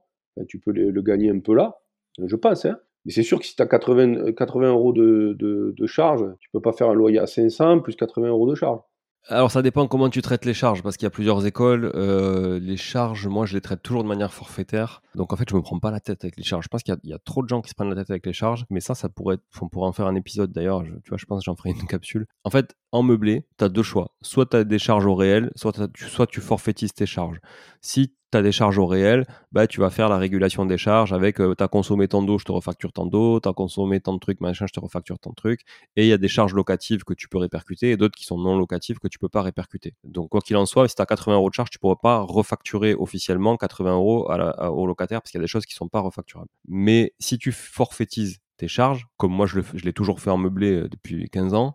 tu 0.48 0.58
peux 0.58 0.72
le, 0.72 1.02
gagner 1.02 1.30
un 1.30 1.40
peu 1.40 1.54
là, 1.54 1.80
je 2.22 2.36
pense. 2.36 2.66
Hein. 2.66 2.78
Mais 3.06 3.12
c'est 3.12 3.22
sûr 3.22 3.38
que 3.38 3.46
si 3.46 3.56
tu 3.56 3.62
as 3.62 3.66
80, 3.66 4.32
80 4.32 4.68
euros 4.68 4.92
de, 4.92 5.34
de, 5.38 5.74
de 5.76 5.86
charge, 5.86 6.24
tu 6.40 6.50
peux 6.50 6.60
pas 6.60 6.72
faire 6.72 6.90
un 6.90 6.94
loyer 6.94 7.18
à 7.18 7.26
500 7.26 7.80
plus 7.80 7.96
80 7.96 8.28
euros 8.28 8.50
de 8.50 8.54
charge. 8.54 8.80
Alors 9.28 9.50
ça 9.50 9.60
dépend 9.60 9.88
comment 9.88 10.08
tu 10.08 10.22
traites 10.22 10.44
les 10.44 10.54
charges, 10.54 10.82
parce 10.82 10.96
qu'il 10.96 11.04
y 11.04 11.08
a 11.08 11.10
plusieurs 11.10 11.44
écoles. 11.46 11.90
Euh, 11.96 12.60
les 12.60 12.76
charges, 12.76 13.26
moi, 13.26 13.44
je 13.44 13.54
les 13.54 13.60
traite 13.60 13.82
toujours 13.82 14.04
de 14.04 14.08
manière 14.08 14.32
forfaitaire. 14.32 15.02
Donc 15.16 15.32
en 15.32 15.36
fait, 15.36 15.50
je 15.50 15.56
me 15.56 15.62
prends 15.62 15.80
pas 15.80 15.90
la 15.90 15.98
tête 15.98 16.22
avec 16.22 16.36
les 16.36 16.44
charges. 16.44 16.64
Je 16.64 16.68
pense 16.68 16.84
qu'il 16.84 16.96
y, 17.02 17.12
a 17.12 17.18
trop 17.18 17.42
de 17.42 17.48
gens 17.48 17.60
qui 17.60 17.70
se 17.70 17.74
prennent 17.74 17.88
la 17.88 17.96
tête 17.96 18.10
avec 18.10 18.24
les 18.24 18.32
charges, 18.32 18.66
mais 18.70 18.78
ça, 18.78 18.94
ça 18.94 19.08
pourrait, 19.08 19.34
être, 19.34 19.42
on 19.60 19.68
pourrait 19.68 19.88
en 19.88 19.92
faire 19.92 20.06
un 20.06 20.14
épisode 20.14 20.52
d'ailleurs. 20.52 20.84
Tu 20.84 21.08
vois, 21.08 21.18
je 21.18 21.24
pense 21.24 21.40
que 21.40 21.44
j'en 21.46 21.56
ferai 21.56 21.70
une 21.70 21.86
capsule. 21.88 22.26
En 22.44 22.50
fait, 22.50 22.76
en 22.92 23.02
meublé, 23.02 23.44
tu 23.58 23.64
as 23.64 23.68
deux 23.68 23.82
choix. 23.82 24.14
Soit 24.22 24.46
tu 24.46 24.56
as 24.58 24.64
des 24.64 24.78
charges 24.78 25.06
au 25.06 25.16
réel, 25.16 25.50
soit, 25.56 25.74
soit 25.96 26.26
tu 26.28 26.40
forfaitises 26.40 26.94
tes 26.94 27.06
charges. 27.06 27.40
Si 27.80 28.14
tu 28.32 28.38
as 28.38 28.42
des 28.42 28.52
charges 28.52 28.78
au 28.78 28.86
réel, 28.86 29.26
bah, 29.52 29.66
tu 29.66 29.80
vas 29.80 29.90
faire 29.90 30.08
la 30.08 30.18
régulation 30.18 30.66
des 30.66 30.78
charges 30.78 31.12
avec 31.12 31.40
euh, 31.40 31.54
tu 31.56 31.62
as 31.62 31.68
consommé 31.68 32.08
tant 32.08 32.22
d'eau, 32.22 32.38
je 32.38 32.44
te 32.44 32.52
refacture 32.52 32.92
tant 32.92 33.06
d'eau, 33.06 33.40
tu 33.40 33.48
as 33.48 33.52
consommé 33.52 34.00
tant 34.00 34.14
de 34.14 34.18
trucs, 34.18 34.40
machin, 34.40 34.66
je 34.66 34.72
te 34.72 34.80
refacture 34.80 35.18
tant 35.18 35.30
de 35.30 35.34
trucs. 35.34 35.60
Et 35.96 36.04
il 36.04 36.08
y 36.08 36.12
a 36.12 36.18
des 36.18 36.28
charges 36.28 36.54
locatives 36.54 37.04
que 37.04 37.14
tu 37.14 37.28
peux 37.28 37.38
répercuter 37.38 37.90
et 37.90 37.96
d'autres 37.96 38.16
qui 38.16 38.24
sont 38.24 38.38
non 38.38 38.58
locatives 38.58 38.98
que 38.98 39.08
tu 39.08 39.18
peux 39.18 39.28
pas 39.28 39.42
répercuter. 39.42 39.94
Donc, 40.04 40.30
quoi 40.30 40.40
qu'il 40.40 40.56
en 40.56 40.66
soit, 40.66 40.88
si 40.88 40.94
tu 40.94 41.02
as 41.02 41.06
80 41.06 41.36
euros 41.36 41.50
de 41.50 41.54
charge, 41.54 41.70
tu 41.70 41.78
pourras 41.78 41.96
pas 41.96 42.20
refacturer 42.20 42.94
officiellement 42.94 43.56
80 43.56 43.94
euros 43.94 44.28
au 44.28 44.86
locataire 44.86 45.22
parce 45.22 45.30
qu'il 45.30 45.38
y 45.38 45.42
a 45.42 45.44
des 45.44 45.48
choses 45.48 45.66
qui 45.66 45.74
sont 45.74 45.88
pas 45.88 46.00
refacturables. 46.00 46.50
Mais 46.68 47.14
si 47.18 47.38
tu 47.38 47.52
forfaitises 47.52 48.38
tes 48.56 48.68
charges, 48.68 49.06
comme 49.16 49.32
moi 49.32 49.46
je 49.46 49.60
l'ai 49.60 49.92
toujours 49.92 50.20
fait 50.20 50.30
en 50.30 50.38
meublé 50.38 50.72
euh, 50.72 50.88
depuis 50.88 51.28
15 51.28 51.54
ans, 51.54 51.74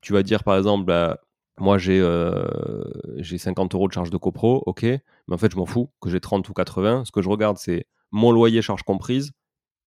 tu 0.00 0.12
vas 0.12 0.22
dire 0.22 0.44
par 0.44 0.56
exemple, 0.56 0.84
bah, 0.84 1.20
moi 1.58 1.78
j'ai 1.78 2.00
euh, 2.00 2.46
50 3.22 3.74
euros 3.74 3.88
de 3.88 3.92
charge 3.92 4.10
de 4.10 4.16
copro, 4.16 4.62
ok, 4.66 4.86
mais 5.28 5.34
en 5.34 5.38
fait 5.38 5.52
je 5.52 5.56
m'en 5.56 5.66
fous 5.66 5.90
que 6.00 6.10
j'ai 6.10 6.20
30 6.20 6.48
ou 6.48 6.52
80. 6.52 7.04
Ce 7.04 7.12
que 7.12 7.22
je 7.22 7.28
regarde, 7.28 7.58
c'est 7.58 7.86
mon 8.10 8.32
loyer, 8.32 8.62
charge 8.62 8.82
comprise, 8.82 9.32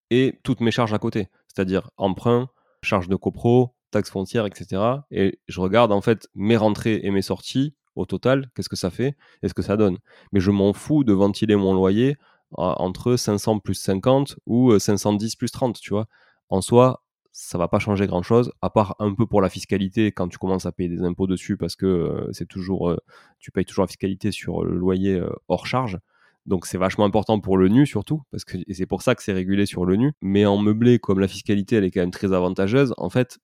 et 0.09 0.39
toutes 0.43 0.61
mes 0.61 0.71
charges 0.71 0.93
à 0.93 0.99
côté, 0.99 1.27
c'est-à-dire 1.47 1.89
emprunt, 1.97 2.49
charge 2.81 3.07
de 3.07 3.15
copro, 3.15 3.75
taxes 3.91 4.11
foncières, 4.11 4.45
etc. 4.45 4.81
Et 5.11 5.39
je 5.47 5.59
regarde 5.59 5.91
en 5.91 6.01
fait 6.01 6.27
mes 6.35 6.57
rentrées 6.57 6.99
et 7.03 7.11
mes 7.11 7.21
sorties 7.21 7.75
au 7.95 8.05
total, 8.05 8.49
qu'est-ce 8.55 8.69
que 8.69 8.75
ça 8.75 8.89
fait 8.89 9.15
et 9.41 9.49
ce 9.49 9.53
que 9.53 9.61
ça 9.61 9.75
donne. 9.75 9.97
Mais 10.31 10.39
je 10.39 10.51
m'en 10.51 10.73
fous 10.73 11.03
de 11.03 11.13
ventiler 11.13 11.55
mon 11.55 11.73
loyer 11.73 12.15
entre 12.51 13.15
500 13.15 13.59
plus 13.59 13.75
50 13.75 14.37
ou 14.45 14.77
510 14.77 15.35
plus 15.35 15.51
30, 15.51 15.79
tu 15.79 15.89
vois. 15.89 16.07
En 16.49 16.61
soi, 16.61 17.03
ça 17.39 17.59
va 17.59 17.67
pas 17.67 17.77
changer 17.77 18.07
grand 18.07 18.23
chose, 18.23 18.51
à 18.63 18.71
part 18.71 18.95
un 18.97 19.13
peu 19.13 19.27
pour 19.27 19.41
la 19.41 19.49
fiscalité 19.49 20.11
quand 20.11 20.27
tu 20.27 20.39
commences 20.39 20.65
à 20.65 20.71
payer 20.71 20.89
des 20.89 21.03
impôts 21.03 21.27
dessus 21.27 21.55
parce 21.55 21.75
que 21.75 21.85
euh, 21.85 22.29
c'est 22.31 22.47
toujours, 22.47 22.89
euh, 22.89 22.97
tu 23.37 23.51
payes 23.51 23.63
toujours 23.63 23.83
la 23.83 23.87
fiscalité 23.87 24.31
sur 24.31 24.63
le 24.63 24.75
loyer 24.75 25.13
euh, 25.13 25.29
hors 25.47 25.67
charge. 25.67 25.99
Donc 26.47 26.65
c'est 26.65 26.79
vachement 26.79 27.05
important 27.05 27.39
pour 27.39 27.57
le 27.57 27.67
nu 27.67 27.85
surtout, 27.85 28.23
parce 28.31 28.43
que 28.43 28.57
et 28.65 28.73
c'est 28.73 28.87
pour 28.87 29.03
ça 29.03 29.13
que 29.13 29.21
c'est 29.21 29.33
régulé 29.33 29.67
sur 29.67 29.85
le 29.85 29.97
nu. 29.97 30.13
Mais 30.19 30.47
en 30.47 30.57
meublé, 30.57 30.97
comme 30.97 31.19
la 31.19 31.27
fiscalité 31.27 31.75
elle 31.75 31.83
est 31.83 31.91
quand 31.91 31.99
même 31.99 32.09
très 32.09 32.33
avantageuse, 32.33 32.95
en 32.97 33.11
fait, 33.11 33.37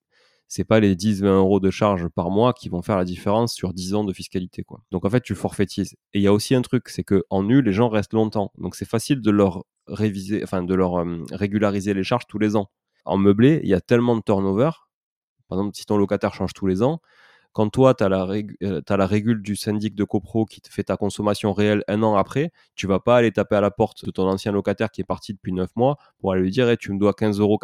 c'est 0.48 0.64
pas 0.64 0.80
les 0.80 0.96
10-20 0.96 1.26
euros 1.26 1.60
de 1.60 1.70
charge 1.70 2.08
par 2.10 2.32
mois 2.32 2.54
qui 2.54 2.70
vont 2.70 2.82
faire 2.82 2.98
la 2.98 3.06
différence 3.06 3.54
sur 3.54 3.74
10 3.76 3.94
ans 3.94 4.04
de 4.06 4.14
fiscalité. 4.14 4.64
Quoi. 4.64 4.82
Donc 4.90 5.06
en 5.06 5.10
fait, 5.12 5.22
tu 5.22 5.36
forfaitises. 5.36 5.94
Et 6.14 6.20
il 6.20 6.24
y 6.24 6.28
a 6.28 6.34
aussi 6.34 6.56
un 6.56 6.64
truc, 6.64 6.90
c'est 6.90 7.04
que 7.04 7.26
en 7.30 7.44
nu, 7.44 7.62
les 7.62 7.74
gens 7.74 7.90
restent 7.90 8.14
longtemps. 8.14 8.52
Donc 8.58 8.76
c'est 8.76 8.90
facile 8.90 9.22
de 9.22 9.30
leur 9.30 9.66
réviser, 9.86 10.42
enfin 10.44 10.64
de 10.64 10.74
leur 10.74 11.06
régulariser 11.32 11.94
les 11.94 12.04
charges 12.04 12.26
tous 12.28 12.40
les 12.40 12.56
ans 12.56 12.72
en 13.06 13.18
meublé, 13.18 13.60
il 13.64 13.70
y 13.70 13.74
a 13.74 13.82
tellement 13.82 14.16
de 14.16 14.22
turnover. 14.22 14.72
Par 15.48 15.60
exemple, 15.60 15.76
si 15.76 15.86
ton 15.86 15.98
locataire 15.98 16.34
change 16.34 16.54
tous 16.54 16.68
les 16.68 16.84
ans, 16.84 17.02
quand 17.54 17.70
toi, 17.70 17.94
tu 17.94 18.04
as, 18.04 18.10
euh, 18.10 18.82
la 18.90 19.08
régule 19.08 19.42
du 19.44 19.56
syndic 19.56 19.94
de 19.96 20.04
copro 20.04 20.46
qui 20.46 20.60
te 20.60 20.70
fait 20.70 20.84
ta 20.84 20.98
consommation 20.98 21.54
réelle 21.54 21.84
un 21.88 22.02
an 22.02 22.16
après, 22.16 22.52
tu 22.76 22.88
vas 22.88 23.00
pas 23.00 23.18
aller 23.18 23.32
taper 23.32 23.56
à 23.56 23.62
la 23.62 23.70
porte 23.72 24.06
de 24.06 24.12
ton 24.12 24.28
ancien 24.28 24.52
locataire 24.52 24.90
qui 24.90 25.02
est 25.02 25.06
parti 25.06 25.34
depuis 25.34 25.54
9 25.54 25.70
mois 25.76 25.98
pour 26.18 26.34
aller 26.34 26.42
lui 26.42 26.52
dire 26.52 26.68
eh, 26.70 26.78
tu 26.78 26.92
me 26.92 27.00
dois 27.00 27.12
15,90 27.12 27.42
euros 27.42 27.60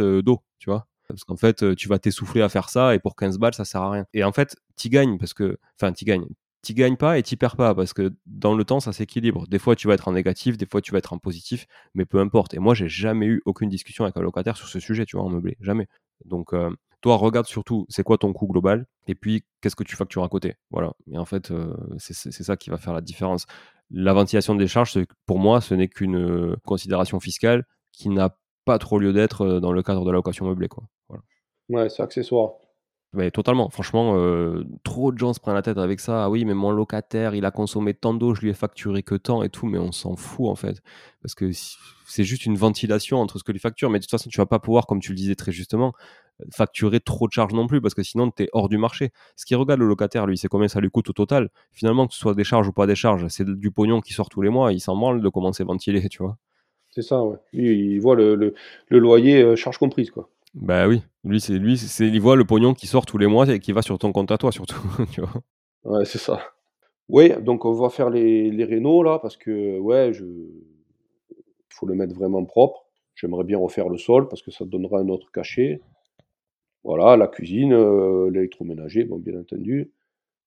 euh, 0.00 0.22
d'eau, 0.22 0.42
tu 0.58 0.68
vois? 0.68 0.86
Parce 1.08 1.24
qu'en 1.24 1.36
fait, 1.36 1.62
euh, 1.62 1.74
tu 1.74 1.88
vas 1.88 1.98
t'essouffler 1.98 2.42
à 2.42 2.48
faire 2.48 2.68
ça 2.68 2.94
et 2.94 2.98
pour 2.98 3.16
15 3.16 3.38
balles, 3.38 3.54
ça 3.54 3.64
sert 3.64 3.82
à 3.82 3.90
rien. 3.90 4.06
Et 4.14 4.24
en 4.24 4.32
fait, 4.32 4.56
tu 4.76 4.88
gagnes 4.88 5.16
parce 5.16 5.32
que, 5.34 5.58
enfin, 5.80 5.92
tu 5.92 6.04
gagnes 6.04 6.26
tu 6.62 6.74
gagnes 6.74 6.96
pas 6.96 7.18
et 7.18 7.22
tu 7.22 7.36
perds 7.36 7.56
pas 7.56 7.74
parce 7.74 7.92
que 7.92 8.12
dans 8.26 8.54
le 8.54 8.64
temps 8.64 8.80
ça 8.80 8.92
s'équilibre. 8.92 9.46
Des 9.48 9.58
fois 9.58 9.76
tu 9.76 9.88
vas 9.88 9.94
être 9.94 10.08
en 10.08 10.12
négatif, 10.12 10.56
des 10.56 10.66
fois 10.66 10.80
tu 10.80 10.92
vas 10.92 10.98
être 10.98 11.12
en 11.12 11.18
positif, 11.18 11.66
mais 11.94 12.04
peu 12.04 12.18
importe. 12.18 12.54
Et 12.54 12.58
moi 12.58 12.74
j'ai 12.74 12.88
jamais 12.88 13.26
eu 13.26 13.42
aucune 13.46 13.68
discussion 13.68 14.04
avec 14.04 14.16
un 14.16 14.22
locataire 14.22 14.56
sur 14.56 14.68
ce 14.68 14.80
sujet, 14.80 15.06
tu 15.06 15.16
vois, 15.16 15.24
en 15.24 15.30
meublé, 15.30 15.56
jamais. 15.60 15.86
Donc 16.24 16.52
euh, 16.52 16.70
toi 17.00 17.16
regarde 17.16 17.46
surtout 17.46 17.86
c'est 17.88 18.02
quoi 18.02 18.18
ton 18.18 18.32
coût 18.32 18.46
global 18.46 18.86
et 19.06 19.14
puis 19.14 19.44
qu'est-ce 19.60 19.76
que 19.76 19.84
tu 19.84 19.96
factures 19.96 20.24
à 20.24 20.28
côté? 20.28 20.54
Voilà. 20.70 20.92
Et 21.10 21.18
en 21.18 21.24
fait 21.24 21.50
euh, 21.50 21.74
c'est 21.98 22.30
ça 22.32 22.56
qui 22.56 22.70
va 22.70 22.76
faire 22.76 22.92
la 22.92 23.00
différence. 23.00 23.46
La 23.90 24.12
ventilation 24.12 24.54
des 24.54 24.68
charges, 24.68 24.96
pour 25.26 25.40
moi, 25.40 25.60
ce 25.60 25.74
n'est 25.74 25.88
qu'une 25.88 26.16
euh, 26.16 26.56
considération 26.64 27.18
fiscale 27.18 27.64
qui 27.92 28.08
n'a 28.08 28.36
pas 28.64 28.78
trop 28.78 29.00
lieu 29.00 29.12
d'être 29.12 29.58
dans 29.58 29.72
le 29.72 29.82
cadre 29.82 30.04
de 30.04 30.10
la 30.10 30.16
location 30.16 30.46
meublée, 30.46 30.68
quoi. 30.68 30.84
Ouais, 31.70 31.88
c'est 31.88 32.02
accessoire. 32.02 32.52
Mais 33.12 33.32
totalement. 33.32 33.68
Franchement, 33.70 34.14
euh, 34.16 34.64
trop 34.84 35.10
de 35.10 35.18
gens 35.18 35.32
se 35.32 35.40
prennent 35.40 35.54
la 35.54 35.62
tête 35.62 35.78
avec 35.78 35.98
ça. 35.98 36.24
Ah 36.24 36.30
oui, 36.30 36.44
mais 36.44 36.54
mon 36.54 36.70
locataire, 36.70 37.34
il 37.34 37.44
a 37.44 37.50
consommé 37.50 37.92
tant 37.92 38.14
d'eau, 38.14 38.34
je 38.34 38.40
lui 38.40 38.50
ai 38.50 38.54
facturé 38.54 39.02
que 39.02 39.16
tant 39.16 39.42
et 39.42 39.48
tout, 39.48 39.66
mais 39.66 39.78
on 39.78 39.90
s'en 39.90 40.14
fout 40.14 40.46
en 40.46 40.54
fait. 40.54 40.80
Parce 41.20 41.34
que 41.34 41.50
c'est 42.06 42.22
juste 42.22 42.46
une 42.46 42.56
ventilation 42.56 43.20
entre 43.20 43.38
ce 43.38 43.44
que 43.44 43.50
lui 43.50 43.58
facture. 43.58 43.90
Mais 43.90 43.98
de 43.98 44.04
toute 44.04 44.12
façon, 44.12 44.30
tu 44.30 44.38
vas 44.38 44.46
pas 44.46 44.60
pouvoir, 44.60 44.86
comme 44.86 45.00
tu 45.00 45.10
le 45.10 45.16
disais 45.16 45.34
très 45.34 45.50
justement, 45.50 45.92
facturer 46.52 47.00
trop 47.00 47.26
de 47.26 47.32
charges 47.32 47.52
non 47.52 47.66
plus, 47.66 47.80
parce 47.80 47.94
que 47.94 48.02
sinon, 48.02 48.30
tu 48.30 48.44
es 48.44 48.48
hors 48.52 48.68
du 48.68 48.78
marché. 48.78 49.10
Ce 49.36 49.44
qui 49.44 49.54
regarde 49.54 49.80
le 49.80 49.86
locataire, 49.86 50.26
lui, 50.26 50.38
c'est 50.38 50.48
combien 50.48 50.68
ça 50.68 50.80
lui 50.80 50.90
coûte 50.90 51.10
au 51.10 51.12
total. 51.12 51.50
Finalement, 51.72 52.06
que 52.06 52.14
ce 52.14 52.20
soit 52.20 52.34
des 52.34 52.44
charges 52.44 52.68
ou 52.68 52.72
pas 52.72 52.86
des 52.86 52.94
charges, 52.94 53.26
c'est 53.28 53.44
du 53.44 53.70
pognon 53.70 54.00
qui 54.00 54.12
sort 54.12 54.28
tous 54.28 54.42
les 54.42 54.50
mois. 54.50 54.72
Il 54.72 54.80
s'en 54.80 54.96
branle 54.96 55.20
de 55.20 55.28
commencer 55.28 55.62
à 55.62 55.66
ventiler, 55.66 56.08
tu 56.10 56.22
vois. 56.22 56.36
C'est 56.90 57.02
ça, 57.02 57.22
ouais. 57.22 57.36
il 57.52 58.00
voit 58.00 58.16
le, 58.16 58.34
le, 58.34 58.98
loyer 58.98 59.42
euh, 59.42 59.54
charge 59.54 59.78
comprise, 59.78 60.10
quoi. 60.10 60.28
Bah 60.54 60.88
oui, 60.88 61.02
lui, 61.24 61.40
c'est 61.40 61.58
lui, 61.58 61.78
c'est 61.78 62.06
il 62.06 62.20
voit 62.20 62.36
le 62.36 62.44
pognon 62.44 62.74
qui 62.74 62.86
sort 62.86 63.06
tous 63.06 63.18
les 63.18 63.26
mois 63.26 63.48
et 63.48 63.60
qui 63.60 63.72
va 63.72 63.82
sur 63.82 63.98
ton 63.98 64.12
compte 64.12 64.30
à 64.32 64.38
toi 64.38 64.52
surtout. 64.52 64.80
Ouais, 65.84 66.04
c'est 66.04 66.18
ça. 66.18 66.40
Oui, 67.08 67.32
donc 67.40 67.64
on 67.64 67.72
va 67.72 67.88
faire 67.88 68.10
les, 68.10 68.50
les 68.50 68.64
rénaux 68.64 69.02
là 69.02 69.18
parce 69.18 69.36
que 69.38 69.78
ouais, 69.78 70.12
je 70.12 70.24
faut 71.70 71.86
le 71.86 71.94
mettre 71.94 72.14
vraiment 72.14 72.44
propre. 72.44 72.86
J'aimerais 73.14 73.44
bien 73.44 73.58
refaire 73.58 73.88
le 73.88 73.98
sol 73.98 74.28
parce 74.28 74.42
que 74.42 74.50
ça 74.50 74.64
donnera 74.64 74.98
un 75.00 75.08
autre 75.08 75.30
cachet. 75.32 75.80
Voilà, 76.84 77.16
la 77.16 77.28
cuisine, 77.28 77.72
euh, 77.74 78.30
l'électroménager, 78.30 79.04
bien 79.04 79.40
entendu. 79.40 79.90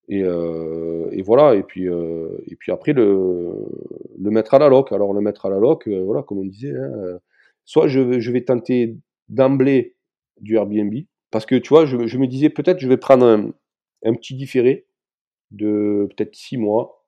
Et, 0.10 0.24
euh, 0.24 1.08
et 1.12 1.22
voilà, 1.22 1.56
et 1.56 1.64
puis 1.64 1.88
euh, 1.88 2.30
et 2.47 2.56
puis 2.56 2.72
après 2.72 2.93
le, 2.93 3.54
le 4.20 4.32
mettre 4.32 4.54
à 4.54 4.60
la 4.60 4.70
loc. 4.70 4.91
Alors 4.91 5.14
le 5.14 5.22
mettre 5.22 5.45
à 5.45 5.49
la 5.49 5.60
loc, 5.60 5.88
voilà, 5.88 6.24
comme 6.24 6.39
on 6.39 6.45
disait, 6.45 6.76
hein, 6.76 7.20
soit 7.66 7.88
je, 7.88 8.20
je 8.20 8.32
vais 8.32 8.43
tenter 8.43 8.97
d'emblée 9.34 9.96
du 10.40 10.56
Airbnb. 10.56 10.94
Parce 11.32 11.46
que 11.46 11.56
tu 11.56 11.70
vois, 11.70 11.86
je, 11.86 11.98
me 11.98 12.28
disais 12.28 12.50
peut-être 12.50 12.80
je 12.80 12.88
vais 12.88 12.98
prendre 12.98 13.26
un, 13.26 14.14
petit 14.14 14.36
différé 14.36 14.86
de 15.52 16.08
peut-être 16.16 16.36
six 16.36 16.58
mois, 16.58 17.06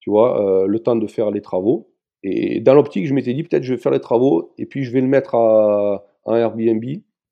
tu 0.00 0.10
vois, 0.10 0.40
euh, 0.40 0.66
le 0.66 0.78
temps 0.80 0.96
de 0.96 1.06
faire 1.06 1.30
les 1.30 1.40
travaux. 1.40 1.90
Et 2.22 2.60
dans 2.60 2.74
l'optique, 2.74 3.06
je 3.06 3.14
m'étais 3.14 3.34
dit 3.34 3.42
peut-être 3.42 3.62
je 3.62 3.74
vais 3.74 3.80
faire 3.80 3.92
les 3.92 4.00
travaux 4.00 4.54
et 4.58 4.66
puis 4.66 4.82
je 4.82 4.92
vais 4.92 5.00
le 5.00 5.06
mettre 5.06 5.34
à, 5.34 6.04
un 6.26 6.36
Airbnb 6.36 6.84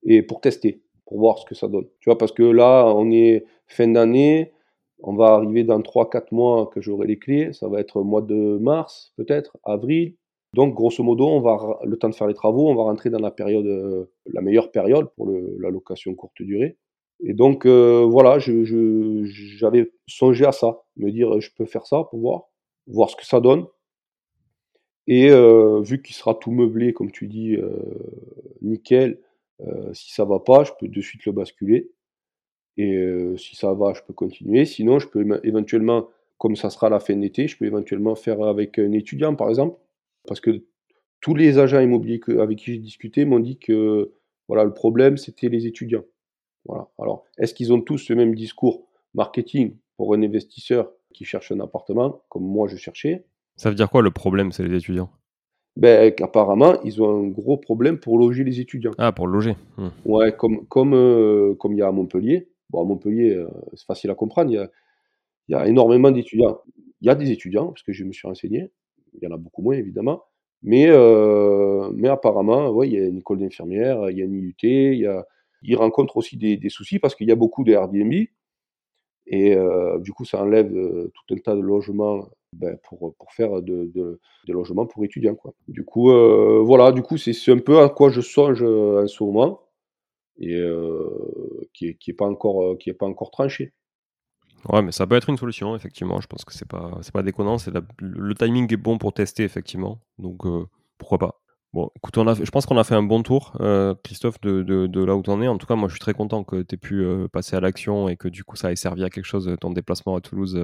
et 0.04 0.22
pour 0.22 0.40
tester, 0.40 0.82
pour 1.06 1.18
voir 1.18 1.38
ce 1.38 1.46
que 1.46 1.54
ça 1.54 1.66
donne. 1.66 1.86
Tu 2.00 2.10
vois, 2.10 2.18
parce 2.18 2.32
que 2.32 2.42
là, 2.42 2.92
on 2.94 3.10
est 3.10 3.44
fin 3.66 3.88
d'année, 3.88 4.52
on 5.00 5.14
va 5.14 5.28
arriver 5.28 5.64
dans 5.64 5.80
3-4 5.80 6.26
mois 6.32 6.70
que 6.72 6.80
j'aurai 6.80 7.06
les 7.06 7.18
clés, 7.18 7.52
ça 7.52 7.68
va 7.68 7.80
être 7.80 8.02
mois 8.02 8.22
de 8.22 8.58
mars, 8.60 9.12
peut-être, 9.16 9.56
avril, 9.64 10.14
donc, 10.54 10.74
grosso 10.74 11.02
modo, 11.02 11.26
on 11.26 11.40
va, 11.40 11.78
le 11.84 11.96
temps 11.96 12.10
de 12.10 12.14
faire 12.14 12.26
les 12.26 12.34
travaux, 12.34 12.68
on 12.68 12.74
va 12.74 12.82
rentrer 12.82 13.08
dans 13.08 13.18
la 13.18 13.30
période, 13.30 13.66
euh, 13.66 14.04
la 14.26 14.42
meilleure 14.42 14.70
période 14.70 15.08
pour 15.16 15.30
la 15.30 15.70
location 15.70 16.14
courte 16.14 16.42
durée. 16.42 16.76
Et 17.24 17.32
donc, 17.32 17.64
euh, 17.64 18.04
voilà, 18.06 18.38
j'avais 18.38 19.92
songé 20.06 20.44
à 20.44 20.52
ça, 20.52 20.82
me 20.96 21.10
dire, 21.10 21.40
je 21.40 21.50
peux 21.56 21.64
faire 21.64 21.86
ça 21.86 22.04
pour 22.10 22.20
voir, 22.20 22.50
voir 22.86 23.08
ce 23.08 23.16
que 23.16 23.24
ça 23.24 23.40
donne. 23.40 23.66
Et 25.06 25.30
euh, 25.30 25.80
vu 25.80 26.02
qu'il 26.02 26.14
sera 26.14 26.34
tout 26.34 26.50
meublé, 26.50 26.92
comme 26.92 27.10
tu 27.10 27.28
dis, 27.28 27.56
nickel, 28.60 29.20
si 29.94 30.12
ça 30.12 30.24
va 30.24 30.38
pas, 30.40 30.64
je 30.64 30.72
peux 30.78 30.88
de 30.88 31.00
suite 31.00 31.24
le 31.24 31.32
basculer. 31.32 31.90
Et 32.76 32.98
si 33.36 33.56
ça 33.56 33.72
va, 33.72 33.94
je 33.94 34.02
peux 34.02 34.12
continuer. 34.12 34.66
Sinon, 34.66 34.98
je 34.98 35.08
peux 35.08 35.24
éventuellement, 35.44 36.08
comme 36.36 36.56
ça 36.56 36.68
sera 36.68 36.90
la 36.90 37.00
fin 37.00 37.16
d'été, 37.16 37.48
je 37.48 37.56
peux 37.56 37.64
éventuellement 37.64 38.16
faire 38.16 38.42
avec 38.42 38.78
un 38.78 38.92
étudiant, 38.92 39.34
par 39.34 39.48
exemple 39.48 39.78
parce 40.26 40.40
que 40.40 40.64
tous 41.20 41.34
les 41.34 41.58
agents 41.58 41.80
immobiliers 41.80 42.20
avec 42.40 42.58
qui 42.58 42.72
j'ai 42.72 42.78
discuté 42.78 43.24
m'ont 43.24 43.40
dit 43.40 43.58
que 43.58 44.12
voilà, 44.48 44.64
le 44.64 44.72
problème, 44.72 45.16
c'était 45.16 45.48
les 45.48 45.66
étudiants. 45.66 46.04
Voilà. 46.64 46.88
Alors, 46.98 47.24
est-ce 47.38 47.54
qu'ils 47.54 47.72
ont 47.72 47.80
tous 47.80 48.08
le 48.08 48.16
même 48.16 48.34
discours 48.34 48.86
marketing 49.14 49.76
pour 49.96 50.14
un 50.14 50.22
investisseur 50.22 50.90
qui 51.14 51.24
cherche 51.24 51.52
un 51.52 51.60
appartement, 51.60 52.22
comme 52.28 52.44
moi 52.44 52.68
je 52.68 52.76
cherchais? 52.76 53.24
Ça 53.56 53.68
veut 53.68 53.74
dire 53.74 53.90
quoi 53.90 54.02
le 54.02 54.10
problème, 54.10 54.52
c'est 54.52 54.66
les 54.66 54.76
étudiants? 54.76 55.10
Ben, 55.76 56.12
qu'apparemment, 56.14 56.80
ils 56.82 57.02
ont 57.02 57.24
un 57.24 57.28
gros 57.28 57.56
problème 57.56 57.98
pour 57.98 58.18
loger 58.18 58.44
les 58.44 58.60
étudiants. 58.60 58.92
Ah, 58.98 59.12
pour 59.12 59.26
loger 59.26 59.56
mmh. 59.78 59.88
Ouais, 60.04 60.36
comme 60.36 60.66
comme 60.66 60.92
euh, 60.94 61.54
comme 61.54 61.72
il 61.72 61.78
y 61.78 61.82
a 61.82 61.88
à 61.88 61.92
Montpellier. 61.92 62.50
Bon, 62.70 62.82
à 62.82 62.84
Montpellier, 62.84 63.34
euh, 63.34 63.48
c'est 63.74 63.86
facile 63.86 64.10
à 64.10 64.14
comprendre, 64.14 64.50
il 64.50 64.54
y 64.54 64.58
a, 64.58 64.70
il 65.48 65.52
y 65.52 65.54
a 65.54 65.66
énormément 65.66 66.10
d'étudiants. 66.10 66.60
Il 67.00 67.06
y 67.06 67.10
a 67.10 67.14
des 67.14 67.30
étudiants, 67.30 67.68
parce 67.68 67.82
que 67.82 67.92
je 67.92 68.04
me 68.04 68.12
suis 68.12 68.28
renseigné, 68.28 68.70
il 69.14 69.22
y 69.22 69.26
en 69.26 69.34
a 69.34 69.36
beaucoup 69.36 69.62
moins 69.62 69.74
évidemment. 69.74 70.24
Mais, 70.62 70.86
euh, 70.88 71.90
mais 71.94 72.08
apparemment, 72.08 72.70
ouais, 72.70 72.88
il 72.88 72.94
y 72.94 72.98
a 72.98 73.06
une 73.06 73.18
école 73.18 73.38
d'infirmière, 73.38 74.10
il 74.10 74.18
y 74.18 74.22
a 74.22 74.24
une 74.24 74.34
IUT, 74.34 74.54
il 74.62 75.00
y 75.00 75.06
a, 75.06 75.26
ils 75.62 75.76
rencontrent 75.76 76.16
aussi 76.16 76.36
des, 76.36 76.68
soucis 76.68 76.98
parce 76.98 77.14
qu'il 77.14 77.28
y 77.28 77.32
a 77.32 77.36
beaucoup 77.36 77.64
de. 77.64 77.72
Et 79.26 79.54
euh, 79.54 79.98
du 79.98 80.12
coup, 80.12 80.24
ça 80.24 80.42
enlève 80.42 80.74
euh, 80.76 81.12
tout 81.14 81.34
un 81.34 81.38
tas 81.38 81.54
de 81.54 81.60
logements 81.60 82.28
ben, 82.52 82.76
pour, 82.84 83.14
pour 83.14 83.32
faire 83.32 83.62
de, 83.62 83.90
de, 83.94 84.20
des 84.46 84.52
logements 84.52 84.86
pour 84.86 85.04
étudiants. 85.04 85.34
Quoi. 85.34 85.54
Du 85.68 85.84
coup, 85.84 86.10
voilà, 86.64 86.92
du 86.92 87.02
coup, 87.02 87.16
c'est 87.16 87.52
un 87.52 87.58
peu 87.58 87.80
à 87.80 87.88
quoi 87.88 88.10
je 88.10 88.20
songe 88.20 88.62
en 88.62 89.06
ce 89.06 89.22
moment 89.24 89.62
et 90.38 90.60
qui 91.72 91.86
n'est 91.86 91.94
qui 91.94 92.10
est 92.10 92.14
pas, 92.14 92.30
pas 92.32 93.06
encore 93.06 93.30
tranché. 93.30 93.72
Ouais, 94.68 94.82
mais 94.82 94.92
ça 94.92 95.06
peut 95.06 95.16
être 95.16 95.28
une 95.28 95.36
solution, 95.36 95.74
effectivement. 95.74 96.20
Je 96.20 96.26
pense 96.26 96.44
que 96.44 96.52
c'est 96.52 96.68
pas, 96.68 96.98
c'est 97.02 97.12
pas 97.12 97.22
déconnant. 97.22 97.58
C'est 97.58 97.72
le 97.98 98.34
timing 98.34 98.72
est 98.72 98.76
bon 98.76 98.98
pour 98.98 99.12
tester, 99.12 99.42
effectivement. 99.42 99.98
Donc, 100.18 100.46
euh, 100.46 100.66
pourquoi 100.98 101.18
pas. 101.18 101.40
Bon, 101.72 101.88
écoute, 101.96 102.18
on 102.18 102.26
a 102.28 102.34
je 102.34 102.50
pense 102.50 102.66
qu'on 102.66 102.76
a 102.76 102.84
fait 102.84 102.94
un 102.94 103.02
bon 103.02 103.22
tour, 103.22 103.54
euh, 103.60 103.94
Christophe, 104.04 104.40
de, 104.42 104.62
de, 104.62 104.86
de, 104.86 105.04
là 105.04 105.16
où 105.16 105.22
tu 105.22 105.30
en 105.30 105.40
es. 105.40 105.48
En 105.48 105.56
tout 105.56 105.66
cas, 105.66 105.74
moi, 105.74 105.88
je 105.88 105.94
suis 105.94 106.00
très 106.00 106.12
content 106.12 106.44
que 106.44 106.62
tu 106.62 106.74
aies 106.74 106.78
pu 106.78 107.02
euh, 107.02 107.28
passer 107.28 107.56
à 107.56 107.60
l'action 107.60 108.08
et 108.08 108.16
que 108.16 108.28
du 108.28 108.44
coup, 108.44 108.56
ça 108.56 108.70
ait 108.70 108.76
servi 108.76 109.02
à 109.04 109.10
quelque 109.10 109.24
chose, 109.24 109.50
ton 109.60 109.70
déplacement 109.70 110.14
à 110.14 110.20
Toulouse 110.20 110.56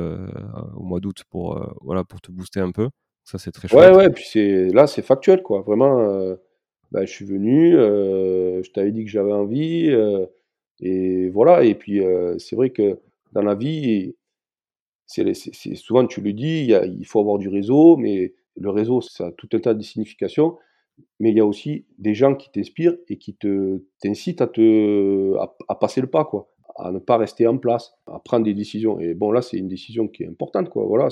au 0.77 0.83
mois 0.83 1.01
d'août 1.01 1.25
pour, 1.31 1.77
voilà, 1.81 2.05
pour 2.05 2.21
te 2.21 2.31
booster 2.31 2.61
un 2.61 2.73
peu. 2.73 2.91
Ça, 3.25 3.39
c'est 3.39 3.53
très 3.53 3.69
chouette. 3.69 3.91
Ouais, 3.91 3.97
ouais, 3.97 4.11
puis 4.11 4.27
c'est, 4.31 4.69
là, 4.69 4.87
c'est 4.87 5.03
factuel, 5.03 5.43
quoi. 5.43 5.63
Vraiment, 5.63 6.37
bah, 6.93 7.05
je 7.07 7.11
suis 7.11 7.25
venu, 7.25 7.73
je 7.73 8.71
t'avais 8.73 8.93
dit 8.93 9.05
que 9.05 9.11
j'avais 9.11 9.33
envie, 9.33 9.91
et 10.81 11.31
voilà. 11.31 11.65
Et 11.65 11.75
puis, 11.75 12.03
c'est 12.39 12.55
vrai 12.55 12.69
que 12.69 12.99
dans 13.33 13.43
la 13.43 13.55
vie, 13.55 14.15
c'est, 15.07 15.35
souvent 15.75 16.07
tu 16.07 16.21
le 16.21 16.33
dis, 16.33 16.71
il, 16.71 17.07
faut 17.07 17.21
avoir 17.21 17.39
du 17.39 17.49
réseau, 17.49 17.97
mais 17.97 18.35
le 18.57 18.71
réseau, 18.71 19.01
ça 19.01 19.29
a 19.29 19.33
tout 19.33 19.49
un 19.53 19.61
tas 19.61 19.75
de 19.75 19.83
significations. 19.83 20.57
Mais 21.21 21.31
il 21.31 21.37
y 21.37 21.41
a 21.41 21.47
aussi 21.47 21.87
des 21.99 22.15
gens 22.15 22.35
qui 22.35 22.51
t'inspirent 22.51 22.97
et 23.09 23.19
qui 23.19 23.35
te, 23.35 23.83
t'incitent 24.01 24.43
à, 24.43 24.51
à, 25.69 25.75
passer 25.77 26.01
le 26.01 26.09
pas, 26.09 26.25
quoi, 26.25 26.51
à 26.77 26.91
ne 26.91 26.99
pas 26.99 27.17
rester 27.17 27.47
en 27.47 27.57
place, 27.57 27.95
à 28.07 28.19
prendre 28.19 28.45
des 28.45 28.55
décisions. 28.55 28.99
Et 28.99 29.15
bon, 29.15 29.31
là, 29.31 29.41
c'est 29.41 29.59
une 29.59 29.69
décision 29.69 30.09
qui 30.09 30.25
est 30.25 30.29
importante, 30.29 30.69
quoi. 30.71 30.85
Voilà, 30.87 31.09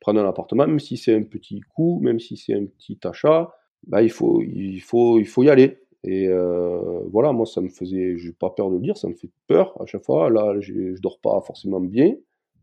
prendre 0.00 0.20
un 0.20 0.28
appartement, 0.28 0.66
même 0.66 0.80
si 0.80 0.96
c'est 0.96 1.14
un 1.14 1.22
petit 1.22 1.60
coût, 1.60 2.00
même 2.00 2.18
si 2.18 2.36
c'est 2.36 2.54
un 2.54 2.66
petit 2.66 2.98
achat, 3.04 3.54
bah, 3.86 4.02
il, 4.02 4.10
faut, 4.10 4.42
il, 4.42 4.80
faut, 4.80 5.18
il 5.18 5.26
faut 5.26 5.42
y 5.44 5.50
aller. 5.50 5.81
Et 6.04 6.26
euh, 6.28 7.00
voilà, 7.12 7.32
moi, 7.32 7.46
ça 7.46 7.60
me 7.60 7.68
faisait, 7.68 8.16
j'ai 8.18 8.32
pas 8.32 8.50
peur 8.50 8.70
de 8.70 8.76
le 8.76 8.80
dire, 8.80 8.96
ça 8.96 9.08
me 9.08 9.14
fait 9.14 9.30
peur 9.46 9.80
à 9.80 9.86
chaque 9.86 10.04
fois. 10.04 10.30
Là, 10.30 10.58
je 10.60 11.00
dors 11.00 11.20
pas 11.20 11.40
forcément 11.42 11.80
bien, 11.80 12.14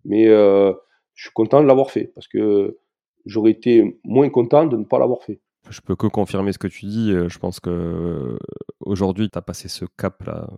mais 0.03 0.27
euh, 0.27 0.73
je 1.13 1.23
suis 1.23 1.33
content 1.33 1.61
de 1.61 1.67
l'avoir 1.67 1.91
fait 1.91 2.11
parce 2.13 2.27
que 2.27 2.77
j'aurais 3.25 3.51
été 3.51 3.99
moins 4.03 4.29
content 4.29 4.65
de 4.65 4.75
ne 4.75 4.83
pas 4.83 4.99
l'avoir 4.99 5.23
fait. 5.23 5.39
Je 5.69 5.81
peux 5.81 5.95
que 5.95 6.07
confirmer 6.07 6.51
ce 6.51 6.57
que 6.57 6.67
tu 6.67 6.85
dis. 6.85 7.11
Je 7.11 7.39
pense 7.39 7.59
que 7.59 8.37
aujourd'hui, 8.79 9.29
tu 9.29 9.37
as 9.37 9.41
passé 9.41 9.67
ce 9.67 9.85
cap-là 9.97 10.49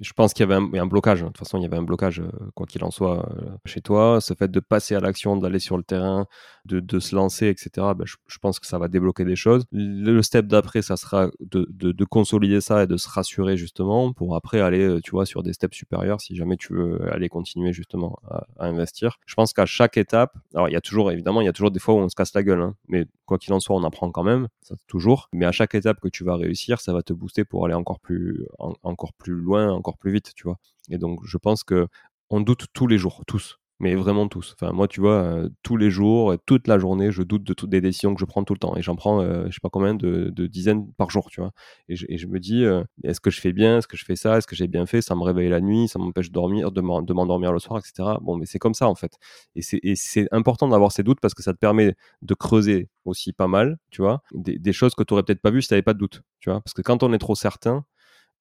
je 0.00 0.12
pense 0.12 0.34
qu'il 0.34 0.48
y 0.48 0.52
avait 0.52 0.78
un, 0.78 0.86
blocage. 0.86 1.20
De 1.20 1.26
toute 1.26 1.38
façon, 1.38 1.58
il 1.58 1.62
y 1.62 1.66
avait 1.66 1.76
un 1.76 1.82
blocage, 1.82 2.20
euh, 2.20 2.28
quoi 2.54 2.66
qu'il 2.66 2.82
en 2.82 2.90
soit, 2.90 3.28
euh, 3.30 3.50
chez 3.64 3.80
toi. 3.80 4.20
Ce 4.20 4.34
fait 4.34 4.50
de 4.50 4.60
passer 4.60 4.96
à 4.96 5.00
l'action, 5.00 5.36
d'aller 5.36 5.60
sur 5.60 5.76
le 5.76 5.84
terrain, 5.84 6.26
de, 6.64 6.98
se 6.98 7.14
lancer, 7.14 7.48
etc., 7.48 7.70
ben, 7.96 8.04
je, 8.04 8.38
pense 8.38 8.58
que 8.58 8.66
ça 8.66 8.78
va 8.78 8.88
débloquer 8.88 9.24
des 9.24 9.36
choses. 9.36 9.64
Le, 9.70 10.20
step 10.22 10.46
d'après, 10.46 10.82
ça 10.82 10.96
sera 10.96 11.28
de, 11.40 12.04
consolider 12.04 12.60
ça 12.60 12.84
et 12.84 12.86
de 12.86 12.96
se 12.96 13.08
rassurer, 13.08 13.56
justement, 13.56 14.12
pour 14.12 14.34
après 14.34 14.60
aller, 14.60 14.84
euh, 14.84 15.00
tu 15.00 15.12
vois, 15.12 15.26
sur 15.26 15.42
des 15.42 15.52
steps 15.52 15.76
supérieurs 15.76 16.20
si 16.20 16.34
jamais 16.34 16.56
tu 16.56 16.72
veux 16.72 17.00
aller 17.12 17.28
continuer, 17.28 17.72
justement, 17.72 18.18
à, 18.28 18.46
investir. 18.58 19.18
Je 19.26 19.34
pense 19.34 19.52
qu'à 19.52 19.66
chaque 19.66 19.96
étape, 19.96 20.36
alors 20.54 20.68
il 20.68 20.72
y 20.72 20.76
a 20.76 20.80
toujours, 20.80 21.12
évidemment, 21.12 21.40
il 21.40 21.44
y 21.44 21.48
a 21.48 21.52
toujours 21.52 21.70
des 21.70 21.80
fois 21.80 21.94
où 21.94 21.98
on 21.98 22.08
se 22.08 22.16
casse 22.16 22.34
la 22.34 22.42
gueule, 22.42 22.60
hein, 22.60 22.74
mais 22.88 23.06
quoi 23.26 23.38
qu'il 23.38 23.52
en 23.52 23.60
soit, 23.60 23.76
on 23.76 23.84
apprend 23.84 24.10
quand 24.10 24.24
même, 24.24 24.48
ça 24.62 24.74
toujours. 24.86 25.28
Mais 25.32 25.46
à 25.46 25.52
chaque 25.52 25.74
étape 25.74 26.00
que 26.00 26.08
tu 26.08 26.24
vas 26.24 26.36
réussir, 26.36 26.80
ça 26.80 26.92
va 26.92 27.02
te 27.02 27.12
booster 27.12 27.44
pour 27.44 27.64
aller 27.64 27.74
encore 27.74 28.00
plus, 28.00 28.46
encore 28.58 29.12
plus 29.12 29.34
loin, 29.34 29.72
encore 29.84 29.98
plus 29.98 30.12
vite, 30.12 30.32
tu 30.34 30.44
vois. 30.44 30.58
Et 30.90 30.98
donc, 30.98 31.20
je 31.24 31.38
pense 31.38 31.64
que 31.64 31.88
on 32.30 32.40
doute 32.40 32.66
tous 32.72 32.86
les 32.86 32.98
jours, 32.98 33.22
tous 33.26 33.58
mais 33.80 33.94
vraiment 33.96 34.28
tous. 34.28 34.54
Enfin, 34.58 34.72
moi, 34.72 34.86
tu 34.88 35.00
vois, 35.00 35.22
euh, 35.22 35.48
tous 35.62 35.76
les 35.76 35.90
jours, 35.90 36.34
toute 36.46 36.68
la 36.68 36.78
journée, 36.78 37.10
je 37.10 37.22
doute 37.22 37.42
de 37.44 37.52
toutes 37.54 37.70
des 37.70 37.80
décisions 37.80 38.14
que 38.14 38.20
je 38.20 38.24
prends 38.24 38.44
tout 38.44 38.54
le 38.54 38.58
temps. 38.58 38.76
Et 38.76 38.82
j'en 38.82 38.94
prends, 38.94 39.20
euh, 39.20 39.46
je 39.48 39.52
sais 39.52 39.60
pas 39.62 39.68
combien, 39.68 39.94
de, 39.94 40.30
dizaines 40.46 40.90
par 40.94 41.10
jour, 41.10 41.28
tu 41.30 41.40
vois. 41.40 41.50
Et 41.88 41.96
je, 41.96 42.26
me 42.26 42.38
dis, 42.38 42.64
euh, 42.64 42.84
est-ce 43.02 43.20
que 43.20 43.30
je 43.30 43.40
fais 43.40 43.52
bien? 43.52 43.78
Est-ce 43.78 43.88
que 43.88 43.96
je 43.96 44.04
fais 44.04 44.16
ça? 44.16 44.38
Est-ce 44.38 44.46
que 44.46 44.54
j'ai 44.54 44.68
bien 44.68 44.86
fait? 44.86 45.02
Ça 45.02 45.14
me 45.16 45.22
réveille 45.22 45.48
la 45.48 45.60
nuit, 45.60 45.88
ça 45.88 45.98
m'empêche 45.98 46.28
de 46.28 46.32
dormir, 46.32 46.70
de 46.70 46.80
m'endormir 46.80 47.52
le 47.52 47.58
soir, 47.58 47.78
etc. 47.78 48.18
Bon, 48.22 48.36
mais 48.36 48.46
c'est 48.46 48.58
comme 48.58 48.74
ça, 48.74 48.88
en 48.88 48.94
fait. 48.94 49.12
Et 49.56 49.96
c'est 49.96 50.28
important 50.32 50.68
d'avoir 50.68 50.92
ces 50.92 51.02
doutes 51.02 51.20
parce 51.20 51.34
que 51.34 51.42
ça 51.42 51.52
te 51.52 51.58
permet 51.58 51.94
de 52.22 52.34
creuser 52.34 52.88
aussi 53.04 53.32
pas 53.32 53.48
mal, 53.48 53.78
tu 53.90 54.02
vois, 54.02 54.22
des, 54.32 54.72
choses 54.72 54.94
que 54.94 55.02
tu 55.02 55.12
aurais 55.12 55.24
peut-être 55.24 55.42
pas 55.42 55.50
vues 55.50 55.62
si 55.62 55.68
tu 55.68 55.74
n'avais 55.74 55.82
pas 55.82 55.94
de 55.94 55.98
doute, 55.98 56.22
tu 56.40 56.48
vois. 56.50 56.60
Parce 56.60 56.74
que 56.74 56.82
quand 56.82 57.02
on 57.02 57.12
est 57.12 57.18
trop 57.18 57.34
certain, 57.34 57.84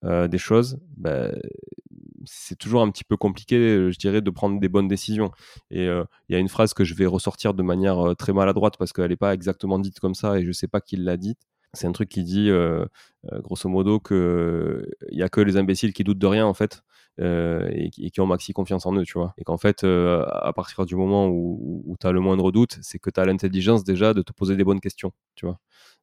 des 0.04 0.38
choses, 0.38 0.78
bah, 0.98 1.30
c'est 2.26 2.58
toujours 2.58 2.82
un 2.82 2.90
petit 2.92 3.04
peu 3.04 3.18
compliqué, 3.18 3.56
euh, 3.56 3.92
je 3.92 3.98
dirais, 3.98 4.22
de 4.22 4.30
prendre 4.30 4.60
des 4.60 4.70
bonnes 4.70 4.88
décisions. 4.88 5.32
Et 5.72 5.88
euh, 5.88 6.04
il 6.30 6.34
y 6.34 6.36
a 6.36 6.40
une 6.40 6.50
phrase 6.50 6.74
que 6.74 6.84
je 6.84 6.94
vais 6.96 7.06
ressortir 7.06 7.54
de 7.54 7.64
manière 7.64 8.00
euh, 8.00 8.16
très 8.16 8.34
maladroite 8.34 8.78
parce 8.78 8.94
qu'elle 8.94 9.10
n'est 9.10 9.16
pas 9.16 9.34
exactement 9.34 9.80
dite 9.80 10.00
comme 10.00 10.16
ça 10.16 10.40
et 10.40 10.44
je 10.44 10.48
ne 10.48 10.54
sais 10.54 10.68
pas 10.68 10.82
qui 10.82 10.98
l'a 10.98 11.18
dite. 11.18 11.40
C'est 11.74 11.88
un 11.88 11.92
truc 11.92 12.08
qui 12.10 12.24
dit, 12.24 12.52
grosso 13.42 13.68
modo, 13.68 14.00
qu'il 14.00 14.86
n'y 15.12 15.24
a 15.24 15.30
que 15.30 15.42
les 15.42 15.58
imbéciles 15.58 15.92
qui 15.92 16.04
doutent 16.04 16.20
de 16.20 16.28
rien, 16.28 16.46
en 16.46 16.54
fait, 16.54 16.84
et, 17.20 17.90
qui 17.90 18.22
ont 18.22 18.28
maxi 18.28 18.54
confiance 18.54 18.86
en 18.86 18.96
eux, 18.96 19.04
tu 19.06 19.14
vois. 19.14 19.34
Et 19.40 19.44
qu'en 19.44 19.58
fait, 19.58 19.84
à 19.84 20.54
partir 20.56 20.86
du 20.86 20.96
moment 20.96 21.30
où, 21.30 21.82
où 21.88 21.98
tu 22.00 22.06
as 22.06 22.12
le 22.12 22.20
moindre 22.20 22.52
doute, 22.52 22.78
c'est 22.84 23.00
que 23.00 23.10
tu 23.10 23.20
as 23.20 23.26
l'intelligence 23.26 23.84
déjà 23.84 24.14
de 24.14 24.22
te 24.22 24.32
poser 24.32 24.56
des 24.56 24.64
bonnes 24.64 24.82
questions, 24.82 25.14
tu 25.34 25.48
vois. 25.48 25.58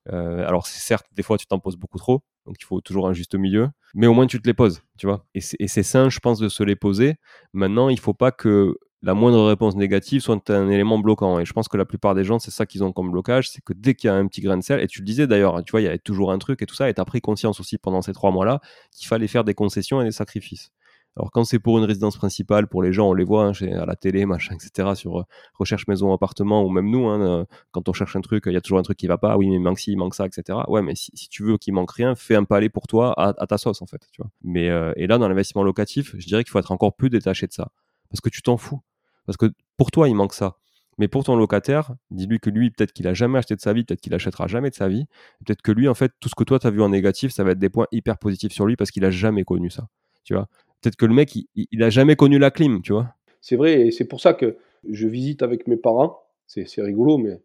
Euh, 0.08 0.46
alors 0.46 0.66
certes, 0.66 1.06
des 1.12 1.22
fois 1.22 1.36
tu 1.36 1.46
t'en 1.46 1.58
poses 1.58 1.76
beaucoup 1.76 1.98
trop, 1.98 2.22
donc 2.46 2.56
il 2.58 2.64
faut 2.64 2.80
toujours 2.80 3.06
un 3.08 3.12
juste 3.12 3.34
milieu, 3.34 3.68
mais 3.94 4.06
au 4.06 4.14
moins 4.14 4.26
tu 4.26 4.40
te 4.40 4.46
les 4.46 4.54
poses, 4.54 4.82
tu 4.98 5.06
vois. 5.06 5.26
Et 5.34 5.40
c'est 5.40 5.82
sain, 5.82 6.08
je 6.08 6.18
pense, 6.20 6.38
de 6.38 6.48
se 6.48 6.62
les 6.62 6.76
poser. 6.76 7.16
Maintenant, 7.52 7.88
il 7.88 8.00
faut 8.00 8.14
pas 8.14 8.32
que 8.32 8.76
la 9.02 9.14
moindre 9.14 9.46
réponse 9.46 9.76
négative 9.76 10.20
soit 10.20 10.50
un 10.50 10.68
élément 10.68 10.98
bloquant. 10.98 11.38
Et 11.40 11.44
je 11.44 11.52
pense 11.52 11.68
que 11.68 11.76
la 11.76 11.86
plupart 11.86 12.14
des 12.14 12.24
gens, 12.24 12.38
c'est 12.38 12.50
ça 12.50 12.66
qu'ils 12.66 12.84
ont 12.84 12.92
comme 12.92 13.10
blocage, 13.10 13.50
c'est 13.50 13.62
que 13.64 13.72
dès 13.72 13.94
qu'il 13.94 14.08
y 14.08 14.10
a 14.10 14.14
un 14.14 14.26
petit 14.26 14.42
grain 14.42 14.58
de 14.58 14.62
sel, 14.62 14.80
et 14.80 14.86
tu 14.86 15.00
le 15.00 15.06
disais 15.06 15.26
d'ailleurs, 15.26 15.62
tu 15.64 15.70
vois, 15.70 15.80
il 15.80 15.84
y 15.84 15.86
avait 15.86 15.98
toujours 15.98 16.32
un 16.32 16.38
truc 16.38 16.60
et 16.62 16.66
tout 16.66 16.74
ça, 16.74 16.88
et 16.88 16.94
tu 16.94 17.00
as 17.00 17.04
pris 17.04 17.20
conscience 17.20 17.60
aussi 17.60 17.78
pendant 17.78 18.02
ces 18.02 18.12
trois 18.12 18.30
mois-là 18.30 18.60
qu'il 18.92 19.06
fallait 19.08 19.28
faire 19.28 19.44
des 19.44 19.54
concessions 19.54 20.00
et 20.02 20.04
des 20.04 20.12
sacrifices. 20.12 20.70
Alors 21.16 21.30
quand 21.32 21.44
c'est 21.44 21.58
pour 21.58 21.78
une 21.78 21.84
résidence 21.84 22.16
principale, 22.16 22.68
pour 22.68 22.82
les 22.82 22.92
gens, 22.92 23.08
on 23.08 23.14
les 23.14 23.24
voit 23.24 23.46
hein, 23.46 23.52
à 23.72 23.84
la 23.84 23.96
télé, 23.96 24.26
machin, 24.26 24.54
etc. 24.54 24.94
Sur 24.94 25.20
euh, 25.20 25.24
recherche 25.54 25.88
maison, 25.88 26.12
appartement, 26.12 26.64
ou 26.64 26.70
même 26.70 26.88
nous, 26.88 27.06
hein, 27.08 27.20
euh, 27.20 27.44
quand 27.72 27.88
on 27.88 27.92
cherche 27.92 28.14
un 28.16 28.20
truc, 28.20 28.44
il 28.46 28.52
y 28.52 28.56
a 28.56 28.60
toujours 28.60 28.78
un 28.78 28.82
truc 28.82 28.96
qui 28.96 29.08
va 29.08 29.18
pas. 29.18 29.36
Oui, 29.36 29.48
mais 29.48 29.56
il 29.56 29.60
manque 29.60 29.80
ci, 29.80 29.92
il 29.92 29.96
manque 29.96 30.14
ça, 30.14 30.26
etc. 30.26 30.60
Ouais, 30.68 30.82
mais 30.82 30.94
si, 30.94 31.10
tu 31.28 31.42
veux 31.42 31.58
qu'il 31.58 31.74
manque 31.74 31.90
rien, 31.90 32.14
fais 32.14 32.36
un 32.36 32.44
palais 32.44 32.68
pour 32.68 32.86
toi 32.86 33.12
à, 33.18 33.46
ta 33.46 33.58
sauce 33.58 33.82
en 33.82 33.86
fait. 33.86 34.06
Tu 34.12 34.22
vois. 34.22 34.30
Mais 34.42 34.70
euh, 34.70 34.92
et 34.96 35.06
là, 35.06 35.18
dans 35.18 35.28
l'investissement 35.28 35.64
locatif, 35.64 36.14
je 36.16 36.26
dirais 36.26 36.44
qu'il 36.44 36.50
faut 36.50 36.58
être 36.60 36.72
encore 36.72 36.94
plus 36.94 37.10
détaché 37.10 37.46
de 37.46 37.52
ça, 37.52 37.70
parce 38.08 38.20
que 38.20 38.28
tu 38.28 38.40
t'en 38.42 38.56
fous, 38.56 38.80
parce 39.26 39.36
que 39.36 39.46
pour 39.76 39.90
toi, 39.90 40.08
il 40.08 40.14
manque 40.14 40.34
ça. 40.34 40.56
Mais 40.98 41.08
pour 41.08 41.24
ton 41.24 41.34
locataire, 41.34 41.94
dis-lui 42.10 42.40
que 42.40 42.50
lui, 42.50 42.70
peut-être 42.70 42.92
qu'il 42.92 43.08
a 43.08 43.14
jamais 43.14 43.38
acheté 43.38 43.56
de 43.56 43.60
sa 43.60 43.72
vie, 43.72 43.84
peut-être 43.84 44.02
qu'il 44.02 44.12
achètera 44.12 44.46
jamais 44.48 44.68
de 44.68 44.74
sa 44.74 44.86
vie. 44.86 45.06
Peut-être 45.46 45.62
que 45.62 45.72
lui, 45.72 45.88
en 45.88 45.94
fait, 45.94 46.12
tout 46.20 46.28
ce 46.28 46.34
que 46.34 46.44
toi, 46.44 46.58
tu 46.58 46.66
as 46.66 46.70
vu 46.70 46.82
en 46.82 46.90
négatif, 46.90 47.32
ça 47.32 47.42
va 47.42 47.52
être 47.52 47.58
des 47.58 47.70
points 47.70 47.86
hyper 47.90 48.18
positifs 48.18 48.52
sur 48.52 48.66
lui 48.66 48.76
parce 48.76 48.90
qu'il 48.90 49.04
a 49.06 49.10
jamais 49.10 49.44
connu 49.44 49.70
ça. 49.70 49.88
Tu 50.24 50.34
vois 50.34 50.46
Peut-être 50.80 50.96
que 50.96 51.06
le 51.06 51.14
mec, 51.14 51.34
il, 51.34 51.66
n'a 51.78 51.90
jamais 51.90 52.16
connu 52.16 52.38
la 52.38 52.50
clim, 52.50 52.80
tu 52.82 52.92
vois. 52.92 53.08
C'est 53.40 53.56
vrai, 53.56 53.86
et 53.86 53.90
c'est 53.90 54.06
pour 54.06 54.20
ça 54.20 54.34
que 54.34 54.56
je 54.88 55.06
visite 55.06 55.42
avec 55.42 55.66
mes 55.66 55.76
parents. 55.76 56.18
C'est 56.46 56.66
rigolo, 56.78 57.18
mais 57.18 57.40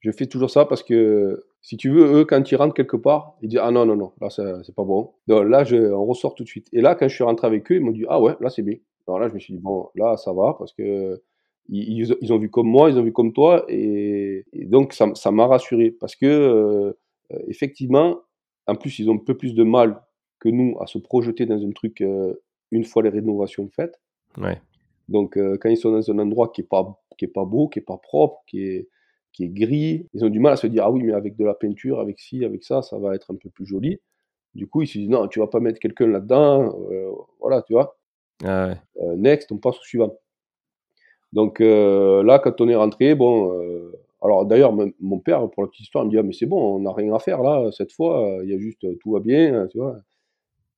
je 0.00 0.10
fais 0.10 0.26
toujours 0.26 0.50
ça 0.50 0.66
parce 0.66 0.82
que, 0.82 1.46
si 1.62 1.76
tu 1.76 1.90
veux, 1.90 2.20
eux, 2.20 2.24
quand 2.24 2.50
ils 2.50 2.56
rentrent 2.56 2.74
quelque 2.74 2.96
part, 2.96 3.36
ils 3.42 3.48
disent 3.48 3.60
Ah 3.62 3.70
non, 3.70 3.86
non, 3.86 3.96
non, 3.96 4.12
là, 4.20 4.28
c'est 4.30 4.74
pas 4.74 4.84
bon. 4.84 5.14
Là, 5.26 5.64
on 5.94 6.04
ressort 6.04 6.34
tout 6.34 6.44
de 6.44 6.48
suite. 6.48 6.68
Et 6.72 6.80
là, 6.80 6.94
quand 6.94 7.08
je 7.08 7.14
suis 7.14 7.24
rentré 7.24 7.46
avec 7.46 7.70
eux, 7.72 7.76
ils 7.76 7.80
m'ont 7.80 7.92
dit 7.92 8.04
Ah 8.08 8.20
ouais, 8.20 8.34
là, 8.40 8.50
c'est 8.50 8.62
bien. 8.62 8.76
Alors 9.08 9.20
là, 9.20 9.28
je 9.28 9.34
me 9.34 9.38
suis 9.38 9.54
dit 9.54 9.60
Bon, 9.60 9.88
là, 9.94 10.16
ça 10.16 10.32
va 10.32 10.54
parce 10.58 10.72
que. 10.72 11.20
Ils, 11.68 12.32
ont 12.32 12.38
vu 12.38 12.48
comme 12.48 12.68
moi, 12.68 12.90
ils 12.90 12.96
ont 12.96 13.02
vu 13.02 13.12
comme 13.12 13.32
toi, 13.32 13.64
et, 13.68 14.44
donc 14.66 14.92
ça 14.92 15.30
m'a 15.32 15.46
rassuré 15.48 15.90
parce 15.90 16.14
que 16.14 16.92
euh, 17.32 17.38
effectivement, 17.48 18.20
en 18.66 18.74
plus, 18.76 18.98
ils 18.98 19.10
ont 19.10 19.14
un 19.14 19.24
peu 19.24 19.36
plus 19.36 19.54
de 19.54 19.64
mal 19.64 20.00
que 20.38 20.48
nous 20.48 20.76
à 20.80 20.86
se 20.86 20.98
projeter 20.98 21.46
dans 21.46 21.60
un 21.60 21.70
truc 21.70 22.00
euh, 22.02 22.34
une 22.70 22.84
fois 22.84 23.02
les 23.02 23.10
rénovations 23.10 23.68
faites. 23.68 24.00
Ouais. 24.38 24.60
Donc, 25.08 25.36
euh, 25.36 25.56
quand 25.60 25.68
ils 25.68 25.76
sont 25.76 25.92
dans 25.92 26.10
un 26.10 26.18
endroit 26.18 26.48
qui 26.48 26.62
n'est 26.62 26.66
pas, 26.66 27.00
qui 27.16 27.24
est 27.26 27.28
pas 27.28 27.44
beau, 27.44 27.68
qui 27.68 27.78
n'est 27.78 27.84
pas 27.84 27.96
propre, 27.96 28.42
qui 28.46 28.62
est, 28.64 28.88
qui 29.32 29.44
est 29.44 29.48
gris, 29.48 30.06
ils 30.14 30.24
ont 30.24 30.28
du 30.28 30.40
mal 30.40 30.52
à 30.54 30.56
se 30.56 30.66
dire 30.66 30.84
Ah 30.84 30.90
oui, 30.90 31.02
mais 31.02 31.12
avec 31.12 31.36
de 31.36 31.44
la 31.44 31.54
peinture, 31.54 32.00
avec 32.00 32.18
ci, 32.18 32.44
avec 32.44 32.64
ça, 32.64 32.82
ça 32.82 32.98
va 32.98 33.14
être 33.14 33.32
un 33.32 33.36
peu 33.36 33.50
plus 33.50 33.66
joli. 33.66 34.00
Du 34.54 34.66
coup, 34.66 34.82
ils 34.82 34.86
se 34.86 34.98
disent 34.98 35.08
Non, 35.08 35.28
tu 35.28 35.38
vas 35.38 35.46
pas 35.46 35.60
mettre 35.60 35.78
quelqu'un 35.78 36.06
là-dedans. 36.08 36.76
Euh, 36.90 37.10
voilà, 37.40 37.62
tu 37.62 37.74
vois. 37.74 37.96
Ah 38.44 38.74
euh, 39.00 39.16
next, 39.16 39.50
on 39.52 39.58
passe 39.58 39.78
au 39.78 39.82
suivant. 39.82 40.18
Donc 41.32 41.60
là, 41.60 42.38
quand 42.38 42.60
on 42.60 42.68
est 42.68 42.74
rentré, 42.74 43.14
bon. 43.14 43.52
alors 44.22 44.46
d'ailleurs, 44.46 44.72
mon 45.00 45.18
père, 45.18 45.50
pour 45.50 45.64
la 45.64 45.68
petite 45.68 45.82
histoire, 45.82 46.04
il 46.04 46.06
me 46.06 46.10
dit 46.12 46.18
ah, 46.18 46.22
mais 46.22 46.32
c'est 46.32 46.46
bon, 46.46 46.76
on 46.76 46.80
n'a 46.80 46.92
rien 46.92 47.14
à 47.14 47.18
faire 47.18 47.42
là, 47.42 47.70
cette 47.72 47.92
fois, 47.92 48.38
il 48.42 48.48
y 48.48 48.54
a 48.54 48.58
juste 48.58 48.86
tout 49.00 49.12
va 49.12 49.20
bien, 49.20 49.66
tu 49.66 49.78
vois. 49.78 49.98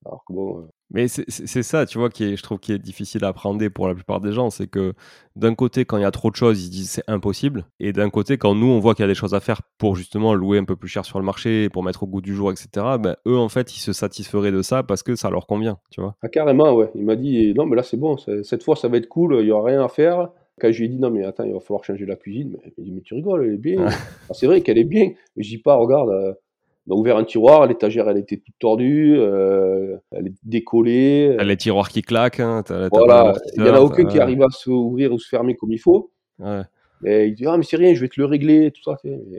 Alors 0.04 0.24
que 0.24 0.32
bon. 0.32 0.68
Mais 0.90 1.06
c'est 1.06 1.62
ça, 1.62 1.84
tu 1.84 1.98
vois, 1.98 2.08
qui 2.08 2.24
est, 2.24 2.36
je 2.36 2.42
trouve 2.42 2.58
qui 2.58 2.72
est 2.72 2.78
difficile 2.78 3.22
à 3.24 3.28
appréhender 3.28 3.68
pour 3.68 3.88
la 3.88 3.94
plupart 3.94 4.20
des 4.20 4.32
gens. 4.32 4.48
C'est 4.48 4.68
que 4.68 4.94
d'un 5.36 5.54
côté, 5.54 5.84
quand 5.84 5.98
il 5.98 6.02
y 6.02 6.06
a 6.06 6.10
trop 6.10 6.30
de 6.30 6.36
choses, 6.36 6.64
ils 6.64 6.70
disent 6.70 6.90
c'est 6.90 7.04
impossible. 7.08 7.66
Et 7.78 7.92
d'un 7.92 8.08
côté, 8.08 8.38
quand 8.38 8.54
nous, 8.54 8.68
on 8.68 8.78
voit 8.78 8.94
qu'il 8.94 9.02
y 9.02 9.04
a 9.04 9.08
des 9.08 9.14
choses 9.14 9.34
à 9.34 9.40
faire 9.40 9.60
pour 9.76 9.96
justement 9.96 10.32
louer 10.32 10.56
un 10.56 10.64
peu 10.64 10.76
plus 10.76 10.88
cher 10.88 11.04
sur 11.04 11.18
le 11.18 11.26
marché, 11.26 11.68
pour 11.68 11.82
mettre 11.82 12.04
au 12.04 12.06
goût 12.06 12.22
du 12.22 12.34
jour, 12.34 12.50
etc., 12.50 12.68
ben, 12.98 13.16
eux, 13.26 13.36
en 13.36 13.50
fait, 13.50 13.76
ils 13.76 13.80
se 13.80 13.92
satisferaient 13.92 14.50
de 14.50 14.62
ça 14.62 14.82
parce 14.82 15.02
que 15.02 15.14
ça 15.14 15.28
leur 15.28 15.46
convient, 15.46 15.78
tu 15.90 16.00
vois. 16.00 16.16
Ah, 16.22 16.28
carrément, 16.28 16.72
ouais. 16.72 16.90
Il 16.94 17.04
m'a 17.04 17.16
dit 17.16 17.52
non, 17.54 17.66
mais 17.66 17.76
là, 17.76 17.82
c'est 17.82 17.98
bon, 17.98 18.16
cette 18.16 18.62
fois, 18.62 18.74
ça 18.74 18.88
va 18.88 18.96
être 18.96 19.08
cool, 19.08 19.36
il 19.40 19.44
n'y 19.44 19.50
aura 19.50 19.68
rien 19.68 19.84
à 19.84 19.88
faire. 19.88 20.30
Quand 20.58 20.72
je 20.72 20.78
lui 20.78 20.86
ai 20.86 20.88
dit 20.88 20.98
non, 20.98 21.10
mais 21.10 21.22
attends, 21.24 21.44
il 21.44 21.52
va 21.52 21.60
falloir 21.60 21.84
changer 21.84 22.06
la 22.06 22.16
cuisine, 22.16 22.56
mais 22.64 22.72
il 22.78 22.82
m'a 22.82 22.84
dit 22.84 22.92
mais 22.92 23.02
tu 23.02 23.14
rigoles, 23.14 23.44
elle 23.44 23.54
est 23.54 23.58
bien. 23.58 23.86
Ah, 24.30 24.32
c'est 24.32 24.46
vrai 24.46 24.62
qu'elle 24.62 24.78
est 24.78 24.84
bien. 24.84 25.12
Mais 25.36 25.42
je 25.42 25.50
dis 25.50 25.58
pas, 25.58 25.74
regarde. 25.76 26.36
On 26.88 26.94
a 26.94 26.96
ouvert 26.96 27.16
un 27.18 27.24
tiroir, 27.24 27.66
l'étagère, 27.66 28.08
elle 28.08 28.16
était 28.16 28.38
toute 28.38 28.54
tordue, 28.58 29.16
euh, 29.18 29.98
elle 30.10 30.28
est 30.28 30.34
décollée. 30.42 31.34
T'as 31.36 31.44
les 31.44 31.56
tiroirs 31.56 31.90
qui 31.90 32.00
claquent. 32.00 32.40
Hein, 32.40 32.64
Voilà, 32.90 33.34
il 33.56 33.62
n'y 33.62 33.68
en 33.68 33.74
a 33.74 33.80
aucun 33.80 34.06
qui 34.06 34.18
arrive 34.18 34.42
à 34.42 34.50
se 34.50 34.70
ouvrir 34.70 35.12
ou 35.12 35.18
se 35.18 35.28
fermer 35.28 35.54
comme 35.54 35.72
il 35.72 35.78
faut. 35.78 36.10
Ouais. 36.38 36.62
Et 37.04 37.26
il 37.26 37.34
dit, 37.34 37.44
ah, 37.46 37.56
mais 37.56 37.62
c'est 37.62 37.76
rien, 37.76 37.94
je 37.94 38.00
vais 38.00 38.08
te 38.08 38.18
le 38.18 38.24
régler, 38.26 38.72
tout 38.72 38.82
ça. 38.82 38.96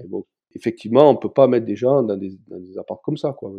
bon, 0.08 0.26
effectivement, 0.56 1.10
on 1.10 1.16
peut 1.16 1.32
pas 1.32 1.47
mettre 1.47 1.66
des 1.66 1.76
gens 1.76 2.04
dans 2.04 2.16
des, 2.18 2.38
dans 2.47 2.60
des 2.60 2.78
apparts 2.78 3.02
comme 3.02 3.18
ça, 3.18 3.34
quoi. 3.34 3.52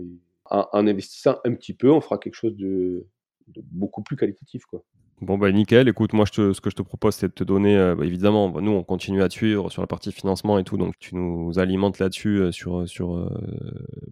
En, 0.51 0.67
en 0.73 0.87
investissant 0.87 1.37
un 1.45 1.55
petit 1.55 1.75
peu, 1.75 1.91
on 1.91 2.01
fera 2.01 2.19
quelque 2.19 2.35
chose 2.35 2.57
de, 2.57 3.07
de 3.49 3.63
beaucoup 3.73 4.03
plus 4.03 4.17
qualitatif, 4.17 4.65
quoi. 4.67 4.83
Bon 5.21 5.37
bah 5.37 5.53
nickel, 5.53 5.87
écoute, 5.87 6.15
moi 6.15 6.25
je 6.25 6.33
te, 6.33 6.53
ce 6.55 6.63
que 6.63 6.71
je 6.71 6.77
te 6.77 6.81
propose 6.81 7.15
c'est 7.15 7.29
de 7.29 7.33
te 7.35 7.45
donner, 7.45 7.77
euh, 7.77 7.95
bah, 7.95 8.07
évidemment, 8.07 8.49
bah, 8.49 8.63
nous 8.63 8.71
on 8.73 8.83
continue 8.83 9.23
à 9.23 9.29
te 9.29 9.35
suivre 9.35 9.69
sur 9.71 9.83
la 9.83 9.87
partie 9.87 10.13
financement 10.13 10.59
et 10.59 10.65
tout, 10.65 10.79
donc 10.79 10.95
tu 10.99 11.15
nous 11.15 11.59
alimentes 11.59 11.99
là-dessus 11.99 12.39
euh, 12.41 12.51
euh, 12.71 13.29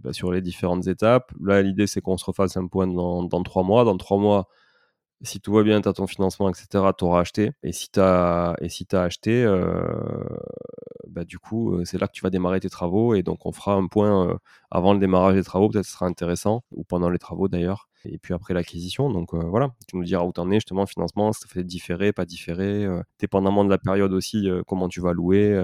bah, 0.02 0.12
sur 0.12 0.30
les 0.32 0.42
différentes 0.42 0.86
étapes. 0.86 1.32
Là 1.42 1.62
l'idée 1.62 1.86
c'est 1.86 2.02
qu'on 2.02 2.18
se 2.18 2.26
refasse 2.26 2.58
un 2.58 2.66
point 2.66 2.86
dans, 2.86 3.22
dans 3.22 3.42
trois 3.42 3.62
mois. 3.62 3.84
Dans 3.84 3.96
trois 3.96 4.18
mois, 4.18 4.48
si 5.22 5.40
tout 5.40 5.52
va 5.54 5.62
bien, 5.64 5.80
tu 5.82 5.88
as 5.88 5.94
ton 5.94 6.06
financement, 6.06 6.50
etc., 6.50 6.84
tu 6.98 7.04
auras 7.04 7.20
acheté. 7.20 7.52
Et 7.62 7.72
si 7.72 7.90
tu 7.90 8.00
as, 8.00 8.54
acheté, 8.92 9.46
bah, 11.08 11.24
du 11.24 11.38
coup, 11.38 11.84
c'est 11.84 12.00
là 12.00 12.06
que 12.08 12.12
tu 12.12 12.22
vas 12.22 12.30
démarrer 12.30 12.60
tes 12.60 12.70
travaux. 12.70 13.14
Et 13.14 13.22
donc, 13.22 13.46
on 13.46 13.52
fera 13.52 13.74
un 13.74 13.86
point 13.88 14.38
avant 14.70 14.92
le 14.94 15.00
démarrage 15.00 15.34
des 15.36 15.44
travaux, 15.44 15.68
peut-être 15.70 15.86
ce 15.86 15.92
sera 15.92 16.06
intéressant, 16.06 16.64
ou 16.72 16.84
pendant 16.84 17.10
les 17.10 17.18
travaux 17.18 17.48
d'ailleurs. 17.48 17.87
Et 18.04 18.18
puis 18.18 18.32
après 18.34 18.54
l'acquisition. 18.54 19.10
Donc 19.10 19.34
voilà, 19.34 19.74
tu 19.88 19.96
nous 19.96 20.04
diras 20.04 20.24
où 20.24 20.32
tu 20.32 20.40
en 20.40 20.50
es 20.50 20.54
justement, 20.54 20.86
financement, 20.86 21.32
ça 21.32 21.46
fait 21.48 21.64
différé, 21.64 22.12
pas 22.12 22.24
différé, 22.24 22.86
dépendamment 23.18 23.64
de 23.64 23.70
la 23.70 23.78
période 23.78 24.12
aussi, 24.12 24.48
comment 24.66 24.88
tu 24.88 25.00
vas 25.00 25.12
louer, 25.12 25.60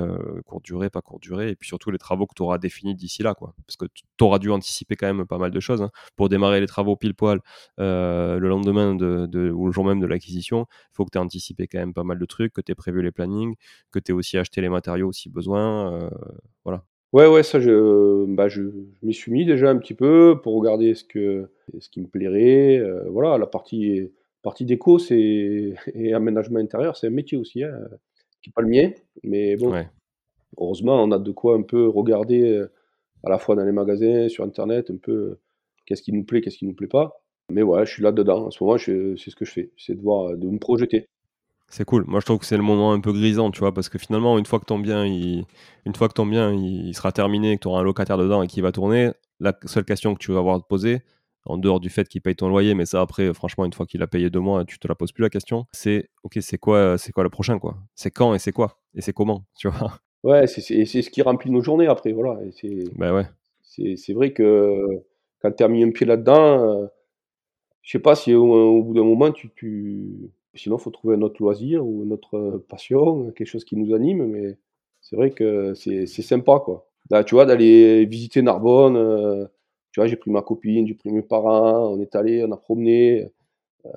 courte 0.46 0.64
durée, 0.64 0.90
pas 0.90 1.00
courte 1.02 1.22
durée, 1.22 1.50
et 1.50 1.56
puis 1.56 1.68
surtout 1.68 1.90
les 1.90 1.98
travaux 1.98 2.26
que 2.26 2.34
tu 2.34 2.42
auras 2.42 2.58
définis 2.58 2.94
d'ici 2.94 3.22
là. 3.22 3.34
quoi. 3.34 3.54
Parce 3.66 3.76
que 3.76 3.86
tu 3.86 4.24
auras 4.24 4.38
dû 4.38 4.50
anticiper 4.50 4.96
quand 4.96 5.06
même 5.12 5.26
pas 5.26 5.38
mal 5.38 5.50
de 5.52 5.60
choses. 5.60 5.82
hein. 5.82 5.90
Pour 6.16 6.28
démarrer 6.28 6.60
les 6.60 6.66
travaux 6.66 6.96
pile 6.96 7.14
poil 7.14 7.40
le 7.78 8.38
lendemain 8.48 8.94
de, 8.94 9.26
de- 9.26 9.50
ou 9.50 9.66
le 9.66 9.72
jour 9.72 9.84
même 9.84 10.00
de 10.00 10.06
l'acquisition, 10.06 10.66
il 10.70 10.94
faut 10.94 11.04
que 11.04 11.10
tu 11.10 11.18
aies 11.18 11.20
anticipé 11.20 11.66
quand 11.68 11.78
même 11.78 11.94
pas 11.94 12.04
mal 12.04 12.18
de 12.18 12.24
trucs, 12.26 12.52
que 12.52 12.60
tu 12.60 12.72
aies 12.72 12.74
prévu 12.74 13.02
les 13.02 13.12
plannings, 13.12 13.54
que 13.92 13.98
tu 13.98 14.12
aies 14.12 14.14
aussi 14.14 14.38
acheté 14.38 14.60
les 14.60 14.68
matériaux 14.68 15.12
si 15.12 15.28
besoin. 15.30 16.10
voilà. 16.64 16.84
Ouais, 17.14 17.28
ouais, 17.28 17.44
ça, 17.44 17.60
je, 17.60 18.26
bah, 18.26 18.48
je, 18.48 18.62
je 18.62 19.06
m'y 19.06 19.14
suis 19.14 19.30
mis 19.32 19.46
déjà 19.46 19.70
un 19.70 19.78
petit 19.78 19.94
peu 19.94 20.40
pour 20.42 20.54
regarder 20.58 20.94
ce, 20.94 21.04
que, 21.04 21.48
ce 21.78 21.88
qui 21.88 22.00
me 22.00 22.08
plairait. 22.08 22.78
euh, 22.78 23.04
voilà, 23.08 23.38
la 23.38 23.46
partie, 23.46 24.10
partie 24.42 24.64
déco 24.64 24.98
c'est, 24.98 25.74
et 25.94 26.12
aménagement 26.12 26.58
intérieur, 26.58 26.96
c'est 26.96 27.06
un 27.06 27.10
métier 27.10 27.38
aussi, 27.38 27.62
hein, 27.62 27.72
qui 28.42 28.50
n'est 28.50 28.52
pas 28.54 28.62
le 28.62 28.68
mien. 28.68 28.90
Mais 29.22 29.56
bon, 29.56 29.72
Ouais. 29.72 29.88
heureusement, 30.58 31.02
on 31.04 31.12
a 31.12 31.18
de 31.20 31.32
quoi 31.32 31.56
un 31.56 31.62
peu 31.62 31.88
regarder 31.88 32.42
euh, 32.42 32.72
à 33.24 33.30
la 33.30 33.38
fois 33.38 33.56
dans 33.56 33.64
les 33.64 33.72
magasins, 33.72 34.28
sur 34.30 34.44
Internet, 34.44 34.90
un 34.90 34.98
peu 34.98 35.12
euh, 35.12 35.40
qu'est-ce 35.86 36.02
qui 36.02 36.12
nous 36.12 36.24
plaît, 36.24 36.42
qu'est-ce 36.42 36.58
qui 36.58 36.66
nous 36.66 36.74
plaît 36.74 36.88
pas. 36.88 37.22
Mais 37.52 37.62
ouais, 37.62 37.86
je 37.86 37.92
suis 37.92 38.02
là-dedans. 38.04 38.46
En 38.46 38.52
ce 38.52 38.62
moment, 38.64 38.78
c'est 38.78 39.16
ce 39.18 39.36
que 39.36 39.44
je 39.46 39.52
fais. 39.52 39.72
C'est 39.78 39.96
de 39.96 40.02
voir, 40.02 40.36
de 40.36 40.48
me 40.48 40.58
projeter. 40.60 41.06
C'est 41.76 41.84
cool. 41.84 42.04
Moi, 42.06 42.20
je 42.20 42.24
trouve 42.24 42.38
que 42.38 42.46
c'est 42.46 42.56
le 42.56 42.62
moment 42.62 42.92
un 42.92 43.00
peu 43.00 43.12
grisant, 43.12 43.50
tu 43.50 43.58
vois, 43.58 43.74
parce 43.74 43.88
que 43.88 43.98
finalement, 43.98 44.38
une 44.38 44.46
fois 44.46 44.60
que 44.60 44.64
ton 44.64 44.78
bien, 44.78 45.04
il, 45.04 45.44
une 45.84 45.94
fois 45.96 46.06
que 46.06 46.12
ton 46.12 46.24
bien, 46.24 46.52
il, 46.52 46.86
il 46.86 46.94
sera 46.94 47.10
terminé, 47.10 47.56
que 47.56 47.62
tu 47.62 47.66
auras 47.66 47.80
un 47.80 47.82
locataire 47.82 48.16
dedans 48.16 48.42
et 48.42 48.46
qu'il 48.46 48.62
va 48.62 48.70
tourner, 48.70 49.10
la 49.40 49.58
seule 49.64 49.84
question 49.84 50.14
que 50.14 50.20
tu 50.20 50.30
vas 50.30 50.38
avoir 50.38 50.54
à 50.54 50.60
te 50.60 50.66
poser, 50.68 51.00
en 51.46 51.58
dehors 51.58 51.80
du 51.80 51.90
fait 51.90 52.06
qu'il 52.06 52.20
paye 52.22 52.36
ton 52.36 52.48
loyer, 52.48 52.74
mais 52.74 52.86
ça 52.86 53.00
après, 53.00 53.34
franchement, 53.34 53.64
une 53.64 53.72
fois 53.72 53.86
qu'il 53.86 54.00
a 54.02 54.06
payé 54.06 54.30
deux 54.30 54.38
mois, 54.38 54.64
tu 54.64 54.78
te 54.78 54.86
la 54.86 54.94
poses 54.94 55.10
plus 55.10 55.22
la 55.22 55.30
question. 55.30 55.66
C'est, 55.72 56.10
ok, 56.22 56.38
c'est 56.42 56.58
quoi, 56.58 56.96
c'est 56.96 57.10
quoi 57.10 57.24
le 57.24 57.28
prochain, 57.28 57.58
quoi? 57.58 57.76
C'est 57.96 58.12
quand 58.12 58.36
et 58.36 58.38
c'est 58.38 58.52
quoi? 58.52 58.78
Et 58.94 59.00
c'est 59.00 59.12
comment, 59.12 59.44
tu 59.58 59.66
vois? 59.68 59.98
Ouais, 60.22 60.46
c'est 60.46 60.60
ce 60.62 61.10
qui 61.10 61.22
remplit 61.22 61.50
nos 61.50 61.60
journées 61.60 61.88
après. 61.88 62.12
Voilà. 62.12 62.38
C'est. 62.52 62.84
Ben 62.96 63.12
ouais. 63.12 63.26
C'est 63.64 63.96
c'est 63.96 64.12
vrai 64.12 64.32
que 64.32 65.02
quand 65.40 65.50
tu 65.50 65.64
as 65.64 65.68
mis 65.68 65.82
un 65.82 65.90
pied 65.90 66.06
là-dedans, 66.06 66.82
euh, 66.82 66.86
je 67.82 67.90
sais 67.90 67.98
pas 67.98 68.14
si 68.14 68.32
au, 68.32 68.44
au 68.44 68.84
bout 68.84 68.94
d'un 68.94 69.02
moment, 69.02 69.32
tu, 69.32 69.50
tu... 69.56 70.30
sinon, 70.54 70.76
il 70.78 70.82
faut 70.82 70.90
trouver 70.90 71.16
un 71.16 71.22
autre 71.22 71.40
loisir 71.42 71.86
ou 71.86 72.04
une 72.04 72.12
autre 72.12 72.36
euh, 72.36 72.66
passion, 72.68 73.30
quelque 73.32 73.46
chose 73.46 73.64
qui 73.64 73.76
nous 73.76 73.94
anime, 73.94 74.26
mais 74.26 74.58
c'est 75.00 75.16
vrai 75.16 75.30
que 75.30 75.74
c'est 75.74 76.06
sympa, 76.06 76.60
quoi. 76.64 76.88
Là, 77.10 77.24
tu 77.24 77.34
vois, 77.34 77.44
d'aller 77.46 78.06
visiter 78.06 78.42
Narbonne, 78.42 78.96
euh, 78.96 79.46
tu 79.92 80.00
vois, 80.00 80.06
j'ai 80.06 80.16
pris 80.16 80.30
ma 80.30 80.42
copine, 80.42 80.86
j'ai 80.86 80.94
pris 80.94 81.10
mes 81.12 81.22
parents, 81.22 81.92
on 81.92 82.00
est 82.00 82.16
allé, 82.16 82.44
on 82.44 82.52
a 82.52 82.56
promené, 82.56 83.30
euh, 83.86 83.90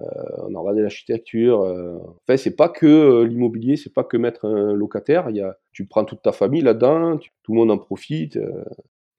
on 0.50 0.56
a 0.56 0.60
regardé 0.60 0.82
l'architecture. 0.82 1.62
euh. 1.62 1.98
En 2.00 2.18
fait, 2.28 2.38
c'est 2.38 2.56
pas 2.56 2.70
que 2.70 3.24
l'immobilier, 3.24 3.78
c'est 3.78 3.94
pas 3.94 4.04
que 4.04 4.18
mettre 4.18 4.46
un 4.46 4.74
locataire, 4.74 5.30
y 5.32 5.42
a, 5.42 5.58
tu 5.74 5.86
prends 5.88 6.06
toute 6.06 6.22
ta 6.22 6.32
famille 6.34 6.62
là-dedans, 6.62 7.18
tout 7.44 7.54
le 7.54 7.58
monde 7.60 7.72
en 7.72 7.78
profite. 7.78 8.38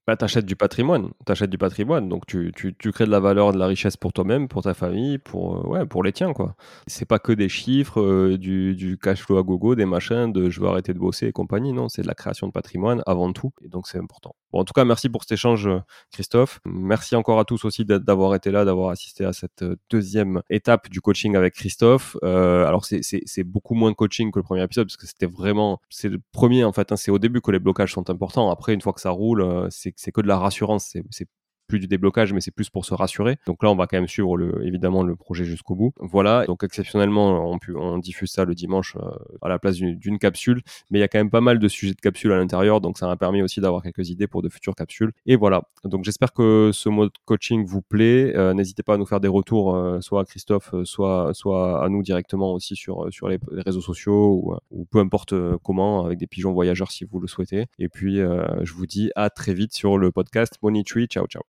Bah, 0.09 0.15
du 0.41 0.55
patrimoine, 0.55 1.11
t'achètes 1.25 1.51
du 1.51 1.59
patrimoine, 1.59 2.09
donc 2.09 2.25
tu, 2.25 2.51
tu, 2.55 2.75
tu 2.75 2.91
crées 2.91 3.05
de 3.05 3.11
la 3.11 3.19
valeur, 3.19 3.51
de 3.53 3.59
la 3.59 3.67
richesse 3.67 3.95
pour 3.95 4.11
toi-même, 4.11 4.47
pour 4.47 4.63
ta 4.63 4.73
famille, 4.73 5.19
pour, 5.19 5.57
euh, 5.57 5.69
ouais, 5.69 5.85
pour 5.85 6.01
les 6.03 6.11
tiens, 6.11 6.33
quoi. 6.33 6.55
C'est 6.87 7.05
pas 7.05 7.19
que 7.19 7.31
des 7.31 7.47
chiffres, 7.47 8.01
euh, 8.01 8.35
du, 8.37 8.75
du 8.75 8.97
cash 8.97 9.21
flow 9.21 9.37
à 9.37 9.43
gogo, 9.43 9.75
des 9.75 9.85
machins, 9.85 10.33
de 10.33 10.49
je 10.49 10.59
veux 10.61 10.67
arrêter 10.67 10.95
de 10.95 10.99
bosser 10.99 11.27
et 11.27 11.31
compagnie, 11.31 11.73
non, 11.73 11.89
c'est 11.89 12.01
de 12.01 12.07
la 12.07 12.15
création 12.15 12.47
de 12.47 12.51
patrimoine 12.51 13.03
avant 13.05 13.31
tout, 13.33 13.51
et 13.63 13.67
donc 13.67 13.87
c'est 13.87 13.99
important. 13.99 14.33
Bon, 14.51 14.61
en 14.61 14.63
tout 14.63 14.73
cas, 14.73 14.83
merci 14.83 15.09
pour 15.09 15.21
cet 15.21 15.33
échange, 15.33 15.67
euh, 15.67 15.77
Christophe. 16.11 16.59
Merci 16.65 17.15
encore 17.15 17.39
à 17.39 17.45
tous 17.45 17.63
aussi 17.65 17.85
d'avoir 17.85 18.33
été 18.33 18.49
là, 18.49 18.65
d'avoir 18.65 18.89
assisté 18.89 19.25
à 19.25 19.33
cette 19.33 19.63
deuxième 19.91 20.41
étape 20.49 20.89
du 20.89 21.01
coaching 21.01 21.35
avec 21.35 21.53
Christophe. 21.53 22.17
Alors, 22.23 22.83
c'est- 22.85 23.43
beaucoup 23.43 23.75
moins 23.75 23.93
coaching 23.93 24.31
que 24.31 24.39
le 24.39 24.43
premier 24.43 24.63
épisode, 24.63 24.87
parce 24.87 24.97
que 24.97 25.05
c'était 25.05 25.27
vraiment, 25.27 25.79
c'est 25.89 26.09
le 26.09 26.19
premier, 26.31 26.63
en 26.63 26.71
fait, 26.73 26.91
hein, 26.91 26.95
c'est 26.97 27.11
au 27.11 27.19
début 27.19 27.41
que 27.41 27.51
les 27.51 27.59
blocages 27.59 27.93
sont 27.93 28.09
importants. 28.09 28.49
Après, 28.49 28.73
une 28.73 28.81
fois 28.81 28.93
que 28.93 29.01
ça 29.01 29.11
roule, 29.11 29.67
c'est 29.69 29.91
c'est 29.99 30.13
que 30.13 30.21
de 30.21 30.27
la 30.27 30.37
rassurance, 30.37 30.95
c'est 31.09 31.27
plus 31.69 31.79
du 31.79 31.87
déblocage, 31.87 32.33
mais 32.33 32.41
c'est 32.41 32.51
plus 32.51 32.69
pour 32.69 32.83
se 32.83 32.93
rassurer. 32.93 33.37
Donc 33.45 33.63
là, 33.63 33.69
on 33.71 33.75
va 33.75 33.87
quand 33.87 33.95
même 33.95 34.07
suivre 34.07 34.35
le, 34.35 34.65
évidemment 34.65 35.03
le 35.03 35.15
projet 35.15 35.45
jusqu'au 35.45 35.75
bout. 35.75 35.93
Voilà. 35.99 36.45
Donc 36.45 36.63
exceptionnellement, 36.63 37.49
on, 37.49 37.97
diffuse 37.99 38.31
ça 38.31 38.43
le 38.43 38.55
dimanche 38.55 38.97
euh, 38.97 39.11
à 39.41 39.49
la 39.49 39.59
place 39.59 39.77
d'une 39.77 40.19
capsule, 40.19 40.61
mais 40.89 40.99
il 40.99 41.01
y 41.01 41.03
a 41.03 41.07
quand 41.07 41.19
même 41.19 41.29
pas 41.29 41.41
mal 41.41 41.59
de 41.59 41.67
sujets 41.67 41.93
de 41.93 42.01
capsule 42.01 42.31
à 42.31 42.37
l'intérieur, 42.37 42.81
donc 42.81 42.97
ça 42.97 43.05
m'a 43.07 43.17
permis 43.17 43.41
aussi 43.41 43.61
d'avoir 43.61 43.83
quelques 43.83 44.09
idées 44.09 44.27
pour 44.27 44.41
de 44.41 44.49
futures 44.49 44.75
capsules. 44.75 45.11
Et 45.25 45.35
voilà. 45.35 45.63
Donc 45.83 46.03
j'espère 46.03 46.33
que 46.33 46.71
ce 46.73 46.89
mode 46.89 47.11
coaching 47.25 47.65
vous 47.65 47.81
plaît. 47.81 48.35
Euh, 48.35 48.53
N'hésitez 48.53 48.83
pas 48.83 48.95
à 48.95 48.97
nous 48.97 49.05
faire 49.05 49.19
des 49.19 49.27
retours, 49.27 49.75
euh, 49.75 50.01
soit 50.01 50.21
à 50.21 50.25
Christophe, 50.25 50.73
soit 50.83 51.31
soit 51.33 51.83
à 51.83 51.89
nous 51.89 52.01
directement 52.01 52.53
aussi 52.53 52.75
sur 52.75 53.05
les, 53.05 53.37
réseaux 53.51 53.81
sociaux 53.81 54.41
ou, 54.43 54.55
ou 54.71 54.85
peu 54.85 54.99
importe 54.99 55.35
comment, 55.61 56.05
avec 56.05 56.17
des 56.17 56.27
pigeons 56.27 56.51
voyageurs 56.51 56.91
si 56.91 57.05
vous 57.05 57.19
le 57.19 57.27
souhaitez. 57.27 57.67
Et 57.77 57.89
puis 57.89 58.15
je 58.17 58.73
vous 58.73 58.87
dis 58.87 59.11
à 59.15 59.29
très 59.29 59.53
vite 59.53 59.73
sur 59.73 59.97
le 59.97 60.11
podcast 60.11 60.55
Money 60.63 60.83
Tree. 60.83 61.05
Ciao 61.07 61.27
ciao. 61.27 61.58